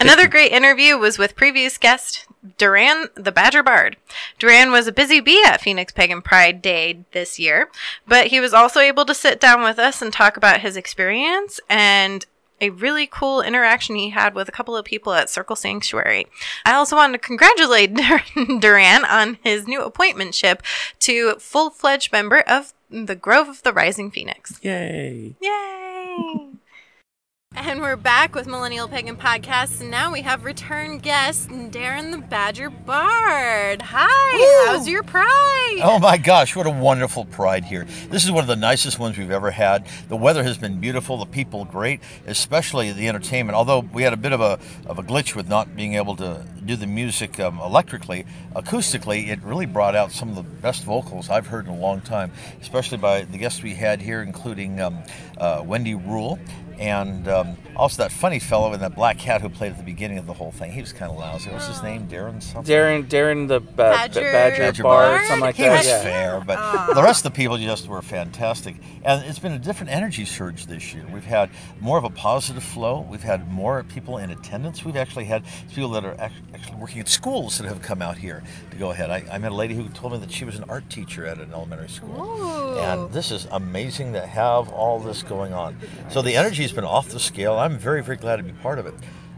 Another 0.00 0.28
great 0.28 0.52
interview 0.52 0.96
was 0.96 1.18
with 1.18 1.36
previous 1.36 1.76
guest 1.76 2.26
Darren 2.58 3.08
the 3.14 3.32
Badger 3.32 3.62
Bard. 3.62 3.96
Darren 4.38 4.72
was 4.72 4.86
a 4.86 4.92
busy 4.92 5.20
bee 5.20 5.44
at 5.46 5.60
Phoenix 5.60 5.92
Pagan 5.92 6.22
Pride 6.22 6.62
Day 6.62 7.04
this 7.12 7.38
year, 7.38 7.70
but 8.08 8.28
he 8.28 8.40
was 8.40 8.54
also 8.54 8.80
able 8.80 9.04
to 9.04 9.14
sit 9.14 9.40
down 9.40 9.62
with 9.62 9.78
us 9.78 10.00
and 10.00 10.12
talk 10.12 10.36
about 10.36 10.60
his 10.60 10.76
experience 10.76 11.60
and 11.68 12.24
a 12.62 12.70
really 12.70 13.06
cool 13.06 13.40
interaction 13.40 13.94
he 13.96 14.10
had 14.10 14.34
with 14.34 14.48
a 14.48 14.52
couple 14.52 14.76
of 14.76 14.84
people 14.84 15.12
at 15.12 15.30
Circle 15.30 15.56
Sanctuary. 15.56 16.26
I 16.64 16.72
also 16.74 16.96
wanted 16.96 17.20
to 17.20 17.26
congratulate 17.26 17.94
Darren 17.94 19.04
on 19.04 19.38
his 19.42 19.66
new 19.66 19.80
appointmentship 19.80 20.60
to 21.00 21.34
full-fledged 21.36 22.12
member 22.12 22.40
of 22.40 22.72
the 22.90 23.16
Grove 23.16 23.48
of 23.48 23.62
the 23.62 23.72
Rising 23.72 24.10
Phoenix. 24.10 24.58
Yay. 24.62 25.34
Yay! 25.40 26.48
And 27.56 27.80
we're 27.80 27.96
back 27.96 28.36
with 28.36 28.46
Millennial 28.46 28.86
Pagan 28.86 29.16
Podcast, 29.16 29.80
and 29.80 29.90
now 29.90 30.12
we 30.12 30.22
have 30.22 30.44
return 30.44 30.98
guest 30.98 31.48
Darren 31.48 32.12
the 32.12 32.18
Badger 32.18 32.70
Bard. 32.70 33.82
Hi, 33.82 34.66
how's 34.68 34.86
your 34.86 35.02
pride? 35.02 35.80
Oh 35.82 35.98
my 36.00 36.16
gosh, 36.16 36.54
what 36.54 36.68
a 36.68 36.70
wonderful 36.70 37.24
pride 37.24 37.64
here. 37.64 37.88
This 38.08 38.24
is 38.24 38.30
one 38.30 38.44
of 38.44 38.48
the 38.48 38.54
nicest 38.54 39.00
ones 39.00 39.18
we've 39.18 39.32
ever 39.32 39.50
had. 39.50 39.88
The 40.08 40.16
weather 40.16 40.44
has 40.44 40.58
been 40.58 40.78
beautiful, 40.78 41.16
the 41.16 41.26
people 41.26 41.64
great, 41.64 42.00
especially 42.24 42.92
the 42.92 43.08
entertainment. 43.08 43.56
Although 43.56 43.80
we 43.80 44.04
had 44.04 44.12
a 44.12 44.16
bit 44.16 44.30
of 44.32 44.40
a, 44.40 44.60
of 44.86 45.00
a 45.00 45.02
glitch 45.02 45.34
with 45.34 45.48
not 45.48 45.74
being 45.74 45.94
able 45.94 46.14
to 46.16 46.46
do 46.64 46.76
the 46.76 46.86
music 46.86 47.40
um, 47.40 47.58
electrically, 47.58 48.26
acoustically, 48.54 49.26
it 49.26 49.42
really 49.42 49.66
brought 49.66 49.96
out 49.96 50.12
some 50.12 50.28
of 50.28 50.36
the 50.36 50.42
best 50.42 50.84
vocals 50.84 51.28
I've 51.28 51.48
heard 51.48 51.66
in 51.66 51.72
a 51.72 51.78
long 51.78 52.00
time, 52.00 52.30
especially 52.60 52.98
by 52.98 53.22
the 53.22 53.38
guests 53.38 53.60
we 53.60 53.74
had 53.74 54.00
here, 54.00 54.22
including 54.22 54.80
um, 54.80 54.98
uh, 55.36 55.64
Wendy 55.66 55.96
Rule 55.96 56.38
and 56.80 57.28
um, 57.28 57.58
also 57.80 58.02
that 58.02 58.12
funny 58.12 58.38
fellow 58.38 58.74
in 58.74 58.80
that 58.80 58.94
black 58.94 59.18
hat 59.18 59.40
who 59.40 59.48
played 59.48 59.72
at 59.72 59.78
the 59.78 59.82
beginning 59.82 60.18
of 60.18 60.26
the 60.26 60.34
whole 60.34 60.52
thing. 60.52 60.70
He 60.70 60.82
was 60.82 60.92
kind 60.92 61.10
of 61.10 61.16
lousy. 61.16 61.50
What's 61.50 61.66
his 61.66 61.80
oh. 61.80 61.84
name? 61.84 62.06
Darren 62.06 62.42
something. 62.42 62.72
Darren, 62.72 63.08
Darren 63.08 63.48
the 63.48 63.56
uh, 63.56 63.60
ba- 63.60 63.70
Badger- 63.76 64.20
Badger, 64.20 64.58
Badger 64.58 64.82
Bard, 64.82 65.10
Bard? 65.12 65.26
something 65.26 65.40
like 65.40 65.54
He 65.56 65.62
that. 65.62 65.70
He 65.72 65.76
was 65.78 65.86
yeah. 65.86 66.02
fair, 66.02 66.42
but 66.46 66.92
the 66.92 67.02
rest 67.02 67.24
of 67.24 67.32
the 67.32 67.36
people 67.36 67.56
just 67.56 67.88
were 67.88 68.02
fantastic. 68.02 68.76
And 69.02 69.24
it's 69.24 69.38
been 69.38 69.52
a 69.52 69.58
different 69.58 69.92
energy 69.92 70.26
surge 70.26 70.66
this 70.66 70.92
year. 70.92 71.06
We've 71.10 71.24
had 71.24 71.48
more 71.80 71.96
of 71.96 72.04
a 72.04 72.10
positive 72.10 72.62
flow. 72.62 73.00
We've 73.00 73.22
had 73.22 73.50
more 73.50 73.82
people 73.84 74.18
in 74.18 74.30
attendance. 74.30 74.84
We've 74.84 74.96
actually 74.96 75.24
had 75.24 75.42
people 75.74 75.90
that 75.90 76.04
are 76.04 76.16
actually 76.20 76.76
working 76.76 77.00
at 77.00 77.08
schools 77.08 77.56
that 77.58 77.66
have 77.66 77.80
come 77.80 78.02
out 78.02 78.18
here 78.18 78.42
to 78.70 78.76
go 78.76 78.90
ahead. 78.90 79.10
I, 79.10 79.24
I 79.32 79.38
met 79.38 79.52
a 79.52 79.54
lady 79.54 79.74
who 79.74 79.88
told 79.88 80.12
me 80.12 80.18
that 80.18 80.30
she 80.30 80.44
was 80.44 80.56
an 80.56 80.64
art 80.68 80.88
teacher 80.90 81.24
at 81.24 81.38
an 81.38 81.52
elementary 81.54 81.88
school. 81.88 82.78
And 82.78 83.10
this 83.12 83.30
is 83.30 83.46
amazing 83.50 84.12
to 84.12 84.26
have 84.26 84.68
all 84.68 84.98
this 84.98 85.22
going 85.22 85.54
on. 85.54 85.78
So 86.10 86.20
the 86.20 86.36
energy 86.36 86.62
has 86.62 86.72
been 86.72 86.84
off 86.84 87.08
the 87.08 87.20
scale. 87.20 87.54
I'm 87.54 87.69
very, 87.78 88.02
very 88.02 88.16
glad 88.16 88.36
to 88.36 88.42
be 88.42 88.52
part 88.52 88.78
of 88.78 88.86
it. 88.86 88.94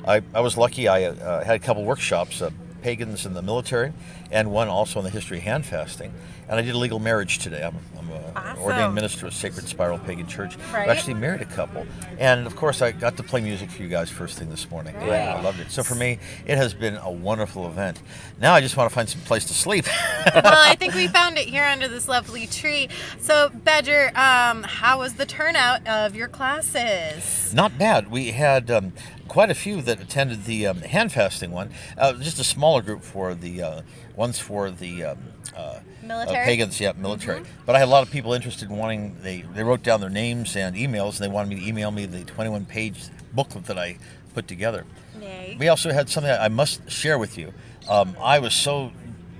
I, 0.06 0.22
I 0.34 0.40
was 0.40 0.56
lucky. 0.56 0.88
I 0.88 1.04
uh, 1.04 1.44
had 1.44 1.56
a 1.56 1.58
couple 1.58 1.84
workshops, 1.84 2.42
uh, 2.42 2.50
pagans 2.82 3.24
in 3.24 3.34
the 3.34 3.42
military, 3.42 3.92
and 4.30 4.50
one 4.50 4.68
also 4.68 4.98
on 4.98 5.04
the 5.04 5.10
history 5.10 5.38
of 5.38 5.44
hand 5.44 5.64
fasting. 5.66 6.12
And 6.48 6.58
I 6.58 6.62
did 6.62 6.74
a 6.74 6.78
legal 6.78 6.98
marriage 6.98 7.38
today. 7.38 7.62
I'm, 7.62 7.76
I'm 7.98 8.10
a, 8.10 8.14
an 8.14 8.32
Awesome. 8.36 8.62
ordained 8.64 8.94
minister 8.94 9.26
of 9.26 9.32
Sacred 9.32 9.66
Spiral 9.68 9.98
Pagan 9.98 10.26
Church. 10.26 10.56
Right. 10.72 10.88
I 10.88 10.92
actually 10.92 11.14
married 11.14 11.40
a 11.40 11.46
couple. 11.46 11.86
And 12.18 12.46
of 12.46 12.56
course, 12.56 12.82
I 12.82 12.90
got 12.92 13.16
to 13.18 13.22
play 13.22 13.40
music 13.40 13.70
for 13.70 13.82
you 13.82 13.88
guys 13.88 14.10
first 14.10 14.38
thing 14.38 14.50
this 14.50 14.70
morning. 14.70 14.94
Yeah. 15.00 15.36
I 15.38 15.40
loved 15.40 15.60
it. 15.60 15.70
So 15.70 15.82
for 15.82 15.94
me, 15.94 16.18
it 16.44 16.58
has 16.58 16.74
been 16.74 16.96
a 16.96 17.10
wonderful 17.10 17.66
event. 17.68 18.02
Now 18.40 18.52
I 18.54 18.60
just 18.60 18.76
want 18.76 18.90
to 18.90 18.94
find 18.94 19.08
some 19.08 19.20
place 19.22 19.44
to 19.46 19.54
sleep. 19.54 19.86
well, 20.34 20.42
I 20.44 20.74
think 20.78 20.94
we 20.94 21.06
found 21.08 21.38
it 21.38 21.46
here 21.48 21.64
under 21.64 21.88
this 21.88 22.06
lovely 22.08 22.46
tree. 22.48 22.88
So, 23.20 23.48
Badger, 23.54 24.08
um, 24.14 24.64
how 24.64 24.98
was 24.98 25.14
the 25.14 25.24
turnout 25.26 25.86
of 25.86 26.14
your 26.14 26.28
classes? 26.28 27.54
Not 27.54 27.78
bad. 27.78 28.10
We 28.10 28.32
had 28.32 28.70
um, 28.70 28.92
quite 29.32 29.50
a 29.50 29.54
few 29.54 29.80
that 29.80 29.98
attended 29.98 30.44
the 30.44 30.66
um, 30.66 30.76
hand 30.82 31.10
fasting 31.10 31.50
one. 31.52 31.70
Uh, 31.96 32.12
just 32.12 32.38
a 32.38 32.44
smaller 32.44 32.82
group 32.82 33.02
for 33.02 33.34
the 33.34 33.62
uh, 33.62 33.80
ones 34.14 34.38
for 34.38 34.70
the 34.70 35.02
um, 35.04 35.18
uh, 35.56 35.78
Military? 36.02 36.36
uh, 36.38 36.44
pagans, 36.44 36.78
yeah, 36.78 36.92
military. 36.92 37.40
But 37.64 37.74
I 37.74 37.78
had 37.78 37.88
a 37.88 37.90
lot 37.90 38.02
of 38.06 38.10
people 38.12 38.34
interested 38.34 38.68
in 38.68 38.76
wanting. 38.76 39.16
They 39.22 39.40
they 39.54 39.62
wrote 39.62 39.82
down 39.82 40.00
their 40.02 40.10
names 40.10 40.54
and 40.54 40.76
emails, 40.76 41.12
and 41.16 41.20
they 41.24 41.28
wanted 41.28 41.48
me 41.48 41.60
to 41.60 41.66
email 41.66 41.90
me 41.90 42.04
the 42.04 42.24
21 42.24 42.66
page 42.66 43.04
booklet 43.32 43.64
that 43.64 43.78
I 43.78 43.96
put 44.34 44.46
together. 44.46 44.84
Yay. 45.18 45.56
We 45.58 45.68
also 45.68 45.92
had 45.92 46.10
something 46.10 46.30
I 46.30 46.48
must 46.48 46.90
share 46.90 47.18
with 47.18 47.38
you. 47.38 47.54
Um, 47.88 48.14
I 48.20 48.38
was 48.38 48.52
so 48.54 48.92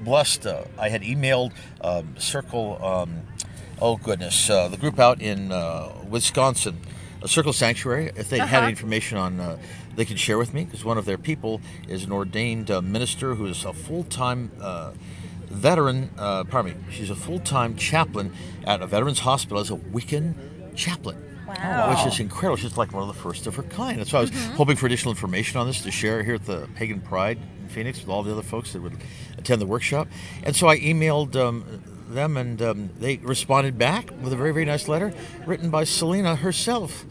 blessed. 0.03 0.47
Uh, 0.47 0.65
I 0.79 0.89
had 0.89 1.03
emailed 1.03 1.53
um, 1.83 2.15
Circle. 2.19 2.83
Um, 2.83 3.11
oh 3.79 3.97
goodness, 3.99 4.49
uh, 4.49 4.69
the 4.69 4.79
group 4.79 4.99
out 4.99 5.21
in 5.21 5.53
uh, 5.53 5.93
Wisconsin, 6.09 6.79
a 7.21 7.29
Circle 7.29 7.53
Sanctuary. 7.53 8.11
If 8.17 8.29
they 8.31 8.39
had 8.39 8.47
Uh-huh. 8.47 8.63
any 8.63 8.71
information 8.71 9.19
on, 9.19 9.41
uh, 9.41 9.59
they 9.97 10.05
could 10.05 10.19
share 10.19 10.39
with 10.39 10.55
me 10.55 10.65
because 10.65 10.85
one 10.85 10.99
of 10.99 11.05
their 11.05 11.19
people 11.19 11.61
is 11.89 12.05
an 12.05 12.13
ordained 12.13 12.71
uh, 12.71 12.81
minister 12.83 13.35
who 13.35 13.47
is 13.47 13.65
a 13.65 13.73
full-time. 13.73 14.51
Uh, 14.61 14.93
Veteran, 15.47 16.09
uh, 16.17 16.45
pardon 16.45 16.73
me, 16.73 16.85
she's 16.91 17.11
a 17.11 17.15
full-time 17.15 17.77
chaplain 17.77 18.33
at 18.65 18.81
a 18.81 18.87
veterans 18.87 19.19
hospital 19.19 19.59
as 19.59 19.71
a 19.71 19.77
Wiccan 19.77 20.35
chaplain 20.75 21.17
Wow. 21.47 21.91
which 21.91 22.07
is 22.13 22.21
incredible. 22.21 22.57
She's 22.57 22.77
like 22.79 22.93
one 22.93 23.03
of 23.03 23.15
the 23.15 23.21
first 23.21 23.47
of 23.47 23.57
her 23.57 23.63
kind. 23.65 23.99
And 23.99 24.09
so 24.09 24.19
I 24.19 24.21
was 24.23 24.31
hoping 24.55 24.77
for 24.77 24.87
additional 24.87 25.13
information 25.13 25.61
on 25.61 25.67
this 25.67 25.83
to 25.83 25.91
share 25.91 26.23
here 26.23 26.37
at 26.37 26.47
the 26.47 26.69
Pagan 26.75 27.01
Pride 27.01 27.39
in 27.61 27.69
Phoenix 27.69 28.01
with 28.01 28.09
all 28.09 28.23
the 28.23 28.33
other 28.33 28.43
folks 28.43 28.73
that 28.73 28.81
would 28.81 28.97
attend 29.37 29.61
the 29.61 29.67
workshop. 29.67 30.09
And 30.45 30.57
so 30.57 30.69
I 30.69 30.79
emailed 30.79 31.37
um, 31.37 31.83
them, 32.09 32.37
and 32.37 32.63
um, 32.63 32.91
they 32.99 33.17
responded 33.19 33.77
back 33.77 34.11
with 34.23 34.33
a 34.33 34.37
very, 34.37 34.53
very 34.53 34.65
nice 34.65 34.89
letter 34.89 35.13
written 35.47 35.69
by 35.69 35.85
Selena 35.85 36.37
herself. 36.37 37.05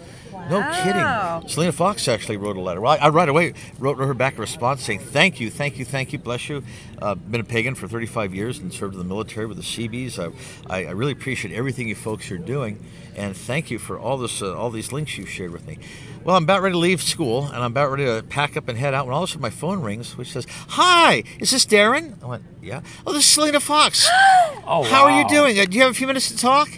No 0.49 0.59
Wow. 0.59 1.39
kidding. 1.41 1.49
Selena 1.49 1.71
Fox 1.71 2.07
actually 2.07 2.37
wrote 2.37 2.57
a 2.57 2.61
letter. 2.61 2.81
Well, 2.81 2.91
I, 2.93 3.05
I 3.05 3.09
right 3.09 3.29
away 3.29 3.53
wrote 3.79 3.97
her 3.99 4.13
back 4.13 4.37
a 4.37 4.41
response 4.41 4.83
saying, 4.83 4.99
"Thank 4.99 5.39
you, 5.39 5.49
thank 5.49 5.77
you, 5.77 5.85
thank 5.85 6.11
you, 6.13 6.19
bless 6.19 6.49
you. 6.49 6.63
Uh, 7.01 7.15
been 7.15 7.41
a 7.41 7.43
pagan 7.45 7.73
for 7.75 7.87
35 7.87 8.33
years 8.35 8.59
and 8.59 8.71
served 8.73 8.93
in 8.93 8.99
the 8.99 9.05
military 9.05 9.45
with 9.45 9.57
the 9.57 9.63
Seabees. 9.63 10.19
I, 10.19 10.29
I, 10.69 10.85
I 10.87 10.91
really 10.91 11.13
appreciate 11.13 11.53
everything 11.53 11.87
you 11.87 11.95
folks 11.95 12.29
are 12.31 12.37
doing, 12.37 12.83
and 13.15 13.35
thank 13.35 13.71
you 13.71 13.79
for 13.79 13.97
all 13.99 14.17
this, 14.17 14.41
uh, 14.41 14.55
all 14.55 14.69
these 14.69 14.91
links 14.91 15.17
you've 15.17 15.29
shared 15.29 15.51
with 15.51 15.65
me. 15.65 15.77
Well, 16.23 16.35
I'm 16.35 16.43
about 16.43 16.61
ready 16.61 16.73
to 16.73 16.77
leave 16.79 17.01
school, 17.01 17.45
and 17.47 17.55
I'm 17.57 17.71
about 17.71 17.89
ready 17.89 18.05
to 18.05 18.21
pack 18.27 18.55
up 18.55 18.67
and 18.67 18.77
head 18.77 18.93
out 18.93 19.05
when 19.07 19.15
all 19.15 19.23
of 19.23 19.29
a 19.29 19.31
sudden 19.31 19.41
my 19.41 19.49
phone 19.49 19.81
rings, 19.81 20.17
which 20.17 20.31
says, 20.31 20.45
"Hi, 20.69 21.23
is 21.39 21.51
this 21.51 21.65
Darren?" 21.65 22.21
I 22.21 22.27
went, 22.27 22.43
"Yeah." 22.61 22.81
Oh, 23.07 23.13
this 23.13 23.23
is 23.23 23.29
Selena 23.31 23.59
Fox. 23.59 24.07
Oh, 24.63 24.83
How 24.83 25.03
are 25.05 25.19
you 25.21 25.27
doing? 25.27 25.59
Uh, 25.59 25.65
do 25.65 25.75
you 25.75 25.81
have 25.81 25.91
a 25.91 25.93
few 25.93 26.07
minutes 26.07 26.29
to 26.31 26.37
talk? 26.37 26.69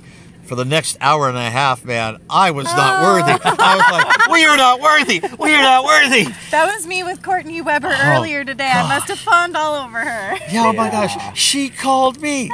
For 0.44 0.56
the 0.56 0.66
next 0.66 0.98
hour 1.00 1.30
and 1.30 1.38
a 1.38 1.50
half, 1.50 1.86
man, 1.86 2.18
I 2.30 2.52
was 2.52 2.66
not 2.66 3.02
worthy. 3.02 3.32
I 3.44 3.76
was 3.76 3.92
like, 3.92 4.28
we 4.30 4.46
are 4.46 4.58
not 4.58 4.82
worthy. 4.82 5.22
We 5.40 5.54
are 5.54 5.62
not 5.62 5.86
worthy. 5.86 6.26
That 6.52 6.66
was 6.76 6.86
me 6.86 7.02
with 7.02 7.24
Courtney 7.24 7.62
Weber 7.62 7.96
earlier 8.04 8.44
today. 8.44 8.70
I 8.70 8.88
must 8.88 9.08
have 9.08 9.20
fawned 9.20 9.56
all 9.56 9.86
over 9.86 10.00
her. 10.00 10.36
Yeah, 10.52 10.66
oh 10.68 10.74
my 10.74 10.90
gosh, 10.92 11.16
she 11.38 11.70
called 11.70 12.22
me. 12.22 12.52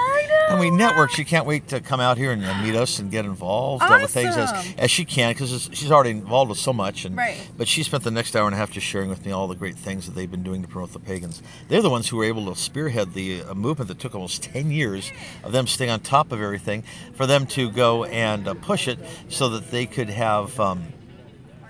And 0.50 0.60
we 0.60 0.70
network. 0.72 1.12
She 1.12 1.26
can't 1.26 1.46
wait 1.46 1.68
to 1.70 1.80
come 1.82 2.00
out 2.00 2.18
here 2.18 2.32
and 2.32 2.42
meet 2.64 2.76
us 2.76 3.00
and 3.00 3.12
get 3.12 3.26
involved 3.26 3.84
uh, 3.84 4.00
with 4.02 4.12
things 4.12 4.36
as, 4.38 4.52
Awesome. 4.52 4.74
as 4.78 4.92
she 4.92 5.06
can 5.06 5.32
because 5.34 5.70
she's 5.74 5.92
already 5.92 6.12
involved 6.12 6.50
with 6.50 6.60
so 6.60 6.72
much. 6.74 7.06
And 7.06 7.16
Right. 7.18 7.38
but 7.58 7.68
she 7.68 7.84
spent 7.84 8.04
the 8.04 8.12
next 8.12 8.36
hour 8.36 8.46
and 8.46 8.54
a 8.56 8.58
half 8.58 8.72
just 8.72 8.86
sharing 8.88 9.10
with 9.10 9.26
me 9.26 9.32
all 9.32 9.48
the 9.48 9.56
great 9.56 9.76
things 9.76 10.06
that 10.06 10.14
they've 10.16 10.30
been 10.30 10.44
doing 10.44 10.62
to 10.62 10.68
promote 10.68 10.94
the 10.94 11.00
pagans. 11.00 11.42
They're 11.68 11.82
the 11.82 11.90
ones 11.90 12.10
who 12.10 12.18
were 12.18 12.24
able 12.26 12.46
to 12.54 12.60
spearhead 12.60 13.14
the 13.14 13.42
uh, 13.44 13.54
movement 13.56 13.88
that 13.90 14.00
took 14.00 14.16
almost 14.16 14.44
ten 14.44 14.72
years 14.72 15.12
of 15.44 15.52
them 15.52 15.68
staying 15.68 15.92
on 15.92 16.00
top 16.00 16.32
of 16.32 16.42
everything 16.42 16.84
for 17.16 17.26
them 17.28 17.46
to 17.48 17.70
go 17.80 18.04
and 18.06 18.48
uh, 18.48 18.54
push 18.56 18.88
it 18.88 19.00
so 19.30 19.50
that 19.50 19.72
they 19.72 19.86
could 19.86 20.10
have. 20.10 20.60
Um, 20.60 20.80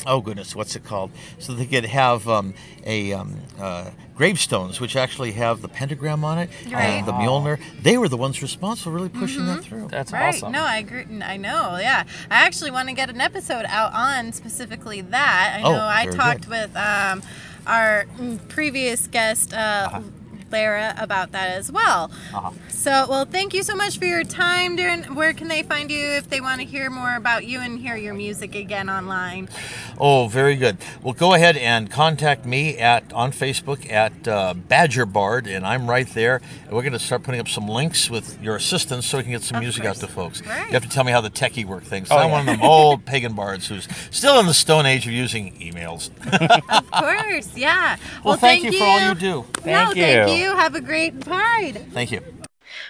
oh 0.05 0.21
goodness, 0.21 0.55
what's 0.55 0.75
it 0.75 0.83
called? 0.83 1.11
So 1.39 1.53
they 1.53 1.65
could 1.65 1.85
have 1.85 2.27
um, 2.27 2.53
a 2.85 3.13
um, 3.13 3.35
uh, 3.59 3.91
gravestones, 4.15 4.79
which 4.81 4.95
actually 4.95 5.31
have 5.33 5.61
the 5.61 5.67
pentagram 5.67 6.23
on 6.25 6.37
it, 6.39 6.49
Right. 6.65 6.83
and 6.83 7.05
the 7.05 7.11
Mjolnir. 7.13 7.59
They 7.83 7.97
were 7.97 8.09
the 8.09 8.17
ones 8.17 8.41
responsible 8.41 8.91
for 8.91 8.95
really 8.95 9.09
pushing 9.09 9.45
that 9.45 9.63
through. 9.63 9.87
That's 9.89 10.11
Right. 10.11 10.33
awesome. 10.35 10.51
No, 10.51 10.63
I 10.63 10.77
agree. 10.77 11.05
I 11.21 11.37
know. 11.37 11.77
Yeah. 11.79 12.03
I 12.31 12.45
actually 12.45 12.71
want 12.71 12.89
to 12.89 12.95
get 12.95 13.09
an 13.09 13.21
episode 13.21 13.65
out 13.67 13.93
on 13.93 14.31
specifically 14.33 15.01
that. 15.01 15.59
I 15.59 15.61
Oh, 15.63 15.73
know 15.73 15.87
I 15.87 16.05
talked 16.07 16.49
good. 16.49 16.49
with 16.49 16.75
um, 16.75 17.21
our 17.67 18.05
mm, 18.17 18.39
previous 18.49 19.07
guest, 19.07 19.53
uh, 19.53 20.01
Lara, 20.51 20.93
about 20.97 21.31
that 21.31 21.49
as 21.57 21.71
well. 21.71 22.11
So, 22.69 23.05
well, 23.09 23.25
thank 23.25 23.53
you 23.53 23.63
so 23.63 23.75
much 23.75 23.97
for 23.99 24.05
your 24.05 24.23
time, 24.23 24.77
Darren. 24.77 25.15
Where 25.15 25.33
can 25.33 25.47
they 25.47 25.63
find 25.63 25.91
you 25.91 25.99
if 26.05 26.29
they 26.29 26.39
want 26.41 26.61
to 26.61 26.65
hear 26.65 26.89
more 26.89 27.15
about 27.15 27.45
you 27.45 27.59
and 27.59 27.77
hear 27.79 27.95
your 27.95 28.13
music 28.13 28.55
again 28.55 28.89
online? 28.89 29.49
Oh, 29.99 30.27
very 30.27 30.55
good. 30.55 30.77
Well, 31.03 31.13
go 31.13 31.33
ahead 31.33 31.57
and 31.57 31.91
contact 31.91 32.45
me 32.45 32.77
at 32.77 33.11
on 33.13 33.31
Facebook 33.31 33.91
at 33.91 34.27
uh, 34.27 34.53
Badger 34.53 35.05
Bard, 35.05 35.45
and 35.47 35.65
I'm 35.65 35.89
right 35.89 36.07
there. 36.13 36.41
And 36.65 36.71
we're 36.71 36.81
going 36.83 36.93
to 36.93 36.99
start 36.99 37.23
putting 37.23 37.41
up 37.41 37.47
some 37.49 37.67
links 37.67 38.09
with 38.09 38.41
your 38.41 38.55
assistance 38.55 39.05
so 39.05 39.17
we 39.17 39.23
can 39.23 39.31
get 39.33 39.41
some 39.43 39.57
Of 39.57 39.63
music 39.63 39.83
course. 39.83 39.97
out 40.01 40.07
to 40.07 40.13
folks. 40.13 40.45
Right. 40.45 40.67
You 40.67 40.73
have 40.73 40.83
to 40.83 40.89
tell 40.89 41.03
me 41.03 41.11
how 41.11 41.21
the 41.21 41.29
techie 41.29 41.65
work 41.65 41.83
things. 41.83 42.07
Oh, 42.11 42.17
I'm 42.17 42.27
yeah. 42.27 42.31
one 42.31 42.41
of 42.41 42.45
them 42.47 42.61
old 42.61 43.05
pagan 43.05 43.33
bards 43.33 43.67
who's 43.67 43.87
still 44.11 44.39
in 44.39 44.45
the 44.45 44.53
stone 44.53 44.85
age 44.85 45.05
of 45.05 45.11
using 45.13 45.53
emails. 45.59 46.09
Of 46.69 46.91
course, 46.91 47.55
yeah. 47.57 47.97
Well, 48.23 48.37
thank, 48.37 48.63
you 48.63 48.71
for 48.77 48.83
all 48.85 49.09
you 49.09 49.15
do. 49.15 49.27
no, 49.29 49.43
Thank 49.53 49.95
thank 49.95 50.29
you. 50.38 50.38
You. 50.39 50.55
Have 50.55 50.75
a 50.75 50.81
great 50.81 51.19
Pride. 51.21 51.85
Thank 51.91 52.11
you. 52.11 52.21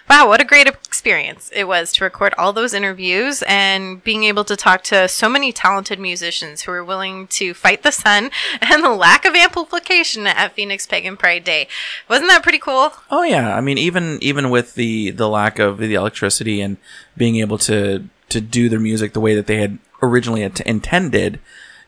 Wow, 0.09 0.27
what 0.27 0.41
a 0.41 0.45
great 0.45 0.67
experience 0.67 1.51
it 1.53 1.65
was 1.65 1.93
to 1.93 2.03
record 2.03 2.33
all 2.37 2.51
those 2.51 2.73
interviews 2.73 3.43
and 3.47 4.03
being 4.03 4.23
able 4.23 4.43
to 4.43 4.55
talk 4.55 4.83
to 4.85 5.07
so 5.07 5.29
many 5.29 5.51
talented 5.51 5.99
musicians 5.99 6.61
who 6.61 6.71
were 6.71 6.83
willing 6.83 7.27
to 7.27 7.53
fight 7.53 7.83
the 7.83 7.91
sun 7.91 8.31
and 8.61 8.83
the 8.83 8.89
lack 8.89 9.25
of 9.25 9.35
amplification 9.35 10.27
at 10.27 10.53
Phoenix 10.53 10.85
Pagan 10.85 11.15
Pride 11.15 11.43
Day. 11.43 11.67
Wasn't 12.09 12.27
that 12.29 12.43
pretty 12.43 12.59
cool? 12.59 12.93
Oh 13.11 13.23
yeah, 13.23 13.55
I 13.55 13.61
mean 13.61 13.77
even 13.77 14.17
even 14.21 14.49
with 14.49 14.75
the 14.75 15.11
the 15.11 15.29
lack 15.29 15.59
of 15.59 15.77
the 15.77 15.93
electricity 15.93 16.59
and 16.59 16.77
being 17.15 17.37
able 17.37 17.57
to 17.59 18.05
to 18.29 18.41
do 18.41 18.69
their 18.69 18.79
music 18.79 19.13
the 19.13 19.19
way 19.19 19.35
that 19.35 19.47
they 19.47 19.57
had 19.57 19.79
originally 20.01 20.41
int- 20.41 20.61
intended, 20.61 21.39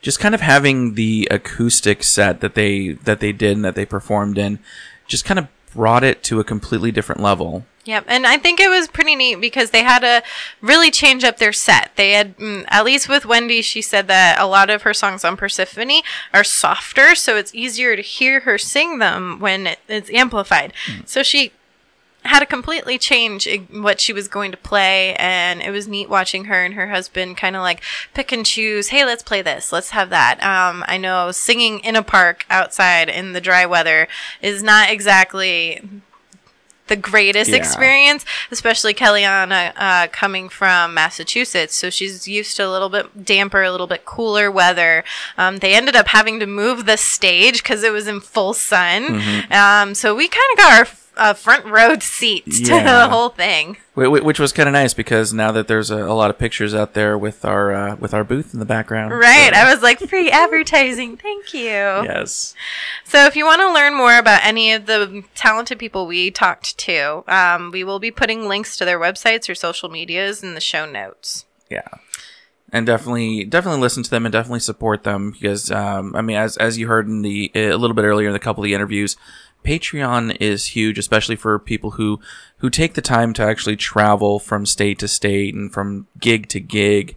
just 0.01 0.19
kind 0.19 0.35
of 0.35 0.41
having 0.41 0.95
the 0.95 1.27
acoustic 1.31 2.03
set 2.03 2.41
that 2.41 2.55
they 2.55 2.93
that 3.03 3.19
they 3.19 3.31
did 3.31 3.55
and 3.55 3.65
that 3.65 3.75
they 3.75 3.85
performed 3.85 4.37
in, 4.37 4.59
just 5.11 5.25
kind 5.25 5.37
of 5.37 5.47
brought 5.73 6.03
it 6.03 6.23
to 6.23 6.39
a 6.39 6.43
completely 6.43 6.91
different 6.91 7.21
level. 7.21 7.65
Yep, 7.83 8.05
and 8.07 8.27
I 8.27 8.37
think 8.37 8.59
it 8.59 8.69
was 8.69 8.87
pretty 8.87 9.15
neat 9.15 9.35
because 9.35 9.71
they 9.71 9.83
had 9.83 9.99
to 9.99 10.23
really 10.61 10.91
change 10.91 11.23
up 11.23 11.37
their 11.37 11.53
set. 11.53 11.91
They 11.95 12.11
had, 12.11 12.37
mm, 12.37 12.63
at 12.67 12.85
least 12.85 13.09
with 13.09 13.25
Wendy, 13.25 13.61
she 13.61 13.81
said 13.81 14.07
that 14.07 14.39
a 14.39 14.45
lot 14.45 14.69
of 14.69 14.83
her 14.83 14.93
songs 14.93 15.25
on 15.25 15.35
Persephone 15.35 16.01
are 16.33 16.43
softer, 16.43 17.15
so 17.15 17.37
it's 17.37 17.55
easier 17.55 17.95
to 17.95 18.01
hear 18.01 18.41
her 18.41 18.57
sing 18.57 18.99
them 18.99 19.39
when 19.39 19.75
it's 19.87 20.11
amplified. 20.11 20.73
So 21.05 21.23
she 21.23 21.53
had 22.23 22.39
to 22.41 22.45
completely 22.45 22.97
change 22.97 23.47
what 23.71 23.99
she 23.99 24.13
was 24.13 24.27
going 24.27 24.51
to 24.51 24.57
play, 24.57 25.15
and 25.15 25.61
it 25.61 25.71
was 25.71 25.87
neat 25.87 26.09
watching 26.09 26.45
her 26.45 26.63
and 26.63 26.75
her 26.75 26.89
husband 26.89 27.37
kind 27.37 27.55
of 27.55 27.61
like 27.61 27.81
pick 28.13 28.31
and 28.31 28.45
choose. 28.45 28.89
Hey, 28.89 29.05
let's 29.05 29.23
play 29.23 29.41
this. 29.41 29.71
Let's 29.71 29.89
have 29.89 30.09
that. 30.11 30.41
Um, 30.43 30.83
I 30.87 30.97
know 30.97 31.31
singing 31.31 31.79
in 31.79 31.95
a 31.95 32.03
park 32.03 32.45
outside 32.49 33.09
in 33.09 33.33
the 33.33 33.41
dry 33.41 33.65
weather 33.65 34.07
is 34.41 34.61
not 34.61 34.89
exactly 34.89 35.81
the 36.87 36.95
greatest 36.97 37.49
Yeah. 37.51 37.57
experience, 37.57 38.25
especially 38.51 38.93
Kellianna 38.93 39.71
uh, 39.77 40.07
coming 40.11 40.49
from 40.49 40.93
Massachusetts. 40.93 41.73
So 41.73 41.89
she's 41.89 42.27
used 42.27 42.57
to 42.57 42.67
a 42.67 42.69
little 42.69 42.89
bit 42.89 43.23
damper, 43.25 43.63
a 43.63 43.71
little 43.71 43.87
bit 43.87 44.03
cooler 44.03 44.51
weather. 44.51 45.05
Um, 45.37 45.57
they 45.57 45.73
ended 45.73 45.95
up 45.95 46.09
having 46.09 46.39
to 46.41 46.45
move 46.45 46.85
the 46.85 46.97
stage 46.97 47.63
because 47.63 47.83
it 47.83 47.93
was 47.93 48.07
in 48.07 48.19
full 48.19 48.53
sun. 48.53 49.03
Mm-hmm. 49.03 49.53
Um, 49.53 49.95
so 49.95 50.13
we 50.13 50.27
kind 50.27 50.43
of 50.51 50.57
got 50.57 50.79
our 50.79 50.85
uh, 51.17 51.33
front 51.33 51.65
row 51.65 51.95
seats 51.99 52.59
to 52.61 52.69
the 52.71 53.07
whole 53.09 53.29
thing. 53.29 53.77
Wh- 53.95 54.05
wh- 54.07 54.23
which 54.25 54.39
was 54.39 54.51
kind 54.53 54.69
of 54.69 54.73
nice 54.73 54.93
because 54.93 55.33
now 55.33 55.51
that 55.51 55.67
there's 55.67 55.91
a, 55.91 55.97
a 56.05 56.13
lot 56.15 56.29
of 56.29 56.37
pictures 56.37 56.73
out 56.73 56.93
there 56.93 57.17
with 57.17 57.43
our 57.45 57.73
uh, 57.73 57.95
with 57.97 58.13
our 58.13 58.23
booth 58.23 58.53
in 58.53 58.59
the 58.59 58.65
background. 58.65 59.11
Right. 59.13 59.51
So- 59.53 59.59
I 59.59 59.71
was 59.73 59.81
like, 59.83 59.99
free 59.99 60.29
advertising. 60.31 61.17
Thank 61.17 61.53
you. 61.53 61.61
yes. 61.69 62.55
So, 63.03 63.25
if 63.25 63.35
you 63.35 63.45
want 63.45 63.61
to 63.61 63.71
learn 63.73 63.95
more 63.95 64.17
about 64.17 64.45
any 64.45 64.71
of 64.71 64.85
the 64.85 65.23
talented 65.35 65.77
people 65.79 66.07
we 66.07 66.31
talked 66.31 66.77
to, 66.79 67.23
um, 67.27 67.71
we 67.71 67.83
will 67.83 67.99
be 67.99 68.11
putting 68.11 68.47
links 68.47 68.77
to 68.77 68.85
their 68.85 68.99
websites 68.99 69.49
or 69.49 69.55
social 69.55 69.89
medias 69.89 70.41
in 70.43 70.53
the 70.53 70.61
show 70.61 70.85
notes. 70.89 71.45
Yeah. 71.69 71.87
And 72.73 72.85
definitely, 72.85 73.43
definitely 73.43 73.81
listen 73.81 74.01
to 74.03 74.09
them 74.09 74.25
and 74.25 74.31
definitely 74.31 74.61
support 74.61 75.03
them 75.03 75.31
because, 75.31 75.69
um, 75.71 76.15
I 76.15 76.21
mean, 76.21 76.37
as 76.37 76.55
as 76.55 76.77
you 76.77 76.87
heard 76.87 77.05
in 77.05 77.21
the 77.21 77.51
a 77.53 77.73
little 77.75 77.93
bit 77.93 78.05
earlier 78.05 78.27
in 78.27 78.33
the 78.33 78.39
couple 78.39 78.63
of 78.63 78.65
the 78.65 78.73
interviews, 78.73 79.17
Patreon 79.63 80.37
is 80.39 80.67
huge, 80.67 80.97
especially 80.97 81.35
for 81.35 81.57
people 81.59 81.91
who 81.91 82.19
who 82.57 82.69
take 82.69 82.93
the 82.93 83.01
time 83.01 83.33
to 83.33 83.43
actually 83.43 83.75
travel 83.75 84.39
from 84.39 84.65
state 84.65 84.99
to 84.99 85.07
state 85.07 85.53
and 85.53 85.71
from 85.71 86.07
gig 86.19 86.47
to 86.49 86.59
gig. 86.59 87.15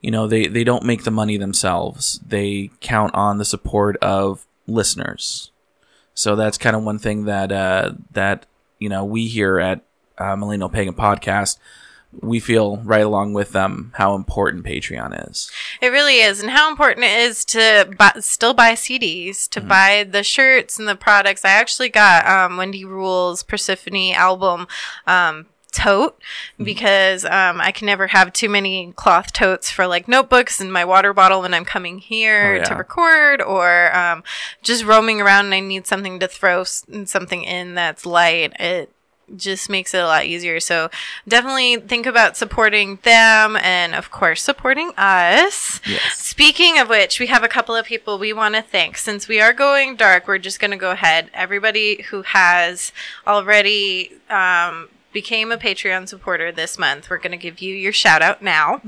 You 0.00 0.10
know, 0.10 0.26
they 0.26 0.46
they 0.46 0.64
don't 0.64 0.84
make 0.84 1.04
the 1.04 1.10
money 1.10 1.36
themselves; 1.36 2.20
they 2.26 2.70
count 2.80 3.14
on 3.14 3.38
the 3.38 3.44
support 3.44 3.96
of 3.98 4.46
listeners. 4.66 5.50
So 6.14 6.36
that's 6.36 6.58
kind 6.58 6.76
of 6.76 6.82
one 6.82 6.98
thing 6.98 7.24
that 7.24 7.52
uh, 7.52 7.92
that 8.12 8.46
you 8.78 8.88
know 8.88 9.04
we 9.04 9.26
here 9.26 9.58
at 9.58 9.82
uh, 10.18 10.36
Millennial 10.36 10.68
Pagan 10.68 10.94
Podcast 10.94 11.58
we 12.20 12.40
feel 12.40 12.78
right 12.78 13.02
along 13.04 13.34
with 13.34 13.52
them 13.52 13.92
how 13.96 14.14
important 14.14 14.64
Patreon 14.64 15.28
is. 15.30 15.50
It 15.80 15.88
really 15.88 16.20
is, 16.20 16.40
and 16.40 16.50
how 16.50 16.70
important 16.70 17.04
it 17.04 17.18
is 17.18 17.44
to 17.46 17.92
buy, 17.98 18.12
still 18.20 18.54
buy 18.54 18.72
CDs, 18.72 19.48
to 19.50 19.60
buy 19.60 20.04
the 20.08 20.22
shirts 20.22 20.78
and 20.78 20.88
the 20.88 20.96
products. 20.96 21.44
I 21.44 21.50
actually 21.50 21.90
got 21.90 22.26
um, 22.26 22.56
Wendy 22.56 22.84
Rule's 22.84 23.42
Persephone 23.42 24.12
album. 24.12 24.66
Um, 25.06 25.46
tote 25.72 26.18
because 26.56 27.26
um, 27.26 27.60
I 27.60 27.70
can 27.70 27.84
never 27.84 28.06
have 28.06 28.32
too 28.32 28.48
many 28.48 28.92
cloth 28.96 29.34
totes 29.34 29.70
for 29.70 29.86
like 29.86 30.08
notebooks 30.08 30.58
and 30.58 30.72
my 30.72 30.86
water 30.86 31.12
bottle 31.12 31.42
when 31.42 31.52
I'm 31.52 31.66
coming 31.66 31.98
here 31.98 32.62
Oh, 32.62 32.64
to 32.64 32.74
record 32.76 33.42
or 33.42 33.94
um, 33.94 34.24
just 34.62 34.84
roaming 34.86 35.20
around 35.20 35.46
and 35.46 35.54
I 35.54 35.60
need 35.60 35.86
something 35.86 36.18
to 36.20 36.28
throw 36.28 36.62
s- 36.62 36.86
something 37.04 37.44
in 37.44 37.74
that's 37.74 38.06
light. 38.06 38.54
It 38.58 38.90
just 39.34 39.68
makes 39.68 39.92
it 39.92 39.98
a 39.98 40.06
lot 40.06 40.24
easier. 40.24 40.60
So 40.60 40.88
definitely 41.26 41.76
think 41.76 42.06
about 42.06 42.36
supporting 42.36 42.98
them 43.02 43.56
and 43.56 43.94
of 43.94 44.10
course 44.10 44.42
supporting 44.42 44.92
us. 44.96 45.80
Yes. 45.86 46.18
Speaking 46.18 46.78
of 46.78 46.88
which, 46.88 47.18
we 47.18 47.26
have 47.26 47.42
a 47.42 47.48
couple 47.48 47.74
of 47.74 47.86
people 47.86 48.18
we 48.18 48.32
want 48.32 48.54
to 48.54 48.62
thank. 48.62 48.96
Since 48.98 49.26
we 49.26 49.40
are 49.40 49.52
going 49.52 49.96
dark, 49.96 50.28
we're 50.28 50.38
just 50.38 50.60
going 50.60 50.70
to 50.70 50.76
go 50.76 50.92
ahead. 50.92 51.30
Everybody 51.34 52.02
who 52.02 52.22
has 52.22 52.92
already 53.26 54.12
um, 54.30 54.88
became 55.16 55.50
a 55.50 55.56
Patreon 55.56 56.06
supporter 56.06 56.52
this 56.52 56.78
month, 56.78 57.08
we're 57.08 57.16
going 57.16 57.30
to 57.30 57.38
give 57.38 57.62
you 57.62 57.74
your 57.74 57.90
shout 57.90 58.20
out 58.20 58.42
now. 58.42 58.82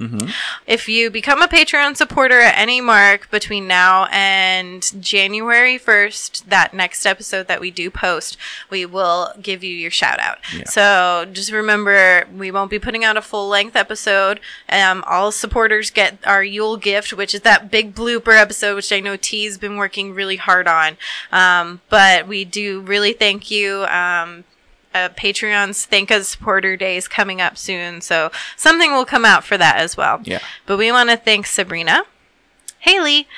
If 0.67 0.87
you 0.87 1.11
become 1.11 1.41
a 1.41 1.49
Patreon 1.49 1.97
supporter 1.97 2.39
at 2.41 2.55
any 2.59 2.83
mark 2.83 3.31
between 3.31 3.67
now 3.67 4.09
and 4.13 4.83
January 5.03 5.79
1st, 5.79 6.45
that 6.45 6.75
next 6.75 7.07
episode 7.07 7.49
that 7.49 7.63
we 7.63 7.71
do 7.71 7.91
post, 7.91 8.37
we 8.69 8.85
will 8.85 9.33
give 9.41 9.65
you 9.65 9.75
your 9.75 9.91
shout 9.91 10.21
out. 10.21 10.37
So 10.67 11.25
just 11.33 11.51
remember, 11.51 12.27
we 12.37 12.51
won't 12.51 12.71
be 12.71 12.79
putting 12.79 13.05
out 13.05 13.17
a 13.17 13.23
full 13.23 13.49
length 13.49 13.75
episode. 13.75 14.39
Um, 14.69 15.03
all 15.07 15.33
supporters 15.33 15.91
get 15.91 16.19
our 16.27 16.45
Yule 16.45 16.77
gift, 16.77 17.15
which 17.15 17.35
is 17.35 17.41
that 17.41 17.71
big 17.71 17.95
blooper 17.95 18.39
episode, 18.39 18.75
which 18.75 18.93
I 18.93 19.01
know 19.01 19.17
T's 19.17 19.57
been 19.57 19.79
working 19.79 20.13
really 20.13 20.37
hard 20.37 20.69
on. 20.69 20.99
Um, 21.33 21.81
but 21.89 22.29
we 22.29 22.45
do 22.45 22.83
really 22.83 23.15
thank 23.15 23.51
you. 23.51 23.85
Um, 23.87 24.45
uh, 25.05 25.09
Patreon's 25.11 25.85
Thank 25.85 26.11
Us 26.11 26.29
Supporter 26.29 26.77
Day 26.77 26.97
is 26.97 27.09
coming 27.09 27.41
up 27.41 27.57
soon, 27.57 28.01
so 28.01 28.31
something 28.57 28.93
will 28.93 29.05
come 29.05 29.25
out 29.25 29.45
for 29.45 29.57
that 29.59 29.77
as 29.77 29.97
well. 29.97 30.21
Yeah. 30.25 30.41
But 30.67 30.79
we 30.79 30.91
want 30.93 31.11
to 31.11 31.17
thank 31.17 31.47
Sabrina, 31.47 32.05
Haley, 32.81 33.29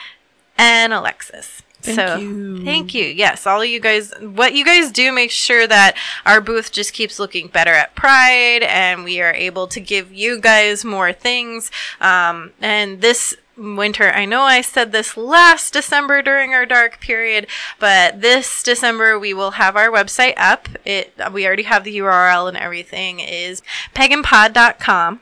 and 0.56 0.92
Alexis. 0.92 1.62
Thank 1.82 1.96
so 1.98 2.16
you. 2.16 2.62
thank 2.62 2.92
you. 2.92 3.04
Yes, 3.04 3.46
all 3.46 3.62
of 3.62 3.68
you 3.68 3.80
guys, 3.80 4.12
what 4.20 4.54
you 4.54 4.64
guys 4.64 4.92
do 4.92 5.12
makes 5.12 5.32
sure 5.32 5.66
that 5.66 5.96
our 6.26 6.40
booth 6.40 6.72
just 6.72 6.92
keeps 6.92 7.18
looking 7.18 7.48
better 7.48 7.72
at 7.72 7.94
Pride, 7.94 8.62
and 8.62 9.02
we 9.02 9.20
are 9.20 9.32
able 9.32 9.66
to 9.68 9.80
give 9.80 10.12
you 10.12 10.38
guys 10.40 10.84
more 10.84 11.12
things. 11.12 11.70
Um, 12.00 12.52
and 12.60 13.00
this 13.00 13.34
winter, 13.60 14.10
I 14.10 14.24
know 14.24 14.42
I 14.42 14.60
said 14.62 14.92
this 14.92 15.16
last 15.16 15.72
December 15.72 16.22
during 16.22 16.54
our 16.54 16.66
dark 16.66 17.00
period, 17.00 17.46
but 17.78 18.20
this 18.20 18.62
December 18.62 19.18
we 19.18 19.34
will 19.34 19.52
have 19.52 19.76
our 19.76 19.88
website 19.88 20.34
up. 20.36 20.68
It 20.84 21.12
we 21.32 21.46
already 21.46 21.64
have 21.64 21.84
the 21.84 21.98
URL 21.98 22.48
and 22.48 22.56
everything 22.56 23.20
is 23.20 23.62
paganpod.com. 23.94 25.20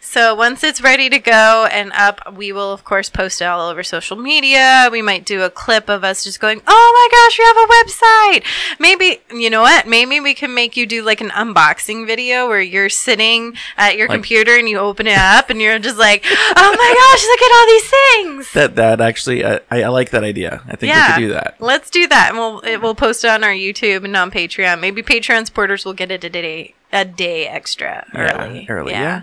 So 0.00 0.34
once 0.34 0.64
it's 0.64 0.80
ready 0.80 1.10
to 1.10 1.18
go 1.18 1.68
and 1.70 1.92
up, 1.92 2.34
we 2.34 2.50
will 2.50 2.72
of 2.72 2.82
course 2.84 3.10
post 3.10 3.42
it 3.42 3.44
all 3.44 3.68
over 3.68 3.82
social 3.82 4.16
media. 4.16 4.88
We 4.90 5.02
might 5.02 5.26
do 5.26 5.42
a 5.42 5.50
clip 5.50 5.88
of 5.90 6.02
us 6.02 6.24
just 6.24 6.40
going, 6.40 6.62
"Oh 6.66 6.92
my 6.98 7.08
gosh, 7.16 7.38
you 7.38 7.44
have 7.44 7.56
a 7.56 7.72
website!" 7.76 8.78
Maybe 8.80 9.20
you 9.32 9.50
know 9.50 9.60
what? 9.60 9.86
Maybe 9.86 10.18
we 10.20 10.32
can 10.34 10.54
make 10.54 10.76
you 10.76 10.86
do 10.86 11.02
like 11.02 11.20
an 11.20 11.30
unboxing 11.30 12.06
video 12.06 12.48
where 12.48 12.60
you're 12.62 12.88
sitting 12.88 13.56
at 13.76 13.96
your 13.96 14.08
Like- 14.08 14.16
computer 14.16 14.56
and 14.56 14.68
you 14.68 14.78
open 14.78 15.06
it 15.06 15.18
up 15.18 15.50
and 15.50 15.60
you're 15.60 15.78
just 15.78 15.98
like, 15.98 16.24
"Oh 16.26 16.76
my 16.78 16.94
gosh, 17.00 17.24
look 17.26 17.42
at 17.42 17.52
all 17.56 17.66
these 17.66 17.90
things!" 17.90 18.52
That 18.54 18.76
that 18.76 19.00
actually, 19.00 19.44
I, 19.44 19.60
I 19.70 19.88
like 19.88 20.10
that 20.10 20.24
idea. 20.24 20.62
I 20.68 20.76
think 20.76 20.94
we 20.94 21.12
could 21.12 21.20
do 21.20 21.28
that. 21.34 21.56
Let's 21.58 21.90
do 21.90 22.06
that, 22.06 22.30
and 22.30 22.38
we'll 22.38 22.60
it, 22.60 22.80
we'll 22.80 22.94
post 22.94 23.24
it 23.24 23.28
on 23.30 23.44
our 23.44 23.52
YouTube 23.52 24.04
and 24.04 24.16
on 24.16 24.30
Patreon. 24.30 24.80
Maybe 24.80 25.02
Patreon 25.02 25.44
supporters 25.46 25.84
will 25.84 25.92
get 25.94 26.10
it 26.10 26.24
a 26.24 26.30
day 26.30 26.74
a 26.92 27.04
day 27.04 27.46
extra 27.46 28.06
early. 28.14 28.60
Yeah, 28.60 28.72
early. 28.72 28.92
Yeah. 28.92 29.00
Yeah. 29.00 29.22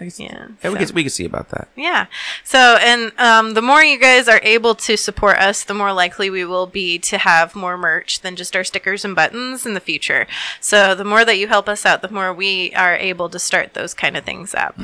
I 0.00 0.04
guess, 0.04 0.18
Yeah, 0.20 0.48
yeah, 0.62 0.70
we 0.70 0.76
so- 0.76 0.86
could 0.86 0.94
we 0.94 1.02
could 1.02 1.12
see 1.12 1.24
about 1.24 1.50
that. 1.50 1.68
Yeah. 1.76 2.06
So, 2.44 2.58
and 2.80 3.12
um, 3.18 3.54
the 3.54 3.62
more 3.62 3.82
you 3.82 3.98
guys 3.98 4.28
are 4.28 4.40
able 4.42 4.74
to 4.76 4.96
support 4.96 5.38
us, 5.38 5.64
the 5.64 5.74
more 5.74 5.92
likely 5.92 6.30
we 6.30 6.44
will 6.44 6.66
be 6.66 6.98
to 7.00 7.18
have 7.18 7.54
more 7.54 7.76
merch 7.76 8.20
than 8.20 8.36
just 8.36 8.54
our 8.56 8.64
stickers 8.64 9.04
and 9.04 9.14
buttons 9.14 9.66
in 9.66 9.74
the 9.74 9.80
future. 9.80 10.26
So, 10.60 10.94
the 10.94 11.04
more 11.04 11.24
that 11.24 11.38
you 11.38 11.48
help 11.48 11.68
us 11.68 11.84
out, 11.86 12.02
the 12.02 12.10
more 12.10 12.32
we 12.32 12.72
are 12.74 12.96
able 12.96 13.28
to 13.30 13.38
start 13.38 13.74
those 13.74 13.94
kind 13.94 14.16
of 14.16 14.24
things 14.24 14.54
up. 14.54 14.78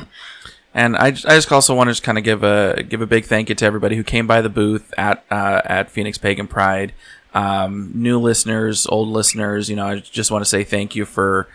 And 0.75 0.95
I, 0.97 1.07
I 1.07 1.11
just 1.11 1.51
also 1.51 1.75
want 1.75 1.89
to 1.89 1.91
just 1.91 2.01
kind 2.03 2.17
of 2.17 2.23
give 2.23 2.43
a 2.43 2.81
give 2.87 3.01
a 3.01 3.05
big 3.05 3.25
thank 3.25 3.49
you 3.49 3.55
to 3.55 3.65
everybody 3.65 3.95
who 3.95 4.03
came 4.03 4.25
by 4.25 4.41
the 4.41 4.49
booth 4.49 4.91
at 4.97 5.23
uh, 5.29 5.61
at 5.65 5.91
Phoenix 5.91 6.17
Pagan 6.17 6.47
Pride. 6.47 6.93
Um, 7.35 7.91
new 7.93 8.19
listeners, 8.19 8.85
old 8.87 9.07
listeners, 9.09 9.69
you 9.69 9.75
know, 9.75 9.87
I 9.87 9.99
just 9.99 10.29
want 10.31 10.43
to 10.43 10.49
say 10.49 10.63
thank 10.63 10.95
you 10.95 11.05
for 11.05 11.47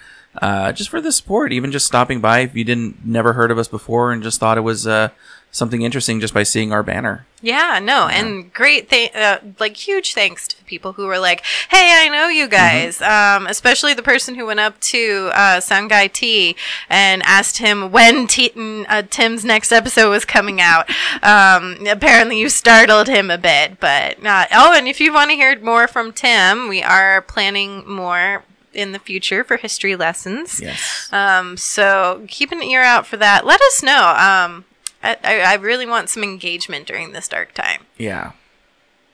uh, 0.43 0.73
just 0.73 0.91
for 0.91 1.01
the 1.01 1.13
support. 1.13 1.53
Even 1.53 1.73
just 1.73 1.87
stopping 1.87 2.21
by 2.21 2.41
if 2.41 2.55
you 2.55 2.65
didn't 2.65 3.05
never 3.05 3.33
heard 3.35 3.51
of 3.51 3.59
us 3.59 3.69
before 3.69 4.13
and 4.13 4.23
just 4.23 4.41
thought 4.41 4.59
it 4.59 4.63
was 4.63 4.87
uh, 4.87 5.09
something 5.51 5.83
interesting 5.83 6.21
just 6.21 6.35
by 6.35 6.43
seeing 6.43 6.73
our 6.73 6.83
banner. 6.83 7.27
Yeah, 7.41 7.79
no, 7.81 8.09
and 8.09 8.53
great, 8.53 8.91
th- 8.91 9.15
uh, 9.15 9.39
like 9.61 9.77
huge 9.77 10.13
thanks 10.13 10.49
to 10.49 10.65
people 10.65 10.95
who 10.95 11.07
were 11.07 11.21
like, 11.21 11.45
"Hey, 11.69 12.05
I 12.05 12.09
know 12.09 12.27
you 12.27 12.49
guys." 12.49 13.01
Um, 13.01 13.47
especially 13.47 13.95
the 13.95 14.03
person 14.03 14.35
who 14.35 14.47
went 14.47 14.59
up 14.59 14.79
to 14.81 15.31
uh, 15.35 15.61
Sound 15.61 15.91
Guy 15.91 16.09
T 16.09 16.57
and 16.91 17.23
asked 17.23 17.59
him 17.59 17.93
when 17.93 18.27
T- 18.27 18.51
mm, 18.51 18.87
uh, 18.89 19.03
Tim's 19.09 19.45
next 19.45 19.71
episode 19.71 20.11
was 20.11 20.25
coming 20.25 20.61
out. 20.61 20.91
Um, 21.23 21.87
apparently, 21.87 22.41
you 22.41 22.49
startled 22.49 23.07
him 23.07 23.31
a 23.31 23.39
bit, 23.39 23.79
but 23.79 24.25
uh, 24.27 24.47
oh, 24.53 24.75
and 24.77 24.89
if 24.89 25.01
you 25.01 25.13
want 25.13 25.31
to 25.31 25.37
hear 25.37 25.57
more 25.61 25.87
from 25.87 26.13
Tim, 26.13 26.67
we 26.69 26.83
are 26.83 27.23
planning 27.23 27.89
more 27.89 28.43
in 28.79 28.93
the 28.93 28.99
future 28.99 29.45
for 29.45 29.57
history 29.57 29.97
lessons. 29.97 30.61
Yes. 30.61 31.09
Um, 31.13 31.57
so 31.57 32.25
keep 32.29 32.53
an 32.53 32.63
ear 32.63 32.83
out 32.83 33.07
for 33.07 33.17
that. 33.19 33.45
Let 33.45 33.61
us 33.61 33.83
know. 33.83 34.09
Um, 34.09 34.65
I, 35.03 35.17
I, 35.25 35.41
I 35.41 35.55
really 35.55 35.87
want 35.87 36.09
some 36.09 36.23
engagement 36.23 36.87
during 36.87 37.13
this 37.13 37.29
dark 37.29 37.53
time. 37.55 37.85
Yeah. 37.99 38.33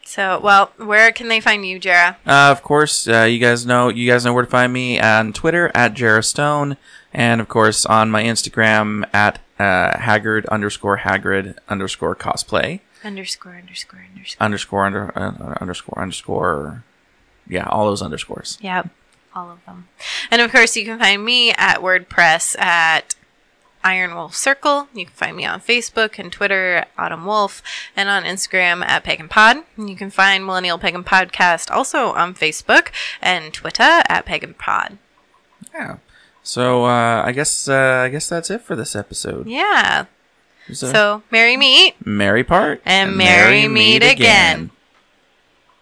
So, 0.06 0.38
well, 0.38 0.70
where 0.76 1.10
can 1.12 1.28
they 1.28 1.40
find 1.40 1.66
you, 1.66 1.78
Jarrah? 1.78 2.16
Uh, 2.26 2.50
of 2.52 2.62
course, 2.62 3.08
uh, 3.08 3.22
you 3.22 3.38
guys 3.38 3.64
know 3.64 3.88
you 3.88 4.08
guys 4.10 4.24
know 4.24 4.34
where 4.34 4.44
to 4.44 4.50
find 4.50 4.70
me 4.72 5.00
on 5.00 5.32
Twitter 5.32 5.70
at 5.74 5.94
Jarrah 5.94 6.22
Stone, 6.22 6.76
and 7.12 7.40
of 7.40 7.48
course 7.48 7.86
on 7.86 8.10
my 8.10 8.22
Instagram 8.22 9.08
at 9.14 9.40
uh, 9.58 9.98
Haggard 9.98 10.44
underscore 10.46 10.96
Haggard 10.98 11.58
underscore 11.68 12.14
cosplay 12.14 12.80
Underscore, 13.02 13.54
underscore, 13.56 14.04
underscore. 14.14 14.42
underscore 14.44 14.84
under 14.86 15.18
uh, 15.18 15.54
underscore 15.60 16.00
underscore. 16.00 16.84
Yeah, 17.48 17.66
all 17.68 17.86
those 17.86 18.02
underscores. 18.02 18.58
Yep, 18.60 18.88
all 19.34 19.50
of 19.50 19.64
them. 19.66 19.88
And 20.30 20.40
of 20.40 20.50
course, 20.52 20.76
you 20.76 20.84
can 20.84 20.98
find 20.98 21.24
me 21.24 21.52
at 21.52 21.78
WordPress 21.80 22.58
at 22.58 23.14
Iron 23.82 24.14
Wolf 24.14 24.34
Circle. 24.34 24.88
You 24.94 25.04
can 25.06 25.14
find 25.14 25.36
me 25.36 25.44
on 25.44 25.60
Facebook 25.60 26.18
and 26.18 26.32
Twitter 26.32 26.76
at 26.76 26.88
Autumn 26.96 27.26
Wolf, 27.26 27.62
and 27.96 28.08
on 28.08 28.24
Instagram 28.24 28.82
at 28.84 29.04
Pagan 29.04 29.28
Pod. 29.28 29.58
You 29.76 29.94
can 29.96 30.10
find 30.10 30.46
Millennial 30.46 30.78
Pagan 30.78 31.04
Podcast 31.04 31.70
also 31.70 32.12
on 32.12 32.34
Facebook 32.34 32.88
and 33.20 33.52
Twitter 33.52 34.00
at 34.08 34.24
Pagan 34.24 34.54
Pod. 34.54 34.98
Yeah. 35.74 35.96
So 36.42 36.84
uh, 36.84 37.22
I 37.24 37.32
guess 37.32 37.68
uh, 37.68 38.02
I 38.04 38.08
guess 38.08 38.28
that's 38.28 38.50
it 38.50 38.62
for 38.62 38.76
this 38.76 38.94
episode. 38.96 39.46
Yeah. 39.46 40.06
So, 40.72 40.90
So, 40.92 41.22
merry 41.30 41.58
meet. 41.58 41.94
merry 42.06 42.42
part 42.42 42.80
And 42.86 43.16
merry 43.18 43.68
meet 43.68 44.02
again. 44.02 44.70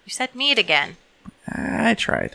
You 0.05 0.11
said 0.11 0.35
meet 0.35 0.59
again. 0.59 0.97
I 1.47 1.95
tried. 1.95 2.35